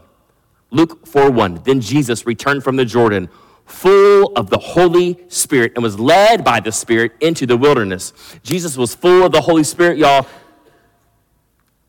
Luke 0.72 1.06
4 1.06 1.32
1. 1.32 1.62
Then 1.64 1.82
Jesus 1.82 2.26
returned 2.26 2.64
from 2.64 2.76
the 2.76 2.86
Jordan 2.86 3.30
full 3.66 4.32
of 4.36 4.50
the 4.50 4.58
Holy 4.58 5.20
Spirit 5.28 5.74
and 5.76 5.84
was 5.84 6.00
led 6.00 6.44
by 6.44 6.60
the 6.60 6.72
Spirit 6.72 7.14
into 7.20 7.46
the 7.46 7.58
wilderness. 7.58 8.14
Jesus 8.44 8.78
was 8.78 8.96
full 8.96 9.26
of 9.26 9.32
the 9.32 9.42
Holy 9.42 9.64
Spirit, 9.64 9.98
y'all. 9.98 10.26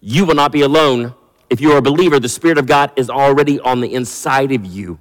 You 0.00 0.24
will 0.24 0.34
not 0.34 0.52
be 0.52 0.62
alone. 0.62 1.14
If 1.50 1.60
you 1.60 1.72
are 1.72 1.78
a 1.78 1.82
believer, 1.82 2.20
the 2.20 2.28
Spirit 2.28 2.58
of 2.58 2.66
God 2.66 2.92
is 2.96 3.08
already 3.08 3.58
on 3.60 3.80
the 3.80 3.94
inside 3.94 4.52
of 4.52 4.66
you 4.66 4.98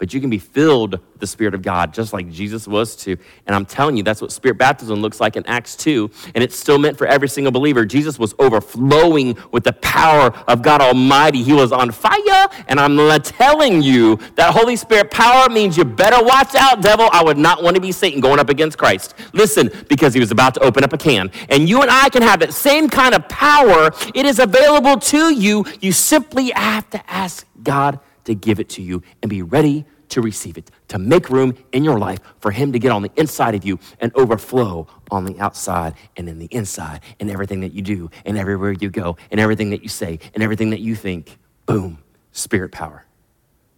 but 0.00 0.14
you 0.14 0.20
can 0.20 0.30
be 0.30 0.38
filled 0.38 0.92
with 0.92 1.20
the 1.20 1.26
Spirit 1.26 1.54
of 1.54 1.60
God, 1.60 1.92
just 1.92 2.14
like 2.14 2.30
Jesus 2.30 2.66
was 2.66 2.96
too. 2.96 3.18
And 3.46 3.54
I'm 3.54 3.66
telling 3.66 3.98
you, 3.98 4.02
that's 4.02 4.22
what 4.22 4.32
Spirit 4.32 4.56
baptism 4.56 5.00
looks 5.00 5.20
like 5.20 5.36
in 5.36 5.44
Acts 5.44 5.76
2. 5.76 6.10
And 6.34 6.42
it's 6.42 6.58
still 6.58 6.78
meant 6.78 6.96
for 6.96 7.06
every 7.06 7.28
single 7.28 7.52
believer. 7.52 7.84
Jesus 7.84 8.18
was 8.18 8.34
overflowing 8.38 9.36
with 9.52 9.62
the 9.62 9.74
power 9.74 10.32
of 10.48 10.62
God 10.62 10.80
Almighty. 10.80 11.42
He 11.42 11.52
was 11.52 11.70
on 11.70 11.90
fire. 11.90 12.48
And 12.66 12.80
I'm 12.80 12.96
telling 13.20 13.82
you, 13.82 14.16
that 14.36 14.54
Holy 14.54 14.74
Spirit 14.74 15.10
power 15.10 15.50
means 15.50 15.76
you 15.76 15.84
better 15.84 16.24
watch 16.24 16.54
out, 16.54 16.80
devil. 16.80 17.10
I 17.12 17.22
would 17.22 17.36
not 17.36 17.62
want 17.62 17.74
to 17.74 17.82
be 17.82 17.92
Satan 17.92 18.22
going 18.22 18.38
up 18.38 18.48
against 18.48 18.78
Christ. 18.78 19.14
Listen, 19.34 19.70
because 19.90 20.14
he 20.14 20.20
was 20.20 20.30
about 20.30 20.54
to 20.54 20.60
open 20.60 20.82
up 20.82 20.94
a 20.94 20.98
can. 20.98 21.30
And 21.50 21.68
you 21.68 21.82
and 21.82 21.90
I 21.90 22.08
can 22.08 22.22
have 22.22 22.40
that 22.40 22.54
same 22.54 22.88
kind 22.88 23.14
of 23.14 23.28
power. 23.28 23.90
It 24.14 24.24
is 24.24 24.38
available 24.38 24.96
to 24.96 25.34
you. 25.34 25.66
You 25.82 25.92
simply 25.92 26.52
have 26.56 26.88
to 26.88 27.10
ask 27.10 27.46
God 27.62 28.00
to 28.24 28.34
give 28.34 28.60
it 28.60 28.68
to 28.70 28.82
you 28.82 29.02
and 29.22 29.30
be 29.30 29.42
ready 29.42 29.84
to 30.10 30.20
receive 30.20 30.58
it, 30.58 30.70
to 30.88 30.98
make 30.98 31.30
room 31.30 31.56
in 31.72 31.84
your 31.84 31.98
life 31.98 32.18
for 32.40 32.50
Him 32.50 32.72
to 32.72 32.78
get 32.78 32.92
on 32.92 33.02
the 33.02 33.10
inside 33.16 33.54
of 33.54 33.64
you 33.64 33.78
and 34.00 34.12
overflow 34.14 34.86
on 35.10 35.24
the 35.24 35.38
outside 35.40 35.94
and 36.16 36.28
in 36.28 36.38
the 36.38 36.48
inside 36.50 37.00
and 37.18 37.30
everything 37.30 37.60
that 37.60 37.72
you 37.72 37.82
do 37.82 38.10
and 38.24 38.36
everywhere 38.36 38.72
you 38.72 38.90
go 38.90 39.16
and 39.30 39.40
everything 39.40 39.70
that 39.70 39.82
you 39.82 39.88
say 39.88 40.18
and 40.34 40.42
everything 40.42 40.70
that 40.70 40.80
you 40.80 40.94
think. 40.94 41.38
Boom, 41.66 41.98
spirit 42.32 42.72
power. 42.72 43.04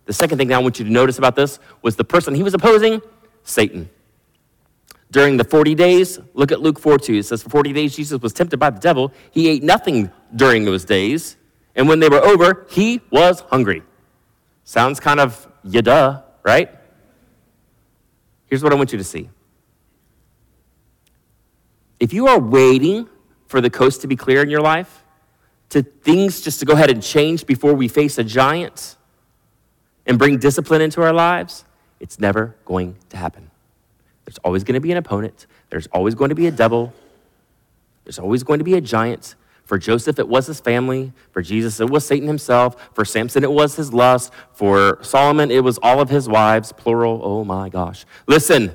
The 0.06 0.12
second 0.12 0.38
thing 0.38 0.48
that 0.48 0.56
I 0.56 0.58
want 0.58 0.78
you 0.78 0.84
to 0.84 0.90
notice 0.90 1.18
about 1.18 1.36
this 1.36 1.58
was 1.82 1.96
the 1.96 2.04
person 2.04 2.34
he 2.34 2.42
was 2.42 2.54
opposing, 2.54 3.00
Satan. 3.44 3.88
During 5.10 5.36
the 5.36 5.44
40 5.44 5.74
days, 5.74 6.18
look 6.32 6.52
at 6.52 6.60
Luke 6.60 6.78
4 6.78 6.98
2. 6.98 7.14
It 7.16 7.22
says, 7.24 7.42
For 7.42 7.50
40 7.50 7.74
days 7.74 7.94
Jesus 7.94 8.20
was 8.20 8.32
tempted 8.32 8.58
by 8.58 8.70
the 8.70 8.80
devil. 8.80 9.12
He 9.30 9.48
ate 9.48 9.62
nothing 9.62 10.10
during 10.34 10.64
those 10.64 10.86
days. 10.86 11.36
And 11.74 11.86
when 11.86 12.00
they 12.00 12.08
were 12.08 12.22
over, 12.24 12.66
he 12.70 13.00
was 13.10 13.40
hungry. 13.42 13.82
Sounds 14.64 15.00
kind 15.00 15.20
of 15.20 15.46
yada, 15.62 16.24
right? 16.42 16.70
Here's 18.46 18.62
what 18.62 18.72
I 18.72 18.76
want 18.76 18.92
you 18.92 18.98
to 18.98 19.04
see. 19.04 19.30
If 21.98 22.12
you 22.12 22.26
are 22.26 22.38
waiting 22.38 23.08
for 23.46 23.60
the 23.60 23.70
coast 23.70 24.00
to 24.02 24.06
be 24.06 24.16
clear 24.16 24.42
in 24.42 24.50
your 24.50 24.60
life, 24.60 25.04
to 25.70 25.82
things 25.82 26.42
just 26.42 26.60
to 26.60 26.66
go 26.66 26.74
ahead 26.74 26.90
and 26.90 27.02
change 27.02 27.46
before 27.46 27.74
we 27.74 27.88
face 27.88 28.18
a 28.18 28.24
giant 28.24 28.96
and 30.04 30.18
bring 30.18 30.38
discipline 30.38 30.82
into 30.82 31.00
our 31.00 31.12
lives, 31.12 31.64
it's 31.98 32.18
never 32.18 32.56
going 32.64 32.96
to 33.08 33.16
happen. 33.16 33.50
There's 34.24 34.38
always 34.38 34.64
going 34.64 34.74
to 34.74 34.80
be 34.80 34.92
an 34.92 34.98
opponent, 34.98 35.46
there's 35.70 35.86
always 35.88 36.14
going 36.14 36.28
to 36.28 36.34
be 36.34 36.46
a 36.46 36.50
devil, 36.50 36.92
there's 38.04 38.18
always 38.18 38.42
going 38.42 38.58
to 38.58 38.64
be 38.64 38.74
a 38.74 38.80
giant. 38.80 39.34
For 39.64 39.78
Joseph, 39.78 40.18
it 40.18 40.28
was 40.28 40.46
his 40.46 40.60
family. 40.60 41.12
For 41.30 41.40
Jesus, 41.40 41.80
it 41.80 41.88
was 41.88 42.04
Satan 42.04 42.26
himself. 42.26 42.90
For 42.94 43.04
Samson, 43.04 43.44
it 43.44 43.52
was 43.52 43.76
his 43.76 43.92
lust. 43.92 44.32
For 44.52 44.98
Solomon, 45.02 45.50
it 45.50 45.62
was 45.62 45.78
all 45.82 46.00
of 46.00 46.10
his 46.10 46.28
wives, 46.28 46.72
plural. 46.72 47.20
Oh 47.22 47.44
my 47.44 47.68
gosh. 47.68 48.04
Listen, 48.26 48.74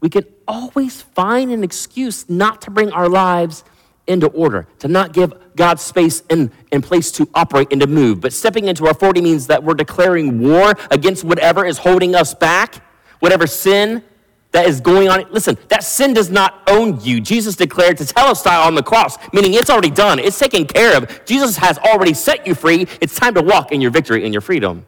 we 0.00 0.08
can 0.08 0.24
always 0.48 1.02
find 1.02 1.50
an 1.50 1.62
excuse 1.62 2.28
not 2.28 2.62
to 2.62 2.70
bring 2.70 2.90
our 2.92 3.08
lives 3.08 3.64
into 4.06 4.26
order, 4.28 4.66
to 4.80 4.88
not 4.88 5.12
give 5.12 5.32
God 5.56 5.80
space 5.80 6.22
and, 6.28 6.50
and 6.72 6.82
place 6.82 7.10
to 7.12 7.28
operate 7.34 7.68
and 7.70 7.80
to 7.80 7.86
move. 7.86 8.20
But 8.20 8.32
stepping 8.32 8.66
into 8.66 8.86
our 8.86 8.94
40 8.94 9.20
means 9.20 9.46
that 9.46 9.62
we're 9.62 9.74
declaring 9.74 10.40
war 10.40 10.74
against 10.90 11.24
whatever 11.24 11.64
is 11.64 11.78
holding 11.78 12.14
us 12.14 12.34
back, 12.34 12.82
whatever 13.20 13.46
sin 13.46 14.02
that 14.54 14.66
is 14.66 14.80
going 14.80 15.08
on. 15.08 15.26
Listen, 15.32 15.58
that 15.68 15.82
sin 15.82 16.14
does 16.14 16.30
not 16.30 16.62
own 16.68 17.00
you. 17.00 17.20
Jesus 17.20 17.56
declared 17.56 17.98
to 17.98 18.04
tetelestai 18.04 18.64
on 18.64 18.76
the 18.76 18.84
cross, 18.84 19.18
meaning 19.32 19.54
it's 19.54 19.68
already 19.68 19.90
done, 19.90 20.20
it's 20.20 20.38
taken 20.38 20.64
care 20.64 20.96
of. 20.96 21.24
Jesus 21.24 21.56
has 21.56 21.76
already 21.78 22.14
set 22.14 22.46
you 22.46 22.54
free. 22.54 22.86
It's 23.00 23.16
time 23.16 23.34
to 23.34 23.42
walk 23.42 23.72
in 23.72 23.80
your 23.80 23.90
victory 23.90 24.24
and 24.24 24.32
your 24.32 24.40
freedom. 24.40 24.86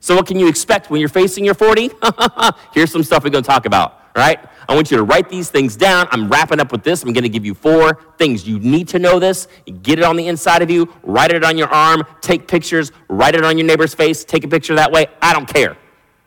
So, 0.00 0.16
what 0.16 0.26
can 0.26 0.40
you 0.40 0.48
expect 0.48 0.90
when 0.90 0.98
you're 0.98 1.08
facing 1.08 1.44
your 1.44 1.54
40? 1.54 1.90
Here's 2.74 2.90
some 2.90 3.04
stuff 3.04 3.22
we're 3.22 3.30
going 3.30 3.44
to 3.44 3.48
talk 3.48 3.64
about, 3.64 4.10
right? 4.16 4.40
I 4.68 4.74
want 4.74 4.90
you 4.90 4.96
to 4.96 5.04
write 5.04 5.28
these 5.28 5.50
things 5.50 5.76
down. 5.76 6.08
I'm 6.10 6.28
wrapping 6.28 6.58
up 6.58 6.72
with 6.72 6.82
this. 6.82 7.04
I'm 7.04 7.12
going 7.12 7.22
to 7.22 7.28
give 7.28 7.46
you 7.46 7.54
four 7.54 8.00
things. 8.18 8.48
You 8.48 8.58
need 8.58 8.88
to 8.88 8.98
know 8.98 9.20
this. 9.20 9.46
Get 9.82 10.00
it 10.00 10.04
on 10.04 10.16
the 10.16 10.26
inside 10.26 10.62
of 10.62 10.70
you, 10.70 10.92
write 11.04 11.30
it 11.30 11.44
on 11.44 11.56
your 11.56 11.68
arm, 11.68 12.02
take 12.22 12.48
pictures, 12.48 12.90
write 13.08 13.36
it 13.36 13.44
on 13.44 13.56
your 13.56 13.68
neighbor's 13.68 13.94
face, 13.94 14.24
take 14.24 14.42
a 14.42 14.48
picture 14.48 14.74
that 14.74 14.90
way. 14.90 15.06
I 15.22 15.32
don't 15.32 15.46
care. 15.46 15.76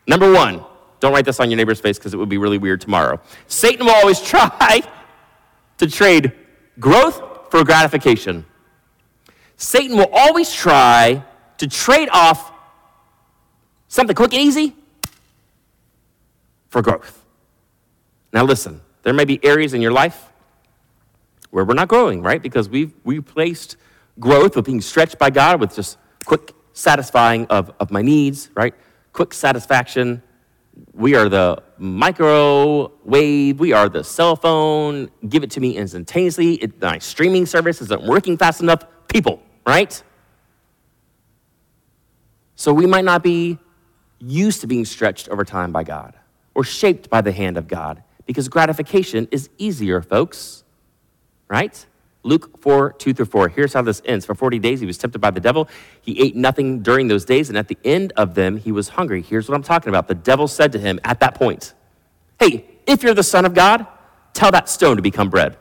Number 0.08 0.32
one, 0.32 0.63
don't 1.04 1.12
write 1.12 1.26
this 1.26 1.42
on 1.42 1.52
your 1.52 1.58
neighbor's 1.58 1.82
face 1.82 1.98
because 1.98 2.13
it 2.13 2.18
would 2.18 2.30
be 2.30 2.38
really 2.38 2.58
weird 2.58 2.80
tomorrow. 2.80 3.20
Satan 3.48 3.86
will 3.86 3.94
always 3.94 4.22
try 4.34 4.82
to 5.78 5.86
trade 5.86 6.32
growth 6.80 7.52
for 7.52 7.66
gratification. 7.66 8.46
Satan 9.58 9.98
will 9.98 10.10
always 10.13 10.54
try 10.54 11.22
to 11.58 11.68
trade 11.68 12.08
off 12.10 12.54
something 13.89 14.16
quick 14.16 14.34
and 14.34 14.42
easy 14.42 14.78
for 16.70 16.82
growth. 16.82 17.22
Now, 18.32 18.46
listen, 18.46 18.80
there 19.02 19.13
may 19.13 19.26
be 19.26 19.44
areas 19.44 19.74
in 19.74 19.82
your 19.82 19.92
life 19.92 20.30
where 21.52 21.66
we're 21.66 21.74
not 21.74 21.89
growing, 21.89 22.22
right? 22.22 22.42
Because 22.42 22.70
we've 22.70 22.94
replaced 23.04 23.76
growth 24.22 24.56
with 24.56 24.63
being 24.63 24.80
stretched 24.80 25.20
by 25.20 25.32
God 25.32 25.60
with 25.60 25.76
just 25.76 25.98
quick 26.24 26.54
satisfying 26.72 27.46
of, 27.48 27.74
of 27.82 27.92
my 27.92 28.02
needs, 28.02 28.50
right? 28.56 28.74
Quick 29.12 29.34
satisfaction 29.34 30.24
we 30.94 31.16
are 31.16 31.30
the 31.30 31.62
microwave. 31.78 33.60
We 33.60 33.74
are 33.74 33.90
the 33.90 34.04
cell 34.04 34.36
phone. 34.36 35.10
Give 35.28 35.44
it 35.44 35.52
to 35.52 35.60
me 35.60 35.76
instantaneously. 35.76 36.56
It, 36.56 36.82
my 36.82 37.00
streaming 37.00 37.46
service 37.46 37.82
isn't 37.82 38.04
working 38.04 38.38
fast 38.38 38.62
enough. 38.62 38.86
People, 39.08 39.42
right? 39.66 40.02
So 42.56 42.74
we 42.74 42.86
might 42.86 43.06
not 43.06 43.24
be 43.24 43.58
used 44.20 44.62
to 44.62 44.68
being 44.68 44.86
stretched 44.86 45.30
over 45.30 45.44
time 45.44 45.72
by 45.72 45.84
God 45.84 46.14
or 46.56 46.64
shaped 46.64 47.10
by 47.10 47.22
the 47.22 47.32
hand 47.32 47.58
of 47.58 47.68
God 47.68 48.04
because 48.26 48.48
gratification 48.48 49.28
is 49.32 49.50
easier, 49.58 50.02
folks, 50.02 50.64
right? 51.48 51.86
Luke 52.24 52.58
4, 52.62 52.94
2 52.94 53.14
through 53.14 53.26
4. 53.26 53.50
Here's 53.50 53.74
how 53.74 53.82
this 53.82 54.02
ends. 54.06 54.26
For 54.26 54.34
40 54.34 54.58
days 54.60 54.80
he 54.80 54.86
was 54.86 54.98
tempted 54.98 55.20
by 55.20 55.32
the 55.32 55.42
devil. 55.42 55.68
He 56.02 56.20
ate 56.22 56.36
nothing 56.36 56.82
during 56.82 57.10
those 57.10 57.26
days, 57.26 57.50
and 57.50 57.58
at 57.58 57.68
the 57.68 57.78
end 57.84 58.14
of 58.16 58.34
them 58.34 58.58
he 58.58 58.72
was 58.72 58.90
hungry. 58.90 59.22
Here's 59.22 59.50
what 59.50 59.56
I'm 59.56 59.64
talking 59.64 59.90
about. 59.90 60.08
The 60.08 60.16
devil 60.16 60.48
said 60.48 60.72
to 60.72 60.80
him 60.80 61.00
at 61.04 61.20
that 61.20 61.36
point, 61.36 61.74
Hey, 62.40 62.66
if 62.88 63.04
you're 63.04 63.14
the 63.14 63.24
Son 63.24 63.46
of 63.46 63.54
God, 63.54 63.86
tell 64.34 64.52
that 64.52 64.70
stone 64.70 64.96
to 64.96 65.02
become 65.02 65.30
bread. 65.30 65.58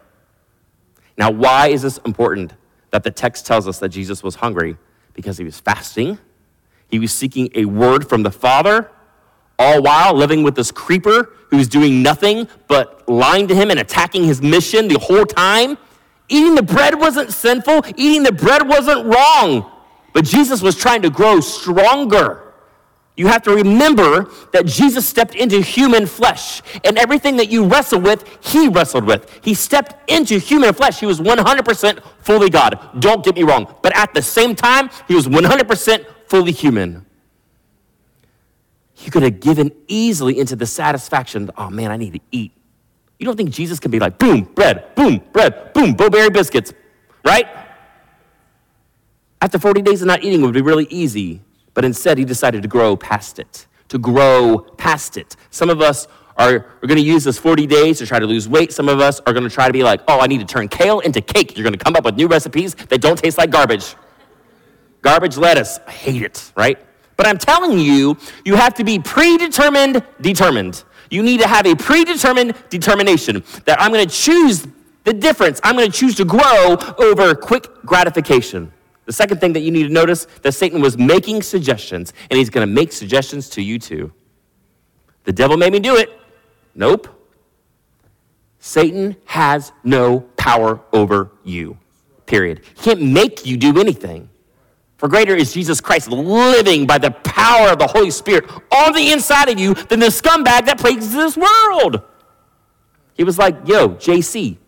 Now, 1.16 1.30
why 1.30 1.68
is 1.68 1.82
this 1.82 1.98
important 1.98 2.54
that 2.90 3.04
the 3.04 3.10
text 3.10 3.46
tells 3.46 3.68
us 3.68 3.78
that 3.80 3.90
Jesus 3.90 4.22
was 4.22 4.36
hungry? 4.36 4.76
Because 5.14 5.36
he 5.38 5.44
was 5.44 5.60
fasting, 5.60 6.18
he 6.88 6.98
was 6.98 7.12
seeking 7.12 7.50
a 7.54 7.64
word 7.64 8.08
from 8.08 8.22
the 8.22 8.30
Father, 8.30 8.90
all 9.58 9.82
while 9.82 10.14
living 10.14 10.42
with 10.42 10.54
this 10.54 10.70
creeper 10.70 11.30
who's 11.50 11.68
doing 11.68 12.02
nothing 12.02 12.48
but 12.68 13.08
lying 13.08 13.46
to 13.48 13.54
him 13.54 13.70
and 13.70 13.78
attacking 13.78 14.24
his 14.24 14.40
mission 14.42 14.88
the 14.88 14.98
whole 14.98 15.24
time. 15.24 15.76
Eating 16.32 16.54
the 16.54 16.62
bread 16.62 16.98
wasn't 16.98 17.30
sinful, 17.30 17.82
eating 17.94 18.22
the 18.22 18.32
bread 18.32 18.66
wasn't 18.66 19.04
wrong, 19.04 19.70
but 20.14 20.24
Jesus 20.24 20.62
was 20.62 20.74
trying 20.74 21.02
to 21.02 21.10
grow 21.10 21.40
stronger. 21.40 22.54
You 23.18 23.26
have 23.26 23.42
to 23.42 23.54
remember 23.54 24.30
that 24.52 24.64
Jesus 24.64 25.06
stepped 25.06 25.34
into 25.34 25.60
human 25.60 26.06
flesh, 26.06 26.62
and 26.84 26.96
everything 26.96 27.36
that 27.36 27.50
you 27.50 27.66
wrestle 27.66 28.00
with, 28.00 28.24
he 28.40 28.68
wrestled 28.68 29.04
with. 29.04 29.40
He 29.44 29.52
stepped 29.52 30.10
into 30.10 30.38
human 30.38 30.72
flesh. 30.72 31.00
He 31.00 31.04
was 31.04 31.20
100% 31.20 32.02
fully 32.20 32.48
God. 32.48 32.78
Don't 32.98 33.22
get 33.22 33.34
me 33.34 33.42
wrong. 33.42 33.66
But 33.82 33.94
at 33.94 34.14
the 34.14 34.22
same 34.22 34.54
time, 34.54 34.88
he 35.08 35.14
was 35.14 35.28
100% 35.28 36.06
fully 36.28 36.52
human. 36.52 37.04
He 38.94 39.10
could 39.10 39.22
have 39.22 39.40
given 39.40 39.70
easily 39.86 40.38
into 40.38 40.56
the 40.56 40.66
satisfaction, 40.66 41.50
oh 41.58 41.68
man, 41.68 41.90
I 41.90 41.98
need 41.98 42.14
to 42.14 42.20
eat. 42.30 42.52
You 43.22 43.26
don't 43.26 43.36
think 43.36 43.50
Jesus 43.50 43.78
can 43.78 43.92
be 43.92 44.00
like, 44.00 44.18
boom, 44.18 44.42
bread, 44.42 44.96
boom, 44.96 45.22
bread, 45.32 45.72
boom, 45.74 45.92
Bo-Berry 45.92 46.28
biscuits, 46.28 46.72
right? 47.24 47.46
After 49.40 49.60
40 49.60 49.80
days 49.80 50.02
of 50.02 50.08
not 50.08 50.24
eating 50.24 50.42
would 50.42 50.52
be 50.52 50.60
really 50.60 50.88
easy. 50.90 51.40
But 51.72 51.84
instead, 51.84 52.18
he 52.18 52.24
decided 52.24 52.62
to 52.62 52.68
grow 52.68 52.96
past 52.96 53.38
it, 53.38 53.68
to 53.90 53.98
grow 53.98 54.66
past 54.76 55.16
it. 55.16 55.36
Some 55.50 55.70
of 55.70 55.80
us 55.80 56.08
are, 56.36 56.66
are 56.82 56.86
going 56.88 56.98
to 56.98 57.00
use 57.00 57.22
this 57.22 57.38
40 57.38 57.64
days 57.68 57.98
to 57.98 58.06
try 58.06 58.18
to 58.18 58.26
lose 58.26 58.48
weight. 58.48 58.72
Some 58.72 58.88
of 58.88 58.98
us 58.98 59.20
are 59.20 59.32
going 59.32 59.44
to 59.44 59.54
try 59.54 59.68
to 59.68 59.72
be 59.72 59.84
like, 59.84 60.00
oh, 60.08 60.18
I 60.18 60.26
need 60.26 60.40
to 60.40 60.44
turn 60.44 60.66
kale 60.66 60.98
into 60.98 61.20
cake. 61.20 61.56
You're 61.56 61.62
going 61.62 61.78
to 61.78 61.84
come 61.84 61.94
up 61.94 62.04
with 62.04 62.16
new 62.16 62.26
recipes 62.26 62.74
that 62.74 63.00
don't 63.00 63.16
taste 63.16 63.38
like 63.38 63.50
garbage. 63.50 63.94
Garbage 65.00 65.36
lettuce, 65.36 65.78
I 65.86 65.92
hate 65.92 66.22
it, 66.22 66.52
right? 66.56 66.76
But 67.16 67.28
I'm 67.28 67.38
telling 67.38 67.78
you, 67.78 68.16
you 68.44 68.56
have 68.56 68.74
to 68.74 68.82
be 68.82 68.98
predetermined, 68.98 70.02
determined. 70.20 70.82
You 71.12 71.22
need 71.22 71.40
to 71.40 71.46
have 71.46 71.66
a 71.66 71.76
predetermined 71.76 72.54
determination 72.70 73.44
that 73.66 73.78
I'm 73.78 73.92
going 73.92 74.08
to 74.08 74.14
choose 74.14 74.66
the 75.04 75.12
difference. 75.12 75.60
I'm 75.62 75.76
going 75.76 75.90
to 75.90 75.96
choose 75.96 76.14
to 76.16 76.24
grow 76.24 76.78
over 76.96 77.34
quick 77.34 77.66
gratification. 77.84 78.72
The 79.04 79.12
second 79.12 79.38
thing 79.38 79.52
that 79.52 79.60
you 79.60 79.70
need 79.70 79.82
to 79.82 79.92
notice 79.92 80.26
that 80.40 80.52
Satan 80.52 80.80
was 80.80 80.96
making 80.96 81.42
suggestions, 81.42 82.14
and 82.30 82.38
he's 82.38 82.48
going 82.48 82.66
to 82.66 82.72
make 82.72 82.92
suggestions 82.92 83.50
to 83.50 83.62
you 83.62 83.78
too. 83.78 84.10
The 85.24 85.32
devil 85.32 85.58
made 85.58 85.74
me 85.74 85.80
do 85.80 85.96
it. 85.96 86.18
Nope. 86.74 87.08
Satan 88.58 89.14
has 89.26 89.70
no 89.84 90.20
power 90.38 90.80
over 90.94 91.30
you. 91.44 91.76
Period. 92.24 92.62
He 92.74 92.82
can't 92.84 93.02
make 93.02 93.44
you 93.44 93.58
do 93.58 93.78
anything. 93.78 94.30
For 95.02 95.08
greater 95.08 95.34
is 95.34 95.52
Jesus 95.52 95.80
Christ 95.80 96.12
living 96.12 96.86
by 96.86 96.96
the 96.96 97.10
power 97.10 97.70
of 97.70 97.80
the 97.80 97.88
Holy 97.88 98.12
Spirit 98.12 98.48
on 98.70 98.92
the 98.92 99.10
inside 99.10 99.48
of 99.48 99.58
you 99.58 99.74
than 99.74 99.98
the 99.98 100.06
scumbag 100.06 100.66
that 100.66 100.78
plagues 100.78 101.12
this 101.12 101.36
world. 101.36 102.02
He 103.14 103.24
was 103.24 103.36
like, 103.36 103.66
yo, 103.66 103.88
JC, 103.88 104.58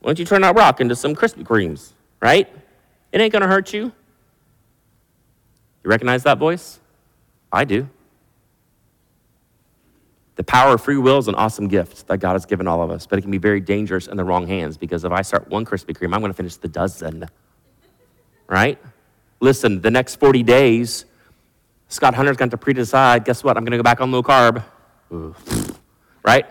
why 0.00 0.08
don't 0.08 0.18
you 0.18 0.24
turn 0.24 0.40
that 0.40 0.56
rock 0.56 0.80
into 0.80 0.96
some 0.96 1.14
Krispy 1.14 1.44
Kremes? 1.44 1.92
right? 2.22 2.48
It 3.12 3.20
ain't 3.20 3.34
to 3.34 3.46
hurt 3.46 3.74
you. 3.74 3.92
You 5.84 5.90
recognize 5.90 6.22
that 6.22 6.38
voice? 6.38 6.80
I 7.52 7.66
do. 7.66 7.86
The 10.36 10.44
power 10.44 10.76
of 10.76 10.80
free 10.80 10.96
will 10.96 11.18
is 11.18 11.28
an 11.28 11.34
awesome 11.34 11.68
gift 11.68 12.06
that 12.06 12.16
God 12.16 12.32
has 12.32 12.46
given 12.46 12.66
all 12.66 12.80
of 12.80 12.90
us, 12.90 13.06
but 13.06 13.18
it 13.18 13.22
can 13.22 13.30
be 13.30 13.36
very 13.36 13.60
dangerous 13.60 14.06
in 14.06 14.16
the 14.16 14.24
wrong 14.24 14.46
hands 14.46 14.78
because 14.78 15.04
if 15.04 15.12
I 15.12 15.20
start 15.20 15.50
one 15.50 15.66
Krispy 15.66 15.94
Kreme, 15.94 16.14
I'm 16.14 16.20
going 16.20 16.32
to 16.32 16.36
finish 16.36 16.56
the 16.56 16.68
dozen. 16.68 17.28
Right? 18.48 18.78
Listen, 19.40 19.80
the 19.80 19.90
next 19.90 20.16
40 20.16 20.42
days, 20.42 21.04
Scott 21.88 22.14
Hunter's 22.14 22.36
going 22.36 22.50
to 22.50 22.56
pre 22.56 22.72
decide 22.72 23.24
guess 23.24 23.44
what? 23.44 23.56
I'm 23.56 23.64
going 23.64 23.72
to 23.72 23.78
go 23.78 23.82
back 23.82 24.00
on 24.00 24.10
low 24.10 24.22
carb. 24.22 24.64
Right? 26.24 26.46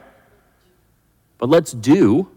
But 1.38 1.49
let's 1.49 1.71
do 1.71 2.29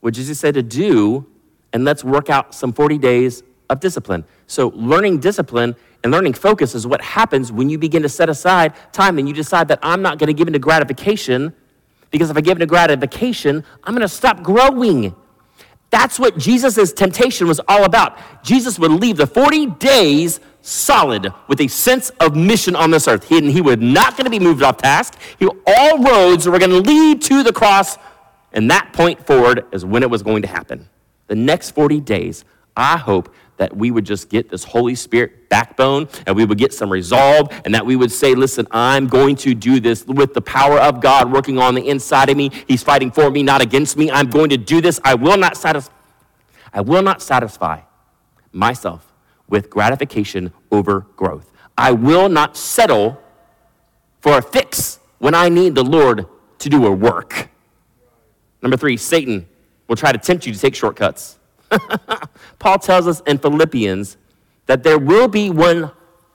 what 0.00 0.14
Jesus 0.14 0.38
said 0.38 0.54
to 0.54 0.62
do 0.62 1.26
and 1.72 1.84
let's 1.84 2.04
work 2.04 2.30
out 2.30 2.54
some 2.54 2.72
40 2.72 2.98
days 2.98 3.42
of 3.70 3.80
discipline. 3.80 4.24
So, 4.46 4.68
learning 4.74 5.20
discipline 5.20 5.74
and 6.02 6.12
learning 6.12 6.34
focus 6.34 6.74
is 6.74 6.86
what 6.86 7.00
happens 7.00 7.50
when 7.50 7.70
you 7.70 7.78
begin 7.78 8.02
to 8.02 8.08
set 8.08 8.28
aside 8.28 8.74
time 8.92 9.18
and 9.18 9.26
you 9.26 9.34
decide 9.34 9.68
that 9.68 9.78
I'm 9.82 10.02
not 10.02 10.18
going 10.18 10.28
to 10.28 10.34
give 10.34 10.46
into 10.46 10.58
gratification 10.58 11.54
because 12.10 12.30
if 12.30 12.36
I 12.36 12.42
give 12.42 12.56
into 12.56 12.66
gratification, 12.66 13.64
I'm 13.82 13.94
going 13.94 14.06
to 14.06 14.08
stop 14.08 14.42
growing. 14.42 15.14
That's 15.94 16.18
what 16.18 16.36
Jesus' 16.36 16.92
temptation 16.92 17.46
was 17.46 17.60
all 17.68 17.84
about. 17.84 18.18
Jesus 18.42 18.80
would 18.80 18.90
leave 18.90 19.16
the 19.16 19.28
40 19.28 19.66
days 19.66 20.40
solid 20.60 21.32
with 21.46 21.60
a 21.60 21.68
sense 21.68 22.10
of 22.18 22.34
mission 22.34 22.74
on 22.74 22.90
this 22.90 23.06
earth. 23.06 23.28
He, 23.28 23.52
he 23.52 23.60
was 23.60 23.76
not 23.76 24.16
going 24.16 24.24
to 24.24 24.30
be 24.30 24.40
moved 24.40 24.64
off 24.64 24.78
task. 24.78 25.16
He, 25.38 25.46
all 25.68 26.02
roads 26.02 26.48
were 26.48 26.58
going 26.58 26.72
to 26.72 26.80
lead 26.80 27.22
to 27.22 27.44
the 27.44 27.52
cross, 27.52 27.96
and 28.52 28.68
that 28.72 28.92
point 28.92 29.24
forward 29.24 29.66
is 29.70 29.84
when 29.84 30.02
it 30.02 30.10
was 30.10 30.24
going 30.24 30.42
to 30.42 30.48
happen 30.48 30.88
the 31.28 31.36
next 31.36 31.70
40 31.70 32.00
days, 32.00 32.44
I 32.76 32.96
hope 32.96 33.32
that 33.56 33.76
we 33.76 33.90
would 33.90 34.04
just 34.04 34.28
get 34.28 34.48
this 34.50 34.64
Holy 34.64 34.94
Spirit 34.94 35.48
backbone 35.48 36.08
and 36.26 36.34
we 36.34 36.44
would 36.44 36.58
get 36.58 36.72
some 36.72 36.90
resolve 36.90 37.48
and 37.64 37.74
that 37.74 37.86
we 37.86 37.96
would 37.96 38.10
say, 38.10 38.34
listen, 38.34 38.66
I'm 38.70 39.06
going 39.06 39.36
to 39.36 39.54
do 39.54 39.80
this 39.80 40.04
with 40.04 40.34
the 40.34 40.40
power 40.40 40.78
of 40.78 41.00
God 41.00 41.32
working 41.32 41.58
on 41.58 41.74
the 41.74 41.88
inside 41.88 42.30
of 42.30 42.36
me. 42.36 42.50
He's 42.66 42.82
fighting 42.82 43.10
for 43.10 43.30
me, 43.30 43.42
not 43.42 43.62
against 43.62 43.96
me. 43.96 44.10
I'm 44.10 44.28
going 44.28 44.50
to 44.50 44.56
do 44.56 44.80
this. 44.80 45.00
I 45.04 45.14
will 45.14 45.36
not 45.36 45.56
satisfy, 45.56 45.94
I 46.72 46.80
will 46.80 47.02
not 47.02 47.22
satisfy 47.22 47.80
myself 48.52 49.12
with 49.48 49.70
gratification 49.70 50.52
over 50.72 51.06
growth. 51.16 51.50
I 51.76 51.92
will 51.92 52.28
not 52.28 52.56
settle 52.56 53.20
for 54.20 54.38
a 54.38 54.42
fix 54.42 54.98
when 55.18 55.34
I 55.34 55.48
need 55.48 55.74
the 55.74 55.84
Lord 55.84 56.26
to 56.58 56.68
do 56.68 56.86
a 56.86 56.90
work. 56.90 57.50
Number 58.62 58.76
three, 58.76 58.96
Satan 58.96 59.46
will 59.86 59.96
try 59.96 60.12
to 60.12 60.18
tempt 60.18 60.46
you 60.46 60.52
to 60.52 60.58
take 60.58 60.74
shortcuts. 60.74 61.38
Paul 62.58 62.78
tells 62.78 63.06
us 63.06 63.22
in 63.26 63.38
Philippians 63.38 64.16
that 64.66 64.82
there 64.82 64.98
will 64.98 65.28
be 65.28 65.50
one 65.50 65.90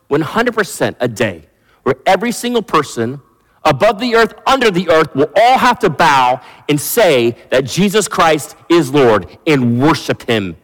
100% 0.10 0.96
a 1.00 1.08
day 1.08 1.46
where 1.84 1.96
every 2.06 2.32
single 2.32 2.62
person 2.62 3.22
above 3.64 4.00
the 4.00 4.16
earth, 4.16 4.34
under 4.48 4.72
the 4.72 4.90
earth, 4.90 5.14
will 5.16 5.32
all 5.36 5.58
have 5.58 5.80
to 5.80 5.90
bow 5.90 6.42
and 6.68 6.80
say 6.80 7.36
that 7.50 7.66
Jesus 7.66 8.08
Christ 8.08 8.56
is 8.70 8.92
Lord 8.92 9.38
and 9.46 9.82
worship 9.82 10.24
him. 10.24 10.56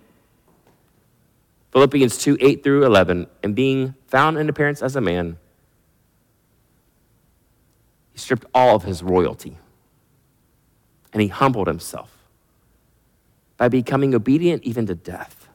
Philippians 1.71 2.17
2 2.17 2.37
8 2.39 2.63
through 2.63 2.85
11. 2.85 3.27
And 3.43 3.55
being 3.55 3.95
found 4.07 4.37
in 4.37 4.49
appearance 4.49 4.81
as 4.81 4.95
a 4.95 5.01
man, 5.01 5.37
he 8.13 8.17
stripped 8.17 8.45
all 8.53 8.75
of 8.75 8.83
his 8.83 9.03
royalty 9.03 9.57
and 11.11 11.21
he 11.21 11.27
humbled 11.27 11.67
himself 11.67 12.14
by 13.57 13.69
becoming 13.69 14.13
obedient 14.13 14.63
even 14.63 14.85
to 14.85 14.95
death, 14.95 15.47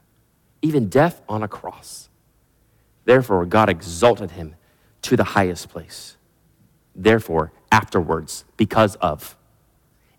even 0.63 0.89
death 0.89 1.23
on 1.29 1.43
a 1.43 1.49
cross. 1.49 2.09
Therefore, 3.05 3.45
God 3.47 3.69
exalted 3.69 4.33
him 4.33 4.55
to 5.03 5.17
the 5.17 5.25
highest 5.25 5.69
place. 5.69 6.17
Therefore, 6.95 7.53
afterwards, 7.73 8.45
because 8.57 8.97
of 8.97 9.37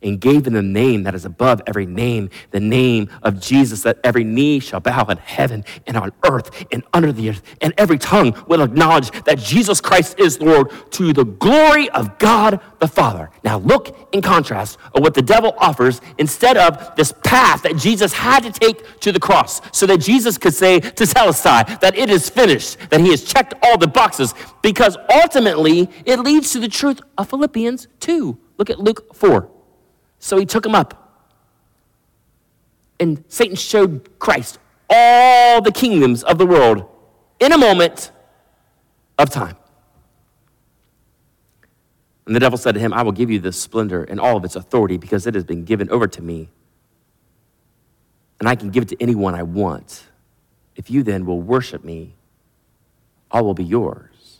and 0.01 0.19
gave 0.19 0.47
him 0.47 0.53
the 0.53 0.61
name 0.61 1.03
that 1.03 1.15
is 1.15 1.25
above 1.25 1.61
every 1.67 1.85
name, 1.85 2.29
the 2.51 2.59
name 2.59 3.09
of 3.23 3.39
Jesus, 3.39 3.83
that 3.83 3.99
every 4.03 4.23
knee 4.23 4.59
shall 4.59 4.79
bow 4.79 5.05
in 5.05 5.17
heaven 5.17 5.63
and 5.87 5.97
on 5.97 6.11
earth 6.23 6.65
and 6.71 6.83
under 6.93 7.11
the 7.11 7.29
earth, 7.29 7.41
and 7.61 7.73
every 7.77 7.97
tongue 7.97 8.35
will 8.47 8.61
acknowledge 8.61 9.11
that 9.25 9.37
Jesus 9.37 9.81
Christ 9.81 10.19
is 10.19 10.39
Lord 10.41 10.71
to 10.91 11.13
the 11.13 11.25
glory 11.25 11.89
of 11.91 12.17
God 12.17 12.59
the 12.79 12.87
Father. 12.87 13.29
Now, 13.43 13.59
look 13.59 13.95
in 14.11 14.21
contrast 14.21 14.77
of 14.93 15.01
what 15.01 15.13
the 15.13 15.21
devil 15.21 15.53
offers 15.57 16.01
instead 16.17 16.57
of 16.57 16.95
this 16.95 17.13
path 17.23 17.63
that 17.63 17.77
Jesus 17.77 18.13
had 18.13 18.43
to 18.43 18.51
take 18.51 18.99
to 19.01 19.11
the 19.11 19.19
cross 19.19 19.61
so 19.71 19.85
that 19.85 19.99
Jesus 19.99 20.37
could 20.37 20.53
say 20.53 20.79
Tetelestai 20.79 21.79
that 21.79 21.97
it 21.97 22.09
is 22.09 22.29
finished, 22.29 22.77
that 22.89 22.99
he 22.99 23.09
has 23.09 23.23
checked 23.23 23.53
all 23.63 23.77
the 23.77 23.87
boxes, 23.87 24.33
because 24.61 24.97
ultimately 25.13 25.89
it 26.05 26.19
leads 26.19 26.51
to 26.51 26.59
the 26.59 26.67
truth 26.67 27.01
of 27.17 27.29
Philippians 27.29 27.87
2. 27.99 28.37
Look 28.57 28.69
at 28.69 28.79
Luke 28.79 29.15
4. 29.15 29.49
So 30.21 30.37
he 30.37 30.45
took 30.45 30.65
him 30.65 30.75
up. 30.75 30.97
And 32.99 33.23
Satan 33.27 33.55
showed 33.55 34.19
Christ 34.19 34.59
all 34.87 35.61
the 35.61 35.71
kingdoms 35.71 36.23
of 36.23 36.37
the 36.37 36.45
world 36.45 36.85
in 37.39 37.51
a 37.51 37.57
moment 37.57 38.11
of 39.17 39.31
time. 39.31 39.57
And 42.27 42.35
the 42.35 42.39
devil 42.39 42.57
said 42.57 42.75
to 42.75 42.79
him, 42.79 42.93
I 42.93 43.01
will 43.01 43.11
give 43.11 43.31
you 43.31 43.39
this 43.39 43.59
splendor 43.59 44.03
and 44.03 44.19
all 44.19 44.37
of 44.37 44.45
its 44.45 44.55
authority 44.55 44.97
because 44.97 45.25
it 45.25 45.33
has 45.33 45.43
been 45.43 45.65
given 45.65 45.89
over 45.89 46.07
to 46.07 46.21
me. 46.21 46.49
And 48.39 48.47
I 48.47 48.55
can 48.55 48.69
give 48.69 48.83
it 48.83 48.89
to 48.89 49.01
anyone 49.01 49.33
I 49.33 49.43
want. 49.43 50.03
If 50.75 50.91
you 50.91 51.01
then 51.01 51.25
will 51.25 51.41
worship 51.41 51.83
me, 51.83 52.13
all 53.31 53.43
will 53.43 53.55
be 53.55 53.63
yours. 53.63 54.37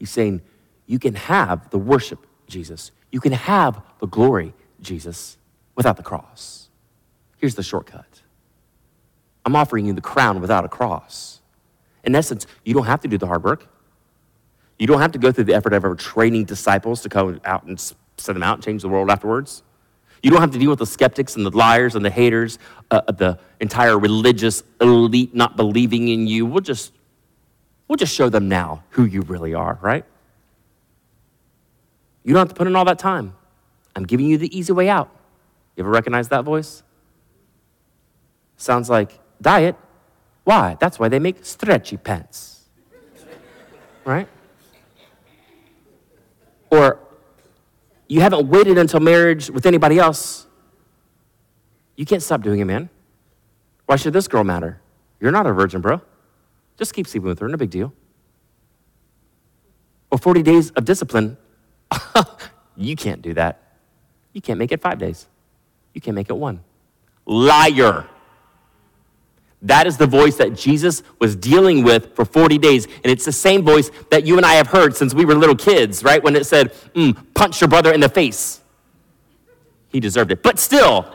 He's 0.00 0.10
saying, 0.10 0.42
You 0.86 0.98
can 0.98 1.14
have 1.14 1.70
the 1.70 1.78
worship 1.78 2.26
Jesus. 2.52 2.92
You 3.10 3.20
can 3.20 3.32
have 3.32 3.82
the 3.98 4.06
glory, 4.06 4.54
Jesus, 4.80 5.38
without 5.74 5.96
the 5.96 6.02
cross. 6.02 6.68
Here's 7.38 7.56
the 7.56 7.62
shortcut 7.62 8.22
I'm 9.44 9.56
offering 9.56 9.86
you 9.86 9.92
the 9.92 10.00
crown 10.00 10.40
without 10.40 10.64
a 10.64 10.68
cross. 10.68 11.40
In 12.04 12.14
essence, 12.14 12.46
you 12.64 12.74
don't 12.74 12.86
have 12.86 13.00
to 13.00 13.08
do 13.08 13.18
the 13.18 13.26
hard 13.26 13.42
work. 13.42 13.68
You 14.78 14.86
don't 14.86 15.00
have 15.00 15.12
to 15.12 15.18
go 15.18 15.32
through 15.32 15.44
the 15.44 15.54
effort 15.54 15.72
of 15.72 15.84
ever 15.84 15.94
training 15.94 16.44
disciples 16.44 17.02
to 17.02 17.08
go 17.08 17.38
out 17.44 17.64
and 17.64 17.80
send 17.80 18.36
them 18.36 18.42
out 18.42 18.54
and 18.54 18.64
change 18.64 18.82
the 18.82 18.88
world 18.88 19.10
afterwards. 19.10 19.62
You 20.22 20.30
don't 20.30 20.40
have 20.40 20.52
to 20.52 20.58
deal 20.58 20.70
with 20.70 20.78
the 20.78 20.86
skeptics 20.86 21.36
and 21.36 21.44
the 21.44 21.56
liars 21.56 21.94
and 21.96 22.04
the 22.04 22.10
haters, 22.10 22.58
uh, 22.90 23.00
the 23.12 23.38
entire 23.60 23.98
religious 23.98 24.62
elite 24.80 25.34
not 25.34 25.56
believing 25.56 26.08
in 26.08 26.26
you. 26.26 26.46
We'll 26.46 26.60
just, 26.60 26.92
we'll 27.88 27.96
just 27.96 28.14
show 28.14 28.28
them 28.28 28.48
now 28.48 28.84
who 28.90 29.04
you 29.04 29.22
really 29.22 29.54
are, 29.54 29.78
right? 29.82 30.04
You 32.24 32.32
don't 32.32 32.40
have 32.40 32.48
to 32.48 32.54
put 32.54 32.66
in 32.66 32.76
all 32.76 32.84
that 32.84 32.98
time. 32.98 33.34
I'm 33.94 34.04
giving 34.04 34.26
you 34.26 34.38
the 34.38 34.56
easy 34.56 34.72
way 34.72 34.88
out. 34.88 35.10
You 35.76 35.82
ever 35.82 35.90
recognize 35.90 36.28
that 36.28 36.44
voice? 36.44 36.82
Sounds 38.56 38.88
like 38.88 39.18
diet. 39.40 39.76
Why? 40.44 40.76
That's 40.80 40.98
why 40.98 41.08
they 41.08 41.18
make 41.18 41.44
stretchy 41.44 41.96
pants. 41.96 42.64
Right? 44.04 44.28
Or 46.70 46.98
you 48.08 48.20
haven't 48.20 48.48
waited 48.48 48.78
until 48.78 49.00
marriage 49.00 49.50
with 49.50 49.66
anybody 49.66 49.98
else. 49.98 50.46
You 51.96 52.06
can't 52.06 52.22
stop 52.22 52.42
doing 52.42 52.60
it, 52.60 52.64
man. 52.64 52.88
Why 53.86 53.96
should 53.96 54.12
this 54.12 54.26
girl 54.28 54.44
matter? 54.44 54.80
You're 55.20 55.32
not 55.32 55.46
a 55.46 55.52
virgin, 55.52 55.80
bro. 55.80 56.00
Just 56.76 56.94
keep 56.94 57.06
sleeping 57.06 57.28
with 57.28 57.38
her, 57.38 57.48
no 57.48 57.56
big 57.56 57.70
deal. 57.70 57.92
Or 60.10 60.18
40 60.18 60.42
days 60.42 60.70
of 60.70 60.84
discipline. 60.84 61.36
you 62.76 62.96
can't 62.96 63.22
do 63.22 63.34
that. 63.34 63.60
You 64.32 64.40
can't 64.40 64.58
make 64.58 64.72
it 64.72 64.80
five 64.80 64.98
days. 64.98 65.26
You 65.94 66.00
can't 66.00 66.14
make 66.14 66.30
it 66.30 66.36
one. 66.36 66.62
Liar. 67.26 68.06
That 69.62 69.86
is 69.86 69.96
the 69.96 70.06
voice 70.06 70.36
that 70.36 70.56
Jesus 70.56 71.02
was 71.20 71.36
dealing 71.36 71.84
with 71.84 72.16
for 72.16 72.24
40 72.24 72.58
days. 72.58 72.86
And 72.86 73.06
it's 73.06 73.24
the 73.24 73.32
same 73.32 73.62
voice 73.62 73.90
that 74.10 74.26
you 74.26 74.36
and 74.36 74.44
I 74.44 74.54
have 74.54 74.66
heard 74.66 74.96
since 74.96 75.14
we 75.14 75.24
were 75.24 75.34
little 75.34 75.54
kids, 75.54 76.02
right? 76.02 76.22
When 76.22 76.34
it 76.34 76.46
said, 76.46 76.72
mm, 76.94 77.16
punch 77.34 77.60
your 77.60 77.68
brother 77.68 77.92
in 77.92 78.00
the 78.00 78.08
face. 78.08 78.60
He 79.88 80.00
deserved 80.00 80.32
it. 80.32 80.42
But 80.42 80.58
still, 80.58 81.06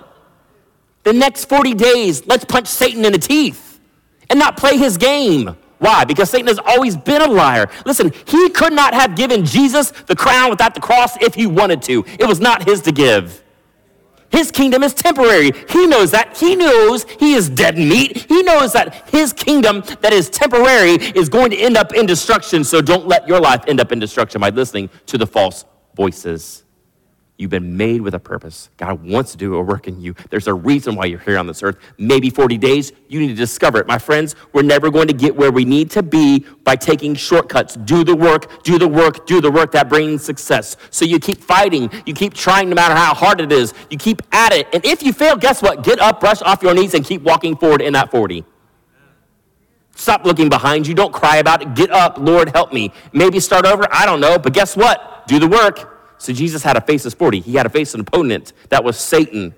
the 1.03 1.11
next 1.11 1.45
40 1.45 1.73
days, 1.73 2.25
let's 2.25 2.45
punch 2.45 2.67
Satan 2.67 3.03
in 3.03 3.11
the 3.11 3.19
teeth 3.19 3.79
and 4.29 4.39
not 4.39 4.55
play 4.55 4.77
his 4.77 4.97
game. 4.97 5.57
Why? 5.79 6.03
Because 6.05 6.29
Satan 6.29 6.47
has 6.47 6.59
always 6.59 6.97
been 6.97 7.21
a 7.21 7.27
liar. 7.27 7.69
Listen, 7.85 8.11
he 8.25 8.49
could 8.49 8.73
not 8.73 8.93
have 8.93 9.15
given 9.15 9.45
Jesus 9.45 9.91
the 9.91 10.15
crown 10.15 10.49
without 10.49 10.73
the 10.73 10.81
cross 10.81 11.15
if 11.21 11.35
he 11.35 11.45
wanted 11.45 11.81
to, 11.83 12.03
it 12.19 12.27
was 12.27 12.39
not 12.39 12.67
his 12.67 12.81
to 12.81 12.91
give. 12.91 13.43
His 14.29 14.51
kingdom 14.51 14.83
is 14.83 14.93
temporary. 14.93 15.51
He 15.69 15.87
knows 15.87 16.11
that. 16.11 16.35
He 16.37 16.55
knows 16.55 17.05
he 17.19 17.33
is 17.33 17.49
dead 17.49 17.77
meat. 17.77 18.25
He 18.27 18.43
knows 18.43 18.73
that 18.73 19.09
his 19.09 19.31
kingdom 19.31 19.83
that 20.01 20.11
is 20.11 20.29
temporary 20.29 20.95
is 20.95 21.29
going 21.29 21.51
to 21.51 21.57
end 21.57 21.77
up 21.77 21.93
in 21.93 22.05
destruction. 22.05 22.63
So 22.63 22.81
don't 22.81 23.07
let 23.07 23.27
your 23.27 23.39
life 23.39 23.63
end 23.67 23.79
up 23.79 23.91
in 23.91 23.99
destruction 23.99 24.41
by 24.41 24.49
listening 24.49 24.89
to 25.05 25.17
the 25.17 25.25
false 25.25 25.63
voices. 25.95 26.63
You've 27.37 27.51
been 27.51 27.77
made 27.77 28.01
with 28.01 28.15
a 28.15 28.19
purpose. 28.19 28.71
God 28.77 29.03
wants 29.03 29.31
to 29.33 29.37
do 29.37 29.55
a 29.55 29.61
work 29.61 29.87
in 29.87 30.01
you. 30.01 30.15
There's 30.31 30.47
a 30.47 30.53
reason 30.55 30.95
why 30.95 31.05
you're 31.05 31.19
here 31.19 31.37
on 31.37 31.45
this 31.45 31.61
earth. 31.61 31.77
Maybe 31.99 32.31
40 32.31 32.57
days, 32.57 32.91
you 33.07 33.19
need 33.19 33.27
to 33.27 33.35
discover 33.35 33.77
it. 33.79 33.85
My 33.85 33.99
friends, 33.99 34.35
we're 34.53 34.63
never 34.63 34.89
going 34.89 35.07
to 35.07 35.13
get 35.13 35.35
where 35.35 35.51
we 35.51 35.63
need 35.63 35.91
to 35.91 36.01
be 36.01 36.39
by 36.63 36.75
taking 36.75 37.13
shortcuts. 37.13 37.75
Do 37.75 38.03
the 38.03 38.15
work, 38.15 38.63
do 38.63 38.79
the 38.79 38.87
work, 38.87 39.27
do 39.27 39.39
the 39.39 39.51
work 39.51 39.71
that 39.73 39.87
brings 39.87 40.23
success. 40.23 40.77
So 40.89 41.05
you 41.05 41.19
keep 41.19 41.39
fighting, 41.39 41.91
you 42.07 42.15
keep 42.15 42.33
trying 42.33 42.69
no 42.69 42.75
matter 42.75 42.95
how 42.95 43.13
hard 43.13 43.39
it 43.39 43.51
is, 43.51 43.71
you 43.91 43.99
keep 43.99 44.23
at 44.31 44.51
it. 44.51 44.67
And 44.73 44.83
if 44.83 45.03
you 45.03 45.13
fail, 45.13 45.35
guess 45.35 45.61
what? 45.61 45.83
Get 45.83 45.99
up, 45.99 46.19
brush 46.19 46.41
off 46.41 46.63
your 46.63 46.73
knees, 46.73 46.95
and 46.95 47.05
keep 47.05 47.21
walking 47.21 47.55
forward 47.55 47.83
in 47.83 47.93
that 47.93 48.09
40. 48.09 48.45
Stop 49.93 50.25
looking 50.25 50.49
behind 50.49 50.87
you. 50.87 50.95
Don't 50.95 51.13
cry 51.13 51.37
about 51.37 51.61
it. 51.61 51.75
Get 51.75 51.91
up. 51.91 52.17
Lord, 52.17 52.49
help 52.49 52.73
me. 52.73 52.93
Maybe 53.13 53.39
start 53.39 53.65
over. 53.65 53.87
I 53.91 54.07
don't 54.07 54.19
know. 54.19 54.39
But 54.39 54.53
guess 54.53 54.75
what? 54.75 55.27
Do 55.27 55.39
the 55.39 55.47
work. 55.47 55.96
So 56.17 56.33
Jesus 56.33 56.63
had 56.63 56.73
to 56.73 56.81
face 56.81 57.03
his 57.03 57.13
40. 57.13 57.41
He 57.41 57.53
had 57.53 57.63
to 57.63 57.69
face 57.69 57.93
an 57.93 58.01
opponent 58.01 58.53
that 58.69 58.83
was 58.83 58.97
Satan. 58.97 59.53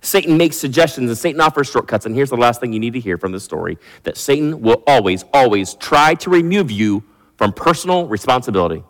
Satan 0.00 0.36
makes 0.36 0.56
suggestions 0.56 1.08
and 1.08 1.16
Satan 1.16 1.40
offers 1.40 1.70
shortcuts. 1.70 2.04
And 2.04 2.14
here's 2.14 2.30
the 2.30 2.36
last 2.36 2.60
thing 2.60 2.72
you 2.72 2.80
need 2.80 2.92
to 2.92 3.00
hear 3.00 3.16
from 3.16 3.32
this 3.32 3.42
story 3.42 3.78
that 4.02 4.16
Satan 4.16 4.60
will 4.60 4.82
always, 4.86 5.24
always 5.32 5.74
try 5.74 6.14
to 6.16 6.30
remove 6.30 6.70
you 6.70 7.04
from 7.36 7.52
personal 7.52 8.06
responsibility. 8.06 8.84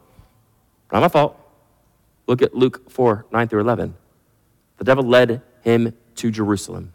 Not 0.93 1.01
my 1.01 1.09
fault. 1.09 1.39
Look 2.27 2.43
at 2.43 2.55
Luke 2.55 2.91
4 2.91 3.27
9 3.33 3.49
through 3.49 3.61
11. 3.61 3.95
The 4.79 4.85
devil 4.85 5.05
led 5.05 5.43
him 5.63 5.95
to 6.17 6.31
Jerusalem. 6.31 6.93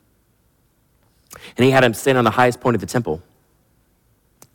And 1.57 1.65
he 1.65 1.71
had 1.71 1.83
him 1.83 1.93
stand 1.93 2.17
on 2.17 2.23
the 2.23 2.31
highest 2.31 2.59
point 2.59 2.75
of 2.75 2.81
the 2.81 2.87
temple. 2.87 3.21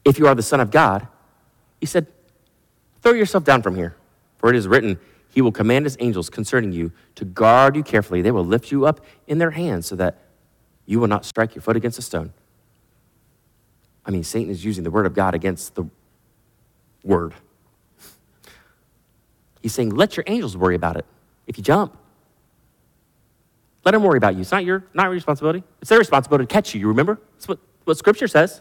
If 0.04 0.18
you 0.18 0.26
are 0.26 0.34
the 0.34 0.42
Son 0.42 0.60
of 0.60 0.70
God, 0.70 1.06
he 1.80 1.86
said, 1.86 2.06
throw 3.02 3.12
yourself 3.12 3.44
down 3.44 3.62
from 3.62 3.76
here. 3.76 3.96
For 4.38 4.50
it 4.50 4.56
is 4.56 4.68
written, 4.68 4.98
he 5.34 5.42
will 5.42 5.52
command 5.52 5.84
his 5.84 5.96
angels 5.98 6.30
concerning 6.30 6.70
you 6.70 6.92
to 7.16 7.24
guard 7.24 7.74
you 7.74 7.82
carefully. 7.82 8.22
They 8.22 8.30
will 8.30 8.44
lift 8.44 8.70
you 8.70 8.86
up 8.86 9.00
in 9.26 9.38
their 9.38 9.50
hands 9.50 9.84
so 9.86 9.96
that 9.96 10.18
you 10.86 11.00
will 11.00 11.08
not 11.08 11.24
strike 11.24 11.56
your 11.56 11.62
foot 11.62 11.74
against 11.74 11.98
a 11.98 12.02
stone. 12.02 12.32
I 14.06 14.12
mean, 14.12 14.22
Satan 14.22 14.48
is 14.48 14.64
using 14.64 14.84
the 14.84 14.92
word 14.92 15.06
of 15.06 15.14
God 15.14 15.34
against 15.34 15.74
the 15.74 15.84
word. 17.02 17.34
He's 19.60 19.74
saying, 19.74 19.90
let 19.90 20.16
your 20.16 20.22
angels 20.28 20.56
worry 20.56 20.76
about 20.76 20.96
it 20.96 21.04
if 21.48 21.58
you 21.58 21.64
jump. 21.64 21.96
Let 23.84 23.90
them 23.90 24.04
worry 24.04 24.18
about 24.18 24.34
you. 24.34 24.42
It's 24.42 24.52
not 24.52 24.64
your, 24.64 24.84
not 24.94 25.04
your 25.04 25.12
responsibility. 25.12 25.64
It's 25.80 25.88
their 25.88 25.98
responsibility 25.98 26.46
to 26.46 26.52
catch 26.52 26.74
you. 26.74 26.80
You 26.80 26.88
remember? 26.88 27.18
That's 27.32 27.48
what, 27.48 27.58
what 27.82 27.98
Scripture 27.98 28.28
says. 28.28 28.60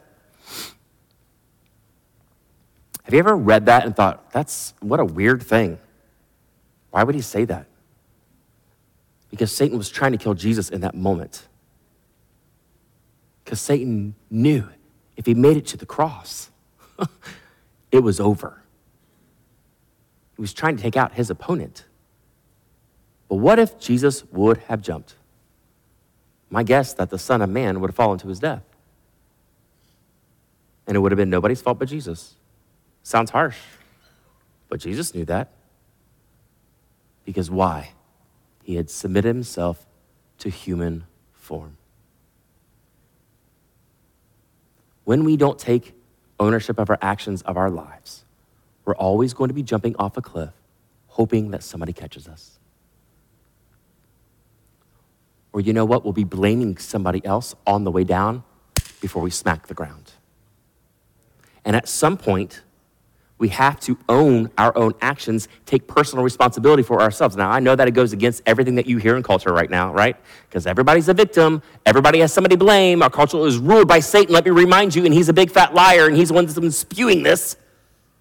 Have 3.04 3.14
you 3.14 3.20
ever 3.20 3.36
read 3.36 3.68
that 3.68 3.86
and 3.86 3.96
thought, 3.96 4.32
that's 4.32 4.74
what 4.80 5.00
a 5.00 5.06
weird 5.06 5.44
thing? 5.44 5.78
Why 6.94 7.02
would 7.02 7.16
he 7.16 7.22
say 7.22 7.44
that? 7.46 7.66
Because 9.32 9.52
Satan 9.52 9.80
was 9.80 9.90
trying 9.90 10.12
to 10.12 10.20
kill 10.20 10.36
Jesus 10.36 10.70
in 10.70 10.82
that 10.82 10.94
moment. 10.94 11.48
Because 13.44 13.60
Satan 13.60 14.14
knew 14.30 14.70
if 15.18 15.26
he 15.26 15.34
made 15.34 15.58
it 15.58 15.66
to 15.68 15.78
the 15.78 15.88
cross, 15.88 16.52
it 17.92 18.02
was 18.02 18.20
over. 18.20 18.62
He 20.36 20.42
was 20.42 20.54
trying 20.54 20.78
to 20.78 20.84
take 20.84 20.96
out 20.96 21.14
his 21.14 21.32
opponent. 21.32 21.86
But 23.28 23.38
what 23.38 23.58
if 23.58 23.80
Jesus 23.80 24.24
would 24.26 24.58
have 24.68 24.84
jumped? 24.84 25.16
My 26.52 26.62
guess 26.62 26.94
that 26.94 27.10
the 27.10 27.18
Son 27.18 27.42
of 27.42 27.50
Man 27.50 27.82
would 27.82 27.90
have 27.90 27.96
fallen 27.96 28.20
to 28.20 28.28
his 28.28 28.38
death. 28.38 28.62
And 30.86 30.96
it 30.96 31.00
would 31.00 31.12
have 31.12 31.18
been 31.18 31.32
nobody's 31.32 31.60
fault 31.60 31.80
but 31.80 31.88
Jesus. 31.88 32.36
Sounds 33.02 33.32
harsh, 33.32 33.58
but 34.70 34.80
Jesus 34.80 35.16
knew 35.16 35.26
that. 35.26 35.50
Because 37.26 37.50
why? 37.50 37.92
He 38.64 38.76
had 38.76 38.90
submitted 38.90 39.28
himself 39.28 39.86
to 40.40 40.50
human 40.50 41.06
form. 41.34 41.78
When 45.04 45.24
we 45.24 45.38
don't 45.38 45.60
take 45.60 45.94
ownership 46.40 46.80
of 46.80 46.90
our 46.90 46.98
actions 47.02 47.42
of 47.44 47.58
our 47.58 47.70
lives, 47.70 48.24
we're 48.86 48.96
always 48.96 49.34
going 49.34 49.50
to 49.50 49.54
be 49.54 49.64
jumping 49.64 49.96
off 49.98 50.18
a 50.18 50.22
cliff, 50.22 50.54
hoping 51.08 51.52
that 51.52 51.64
somebody 51.64 51.94
catches 51.94 52.28
us. 52.28 52.60
Or 55.52 55.62
you 55.62 55.72
know 55.72 55.86
what? 55.86 56.04
We'll 56.04 56.14
be 56.14 56.24
blaming 56.24 56.78
somebody 56.78 57.24
else 57.26 57.56
on 57.68 57.84
the 57.84 57.92
way 57.92 58.04
down 58.04 58.44
before 59.00 59.22
we 59.22 59.30
smack 59.30 59.68
the 59.68 59.74
ground. 59.74 60.12
And 61.64 61.76
at 61.76 61.88
some 61.88 62.18
point, 62.18 62.62
we 63.44 63.50
have 63.50 63.78
to 63.78 63.98
own 64.08 64.50
our 64.58 64.72
own 64.78 64.94
actions, 65.02 65.50
take 65.66 65.86
personal 65.86 66.24
responsibility 66.24 66.82
for 66.82 67.02
ourselves. 67.02 67.36
Now, 67.36 67.52
I 67.52 67.60
know 67.60 67.76
that 67.76 67.90
it 67.90 67.92
goes 67.92 68.14
against 68.14 68.42
everything 68.46 68.76
that 68.76 68.86
you 68.86 69.00
hear 69.00 69.18
in 69.18 69.22
culture 69.22 69.52
right 69.52 69.70
now, 69.70 69.94
right? 69.94 70.16
Because 70.48 70.66
everybody's 70.66 71.10
a 71.10 71.14
victim, 71.14 71.62
everybody 71.86 72.20
has 72.20 72.32
somebody 72.32 72.56
to 72.56 72.64
blame. 72.64 73.04
Our 73.04 73.10
culture 73.10 73.46
is 73.46 73.58
ruled 73.58 73.90
by 73.90 74.00
Satan, 74.00 74.34
let 74.34 74.46
me 74.46 74.52
remind 74.52 74.96
you, 74.96 75.04
and 75.04 75.14
he's 75.14 75.28
a 75.28 75.34
big 75.34 75.52
fat 75.52 75.74
liar, 75.74 76.08
and 76.08 76.16
he's 76.16 76.30
the 76.30 76.36
one 76.36 76.46
that's 76.46 76.58
been 76.58 76.72
spewing 76.72 77.22
this 77.22 77.58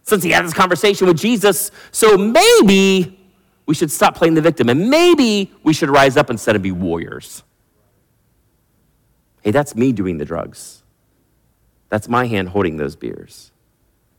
since 0.03 0.25
he 0.25 0.31
had 0.33 0.45
this 0.45 0.55
conversation 0.55 1.07
with 1.07 1.19
Jesus. 1.19 1.71
So 1.93 2.19
maybe 2.19 3.17
we 3.67 3.75
should 3.77 3.93
stop 3.93 4.17
playing 4.17 4.35
the 4.35 4.43
victim, 4.43 4.69
and 4.69 4.91
maybe 4.91 5.53
we 5.63 5.73
should 5.73 5.89
rise 5.89 6.17
up 6.17 6.31
instead 6.31 6.57
of 6.57 6.63
be 6.63 6.73
warriors. 6.73 7.45
Hey, 9.43 9.53
that's 9.53 9.77
me 9.77 9.93
doing 9.93 10.19
the 10.19 10.25
drugs. 10.25 10.83
That's 11.91 12.09
my 12.09 12.27
hand 12.27 12.49
holding 12.49 12.77
those 12.77 12.97
beers. 12.97 13.52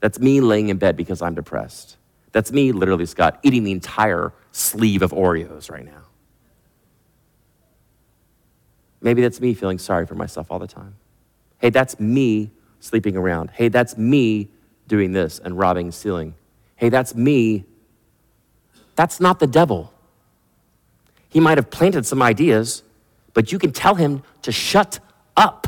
That's 0.03 0.19
me 0.19 0.41
laying 0.41 0.67
in 0.67 0.79
bed 0.79 0.97
because 0.97 1.21
I'm 1.21 1.33
depressed. 1.33 1.95
That's 2.33 2.51
me, 2.51 2.73
literally, 2.73 3.05
Scott, 3.05 3.39
eating 3.41 3.63
the 3.63 3.71
entire 3.71 4.33
sleeve 4.51 5.01
of 5.01 5.11
Oreos 5.13 5.71
right 5.71 5.85
now. 5.85 6.03
Maybe 9.01 9.21
that's 9.21 9.39
me 9.39 9.53
feeling 9.53 9.79
sorry 9.79 10.05
for 10.05 10.15
myself 10.15 10.51
all 10.51 10.59
the 10.59 10.67
time. 10.67 10.95
Hey, 11.59 11.69
that's 11.69 12.01
me 12.01 12.51
sleeping 12.81 13.15
around. 13.15 13.51
Hey, 13.51 13.69
that's 13.69 13.97
me 13.97 14.49
doing 14.89 15.13
this 15.13 15.39
and 15.39 15.57
robbing, 15.57 15.91
stealing. 15.93 16.35
Hey, 16.75 16.89
that's 16.89 17.15
me 17.15 17.65
That's 18.95 19.19
not 19.21 19.39
the 19.39 19.47
devil. 19.47 19.93
He 21.29 21.39
might 21.39 21.57
have 21.57 21.69
planted 21.71 22.05
some 22.05 22.21
ideas, 22.21 22.83
but 23.33 23.51
you 23.51 23.59
can 23.59 23.71
tell 23.71 23.95
him 23.95 24.23
to 24.43 24.51
shut 24.51 24.99
up. 25.37 25.67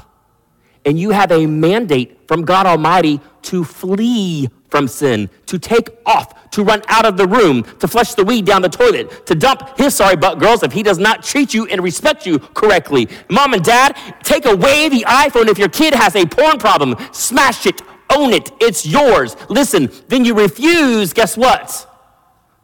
And 0.86 1.00
you 1.00 1.12
have 1.12 1.32
a 1.32 1.48
mandate 1.48 2.28
from 2.28 2.46
God 2.46 2.68
Almighty 2.68 3.22
to 3.46 3.64
flee 3.64 4.50
from 4.70 4.88
sin, 4.88 5.30
to 5.46 5.58
take 5.58 5.90
off, 6.06 6.50
to 6.52 6.64
run 6.64 6.82
out 6.88 7.06
of 7.06 7.18
the 7.18 7.28
room, 7.28 7.64
to 7.80 7.88
flush 7.88 8.14
the 8.14 8.24
weed 8.24 8.46
down 8.46 8.62
the 8.62 8.70
toilet, 8.70 9.26
to 9.26 9.36
dump 9.36 9.78
his 9.78 9.96
sorry 9.96 10.16
butt 10.16 10.40
girls 10.40 10.64
if 10.64 10.74
he 10.74 10.84
does 10.84 10.98
not 10.98 11.24
treat 11.24 11.54
you 11.54 11.66
and 11.68 11.82
respect 11.82 12.26
you 12.26 12.40
correctly. 12.40 13.08
Mom 13.30 13.54
and 13.54 13.64
dad, 13.64 13.96
take 14.24 14.46
away 14.46 14.90
the 14.90 15.06
iPhone 15.08 15.48
if 15.48 15.58
your 15.58 15.70
kid 15.70 15.94
has 15.94 16.16
a 16.16 16.26
porn 16.26 16.58
problem. 16.58 16.96
Smash 17.12 17.66
it, 17.66 17.82
own 18.14 18.34
it, 18.34 18.52
it's 18.60 18.86
yours. 18.86 19.38
Listen, 19.50 19.90
then 20.08 20.26
you 20.26 20.34
refuse, 20.34 21.14
guess 21.14 21.38
what? 21.38 21.90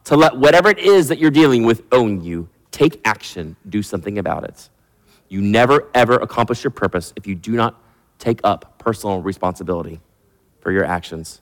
To 0.05 0.17
let 0.17 0.35
whatever 0.35 0.69
it 0.69 0.79
is 0.79 1.07
that 1.07 1.19
you're 1.19 1.31
dealing 1.31 1.63
with 1.63 1.83
own 1.91 2.21
you. 2.21 2.49
Take 2.71 2.99
action, 3.05 3.55
do 3.69 3.81
something 3.83 4.17
about 4.17 4.43
it. 4.43 4.69
You 5.29 5.41
never, 5.41 5.89
ever 5.93 6.15
accomplish 6.15 6.63
your 6.63 6.71
purpose 6.71 7.13
if 7.15 7.25
you 7.25 7.35
do 7.35 7.51
not 7.53 7.79
take 8.19 8.41
up 8.43 8.79
personal 8.79 9.21
responsibility 9.21 10.01
for 10.61 10.71
your 10.71 10.85
actions. 10.85 11.41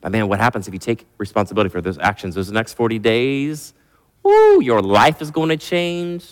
But 0.00 0.12
man, 0.12 0.28
what 0.28 0.40
happens 0.40 0.66
if 0.66 0.74
you 0.74 0.80
take 0.80 1.06
responsibility 1.18 1.70
for 1.70 1.80
those 1.80 1.98
actions? 1.98 2.34
Those 2.34 2.50
next 2.50 2.74
40 2.74 2.98
days, 2.98 3.74
woo, 4.22 4.60
your 4.60 4.80
life 4.82 5.22
is 5.22 5.30
going 5.30 5.50
to 5.50 5.56
change. 5.56 6.26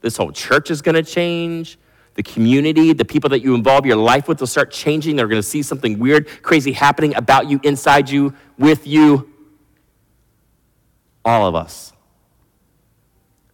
This 0.00 0.16
whole 0.16 0.30
church 0.30 0.70
is 0.70 0.82
going 0.82 0.94
to 0.94 1.02
change. 1.02 1.78
The 2.14 2.22
community, 2.22 2.92
the 2.92 3.04
people 3.04 3.30
that 3.30 3.40
you 3.40 3.54
involve 3.54 3.86
your 3.86 3.96
life 3.96 4.28
with 4.28 4.40
will 4.40 4.46
start 4.46 4.70
changing. 4.70 5.16
They're 5.16 5.28
going 5.28 5.40
to 5.40 5.48
see 5.48 5.62
something 5.62 5.98
weird, 5.98 6.42
crazy 6.42 6.72
happening 6.72 7.14
about 7.14 7.48
you, 7.48 7.60
inside 7.62 8.10
you, 8.10 8.34
with 8.58 8.86
you. 8.86 9.32
All 11.24 11.46
of 11.46 11.54
us. 11.54 11.92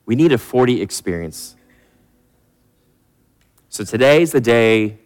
We 0.06 0.16
need 0.16 0.32
a 0.32 0.38
40 0.38 0.82
experience. 0.82 1.56
So 3.68 3.84
today's 3.84 4.32
the 4.32 4.40
day 4.40 4.98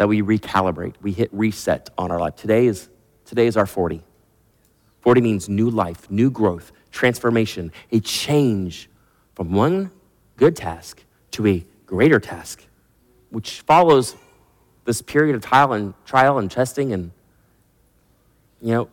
that 0.00 0.08
we 0.08 0.22
recalibrate. 0.22 0.94
We 1.02 1.12
hit 1.12 1.28
reset 1.30 1.90
on 1.98 2.10
our 2.10 2.18
life. 2.18 2.34
Today 2.34 2.66
is, 2.66 2.88
today 3.26 3.46
is 3.46 3.54
our 3.58 3.66
40. 3.66 4.02
40 5.02 5.20
means 5.20 5.46
new 5.46 5.68
life, 5.68 6.10
new 6.10 6.30
growth, 6.30 6.72
transformation, 6.90 7.70
a 7.92 8.00
change 8.00 8.88
from 9.34 9.52
one 9.52 9.90
good 10.38 10.56
task 10.56 11.04
to 11.32 11.46
a 11.46 11.66
greater 11.84 12.18
task, 12.18 12.64
which 13.28 13.60
follows 13.60 14.16
this 14.86 15.02
period 15.02 15.36
of 15.36 15.44
trial 15.44 15.74
and 15.74 15.92
trial 16.06 16.38
and 16.38 16.50
testing 16.50 16.94
and 16.94 17.10
you 18.62 18.72
know 18.72 18.88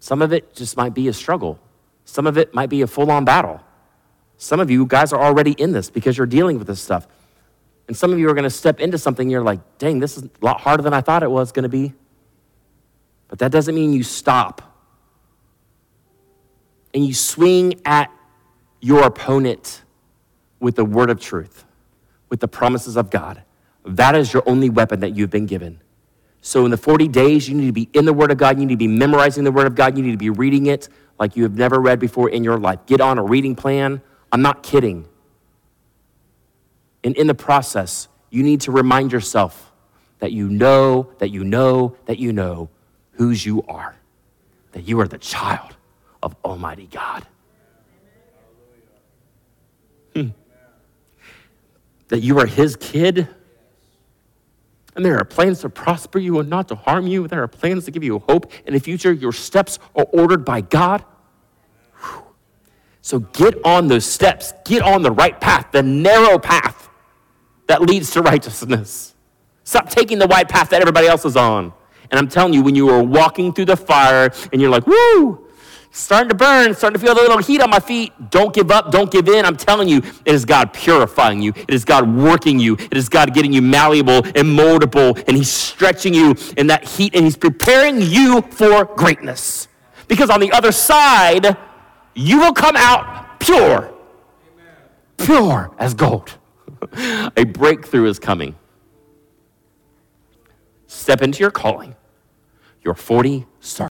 some 0.00 0.22
of 0.22 0.32
it 0.32 0.52
just 0.56 0.76
might 0.76 0.92
be 0.92 1.06
a 1.06 1.12
struggle 1.12 1.56
some 2.04 2.26
of 2.26 2.36
it 2.36 2.52
might 2.52 2.68
be 2.68 2.82
a 2.82 2.86
full-on 2.86 3.24
battle 3.24 3.60
some 4.38 4.58
of 4.58 4.70
you 4.70 4.84
guys 4.86 5.12
are 5.12 5.22
already 5.22 5.52
in 5.52 5.70
this 5.70 5.88
because 5.88 6.18
you're 6.18 6.26
dealing 6.26 6.58
with 6.58 6.66
this 6.66 6.80
stuff 6.80 7.06
and 7.90 7.96
some 7.96 8.12
of 8.12 8.20
you 8.20 8.30
are 8.30 8.34
going 8.34 8.44
to 8.44 8.50
step 8.50 8.78
into 8.78 8.98
something 8.98 9.28
you're 9.28 9.42
like, 9.42 9.58
dang, 9.78 9.98
this 9.98 10.16
is 10.16 10.22
a 10.22 10.30
lot 10.42 10.60
harder 10.60 10.80
than 10.80 10.94
I 10.94 11.00
thought 11.00 11.24
it 11.24 11.30
was 11.30 11.50
going 11.50 11.64
to 11.64 11.68
be. 11.68 11.92
But 13.26 13.40
that 13.40 13.50
doesn't 13.50 13.74
mean 13.74 13.92
you 13.92 14.04
stop. 14.04 14.62
And 16.94 17.04
you 17.04 17.12
swing 17.12 17.80
at 17.84 18.08
your 18.80 19.02
opponent 19.02 19.82
with 20.60 20.76
the 20.76 20.84
word 20.84 21.10
of 21.10 21.18
truth, 21.18 21.64
with 22.28 22.38
the 22.38 22.46
promises 22.46 22.96
of 22.96 23.10
God. 23.10 23.42
That 23.84 24.14
is 24.14 24.32
your 24.32 24.48
only 24.48 24.70
weapon 24.70 25.00
that 25.00 25.16
you've 25.16 25.30
been 25.30 25.46
given. 25.46 25.80
So, 26.42 26.64
in 26.64 26.70
the 26.70 26.76
40 26.76 27.08
days, 27.08 27.48
you 27.48 27.56
need 27.56 27.66
to 27.66 27.72
be 27.72 27.88
in 27.92 28.04
the 28.04 28.12
Word 28.12 28.30
of 28.30 28.38
God. 28.38 28.60
You 28.60 28.66
need 28.66 28.74
to 28.74 28.78
be 28.78 28.86
memorizing 28.86 29.42
the 29.42 29.50
Word 29.50 29.66
of 29.66 29.74
God. 29.74 29.96
You 29.96 30.04
need 30.04 30.12
to 30.12 30.16
be 30.16 30.30
reading 30.30 30.66
it 30.66 30.88
like 31.18 31.34
you 31.34 31.42
have 31.42 31.56
never 31.56 31.80
read 31.80 31.98
before 31.98 32.30
in 32.30 32.44
your 32.44 32.56
life. 32.56 32.78
Get 32.86 33.00
on 33.00 33.18
a 33.18 33.24
reading 33.24 33.56
plan. 33.56 34.00
I'm 34.30 34.42
not 34.42 34.62
kidding. 34.62 35.08
And 37.02 37.16
in 37.16 37.26
the 37.26 37.34
process, 37.34 38.08
you 38.30 38.42
need 38.42 38.62
to 38.62 38.72
remind 38.72 39.12
yourself 39.12 39.72
that 40.18 40.32
you 40.32 40.48
know, 40.48 41.10
that 41.18 41.30
you 41.30 41.44
know, 41.44 41.96
that 42.06 42.18
you 42.18 42.32
know 42.32 42.68
whose 43.12 43.44
you 43.44 43.62
are, 43.68 43.96
that 44.72 44.86
you 44.86 45.00
are 45.00 45.08
the 45.08 45.18
child 45.18 45.76
of 46.22 46.36
Almighty 46.44 46.88
God. 46.90 47.26
Hmm. 50.14 50.28
That 52.08 52.20
you 52.20 52.38
are 52.38 52.46
His 52.46 52.76
kid. 52.76 53.28
And 54.94 55.04
there 55.04 55.16
are 55.18 55.24
plans 55.24 55.60
to 55.60 55.70
prosper 55.70 56.18
you 56.18 56.40
and 56.40 56.50
not 56.50 56.68
to 56.68 56.74
harm 56.74 57.06
you. 57.06 57.26
There 57.26 57.42
are 57.42 57.48
plans 57.48 57.84
to 57.86 57.90
give 57.90 58.04
you 58.04 58.18
hope 58.18 58.52
in 58.66 58.74
the 58.74 58.80
future. 58.80 59.12
Your 59.12 59.32
steps 59.32 59.78
are 59.94 60.06
ordered 60.12 60.44
by 60.44 60.60
God. 60.60 61.04
So 63.00 63.20
get 63.20 63.64
on 63.64 63.88
those 63.88 64.04
steps. 64.04 64.52
Get 64.64 64.82
on 64.82 65.02
the 65.02 65.12
right 65.12 65.40
path, 65.40 65.68
the 65.72 65.82
narrow 65.82 66.38
path 66.38 66.89
that 67.70 67.82
leads 67.82 68.10
to 68.10 68.22
righteousness. 68.22 69.14
Stop 69.64 69.88
taking 69.88 70.18
the 70.18 70.26
white 70.26 70.48
path 70.48 70.70
that 70.70 70.80
everybody 70.80 71.06
else 71.06 71.24
is 71.24 71.36
on. 71.36 71.72
And 72.10 72.18
I'm 72.18 72.28
telling 72.28 72.52
you, 72.52 72.62
when 72.62 72.74
you 72.74 72.90
are 72.90 73.02
walking 73.02 73.52
through 73.52 73.66
the 73.66 73.76
fire 73.76 74.32
and 74.52 74.60
you're 74.60 74.70
like, 74.70 74.86
woo, 74.88 75.46
starting 75.92 76.28
to 76.28 76.34
burn, 76.34 76.74
starting 76.74 76.98
to 76.98 77.06
feel 77.06 77.12
a 77.12 77.14
little 77.14 77.38
heat 77.38 77.60
on 77.60 77.70
my 77.70 77.78
feet, 77.78 78.12
don't 78.30 78.52
give 78.52 78.72
up, 78.72 78.90
don't 78.90 79.08
give 79.10 79.28
in. 79.28 79.44
I'm 79.44 79.56
telling 79.56 79.88
you, 79.88 79.98
it 79.98 80.34
is 80.34 80.44
God 80.44 80.72
purifying 80.72 81.40
you. 81.40 81.52
It 81.54 81.72
is 81.72 81.84
God 81.84 82.12
working 82.12 82.58
you. 82.58 82.74
It 82.74 82.96
is 82.96 83.08
God 83.08 83.32
getting 83.32 83.52
you 83.52 83.62
malleable 83.62 84.24
and 84.24 84.48
moldable, 84.48 85.22
and 85.28 85.36
He's 85.36 85.50
stretching 85.50 86.12
you 86.12 86.34
in 86.56 86.66
that 86.66 86.82
heat, 86.82 87.14
and 87.14 87.24
He's 87.24 87.36
preparing 87.36 88.00
you 88.00 88.42
for 88.50 88.84
greatness. 88.84 89.68
Because 90.08 90.30
on 90.30 90.40
the 90.40 90.50
other 90.50 90.72
side, 90.72 91.56
you 92.14 92.40
will 92.40 92.52
come 92.52 92.74
out 92.76 93.38
pure, 93.38 93.94
pure 95.16 95.72
as 95.78 95.94
gold. 95.94 96.36
a 97.36 97.44
breakthrough 97.44 98.06
is 98.06 98.18
coming. 98.18 98.56
Step 100.86 101.22
into 101.22 101.40
your 101.40 101.50
calling. 101.50 101.94
Your 102.82 102.94
40 102.94 103.46
start. 103.60 103.90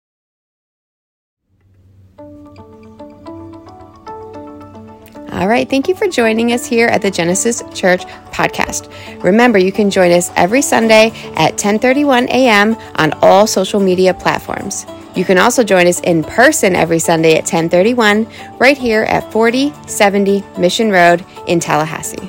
All 5.40 5.48
right, 5.48 5.70
thank 5.70 5.88
you 5.88 5.94
for 5.94 6.06
joining 6.06 6.52
us 6.52 6.66
here 6.66 6.88
at 6.88 7.00
the 7.00 7.10
Genesis 7.10 7.62
Church 7.72 8.02
podcast. 8.30 8.92
Remember, 9.22 9.58
you 9.58 9.72
can 9.72 9.88
join 9.88 10.10
us 10.10 10.30
every 10.36 10.60
Sunday 10.60 11.12
at 11.36 11.56
10:31 11.56 12.26
a.m. 12.28 12.76
on 12.96 13.12
all 13.22 13.46
social 13.46 13.80
media 13.80 14.12
platforms. 14.12 14.84
You 15.14 15.24
can 15.24 15.38
also 15.38 15.64
join 15.64 15.86
us 15.86 16.00
in 16.00 16.24
person 16.24 16.76
every 16.76 16.98
Sunday 16.98 17.36
at 17.36 17.44
1031 17.44 18.26
right 18.58 18.76
here 18.76 19.04
at 19.04 19.32
4070 19.32 20.44
Mission 20.58 20.90
Road 20.90 21.24
in 21.46 21.58
Tallahassee. 21.58 22.28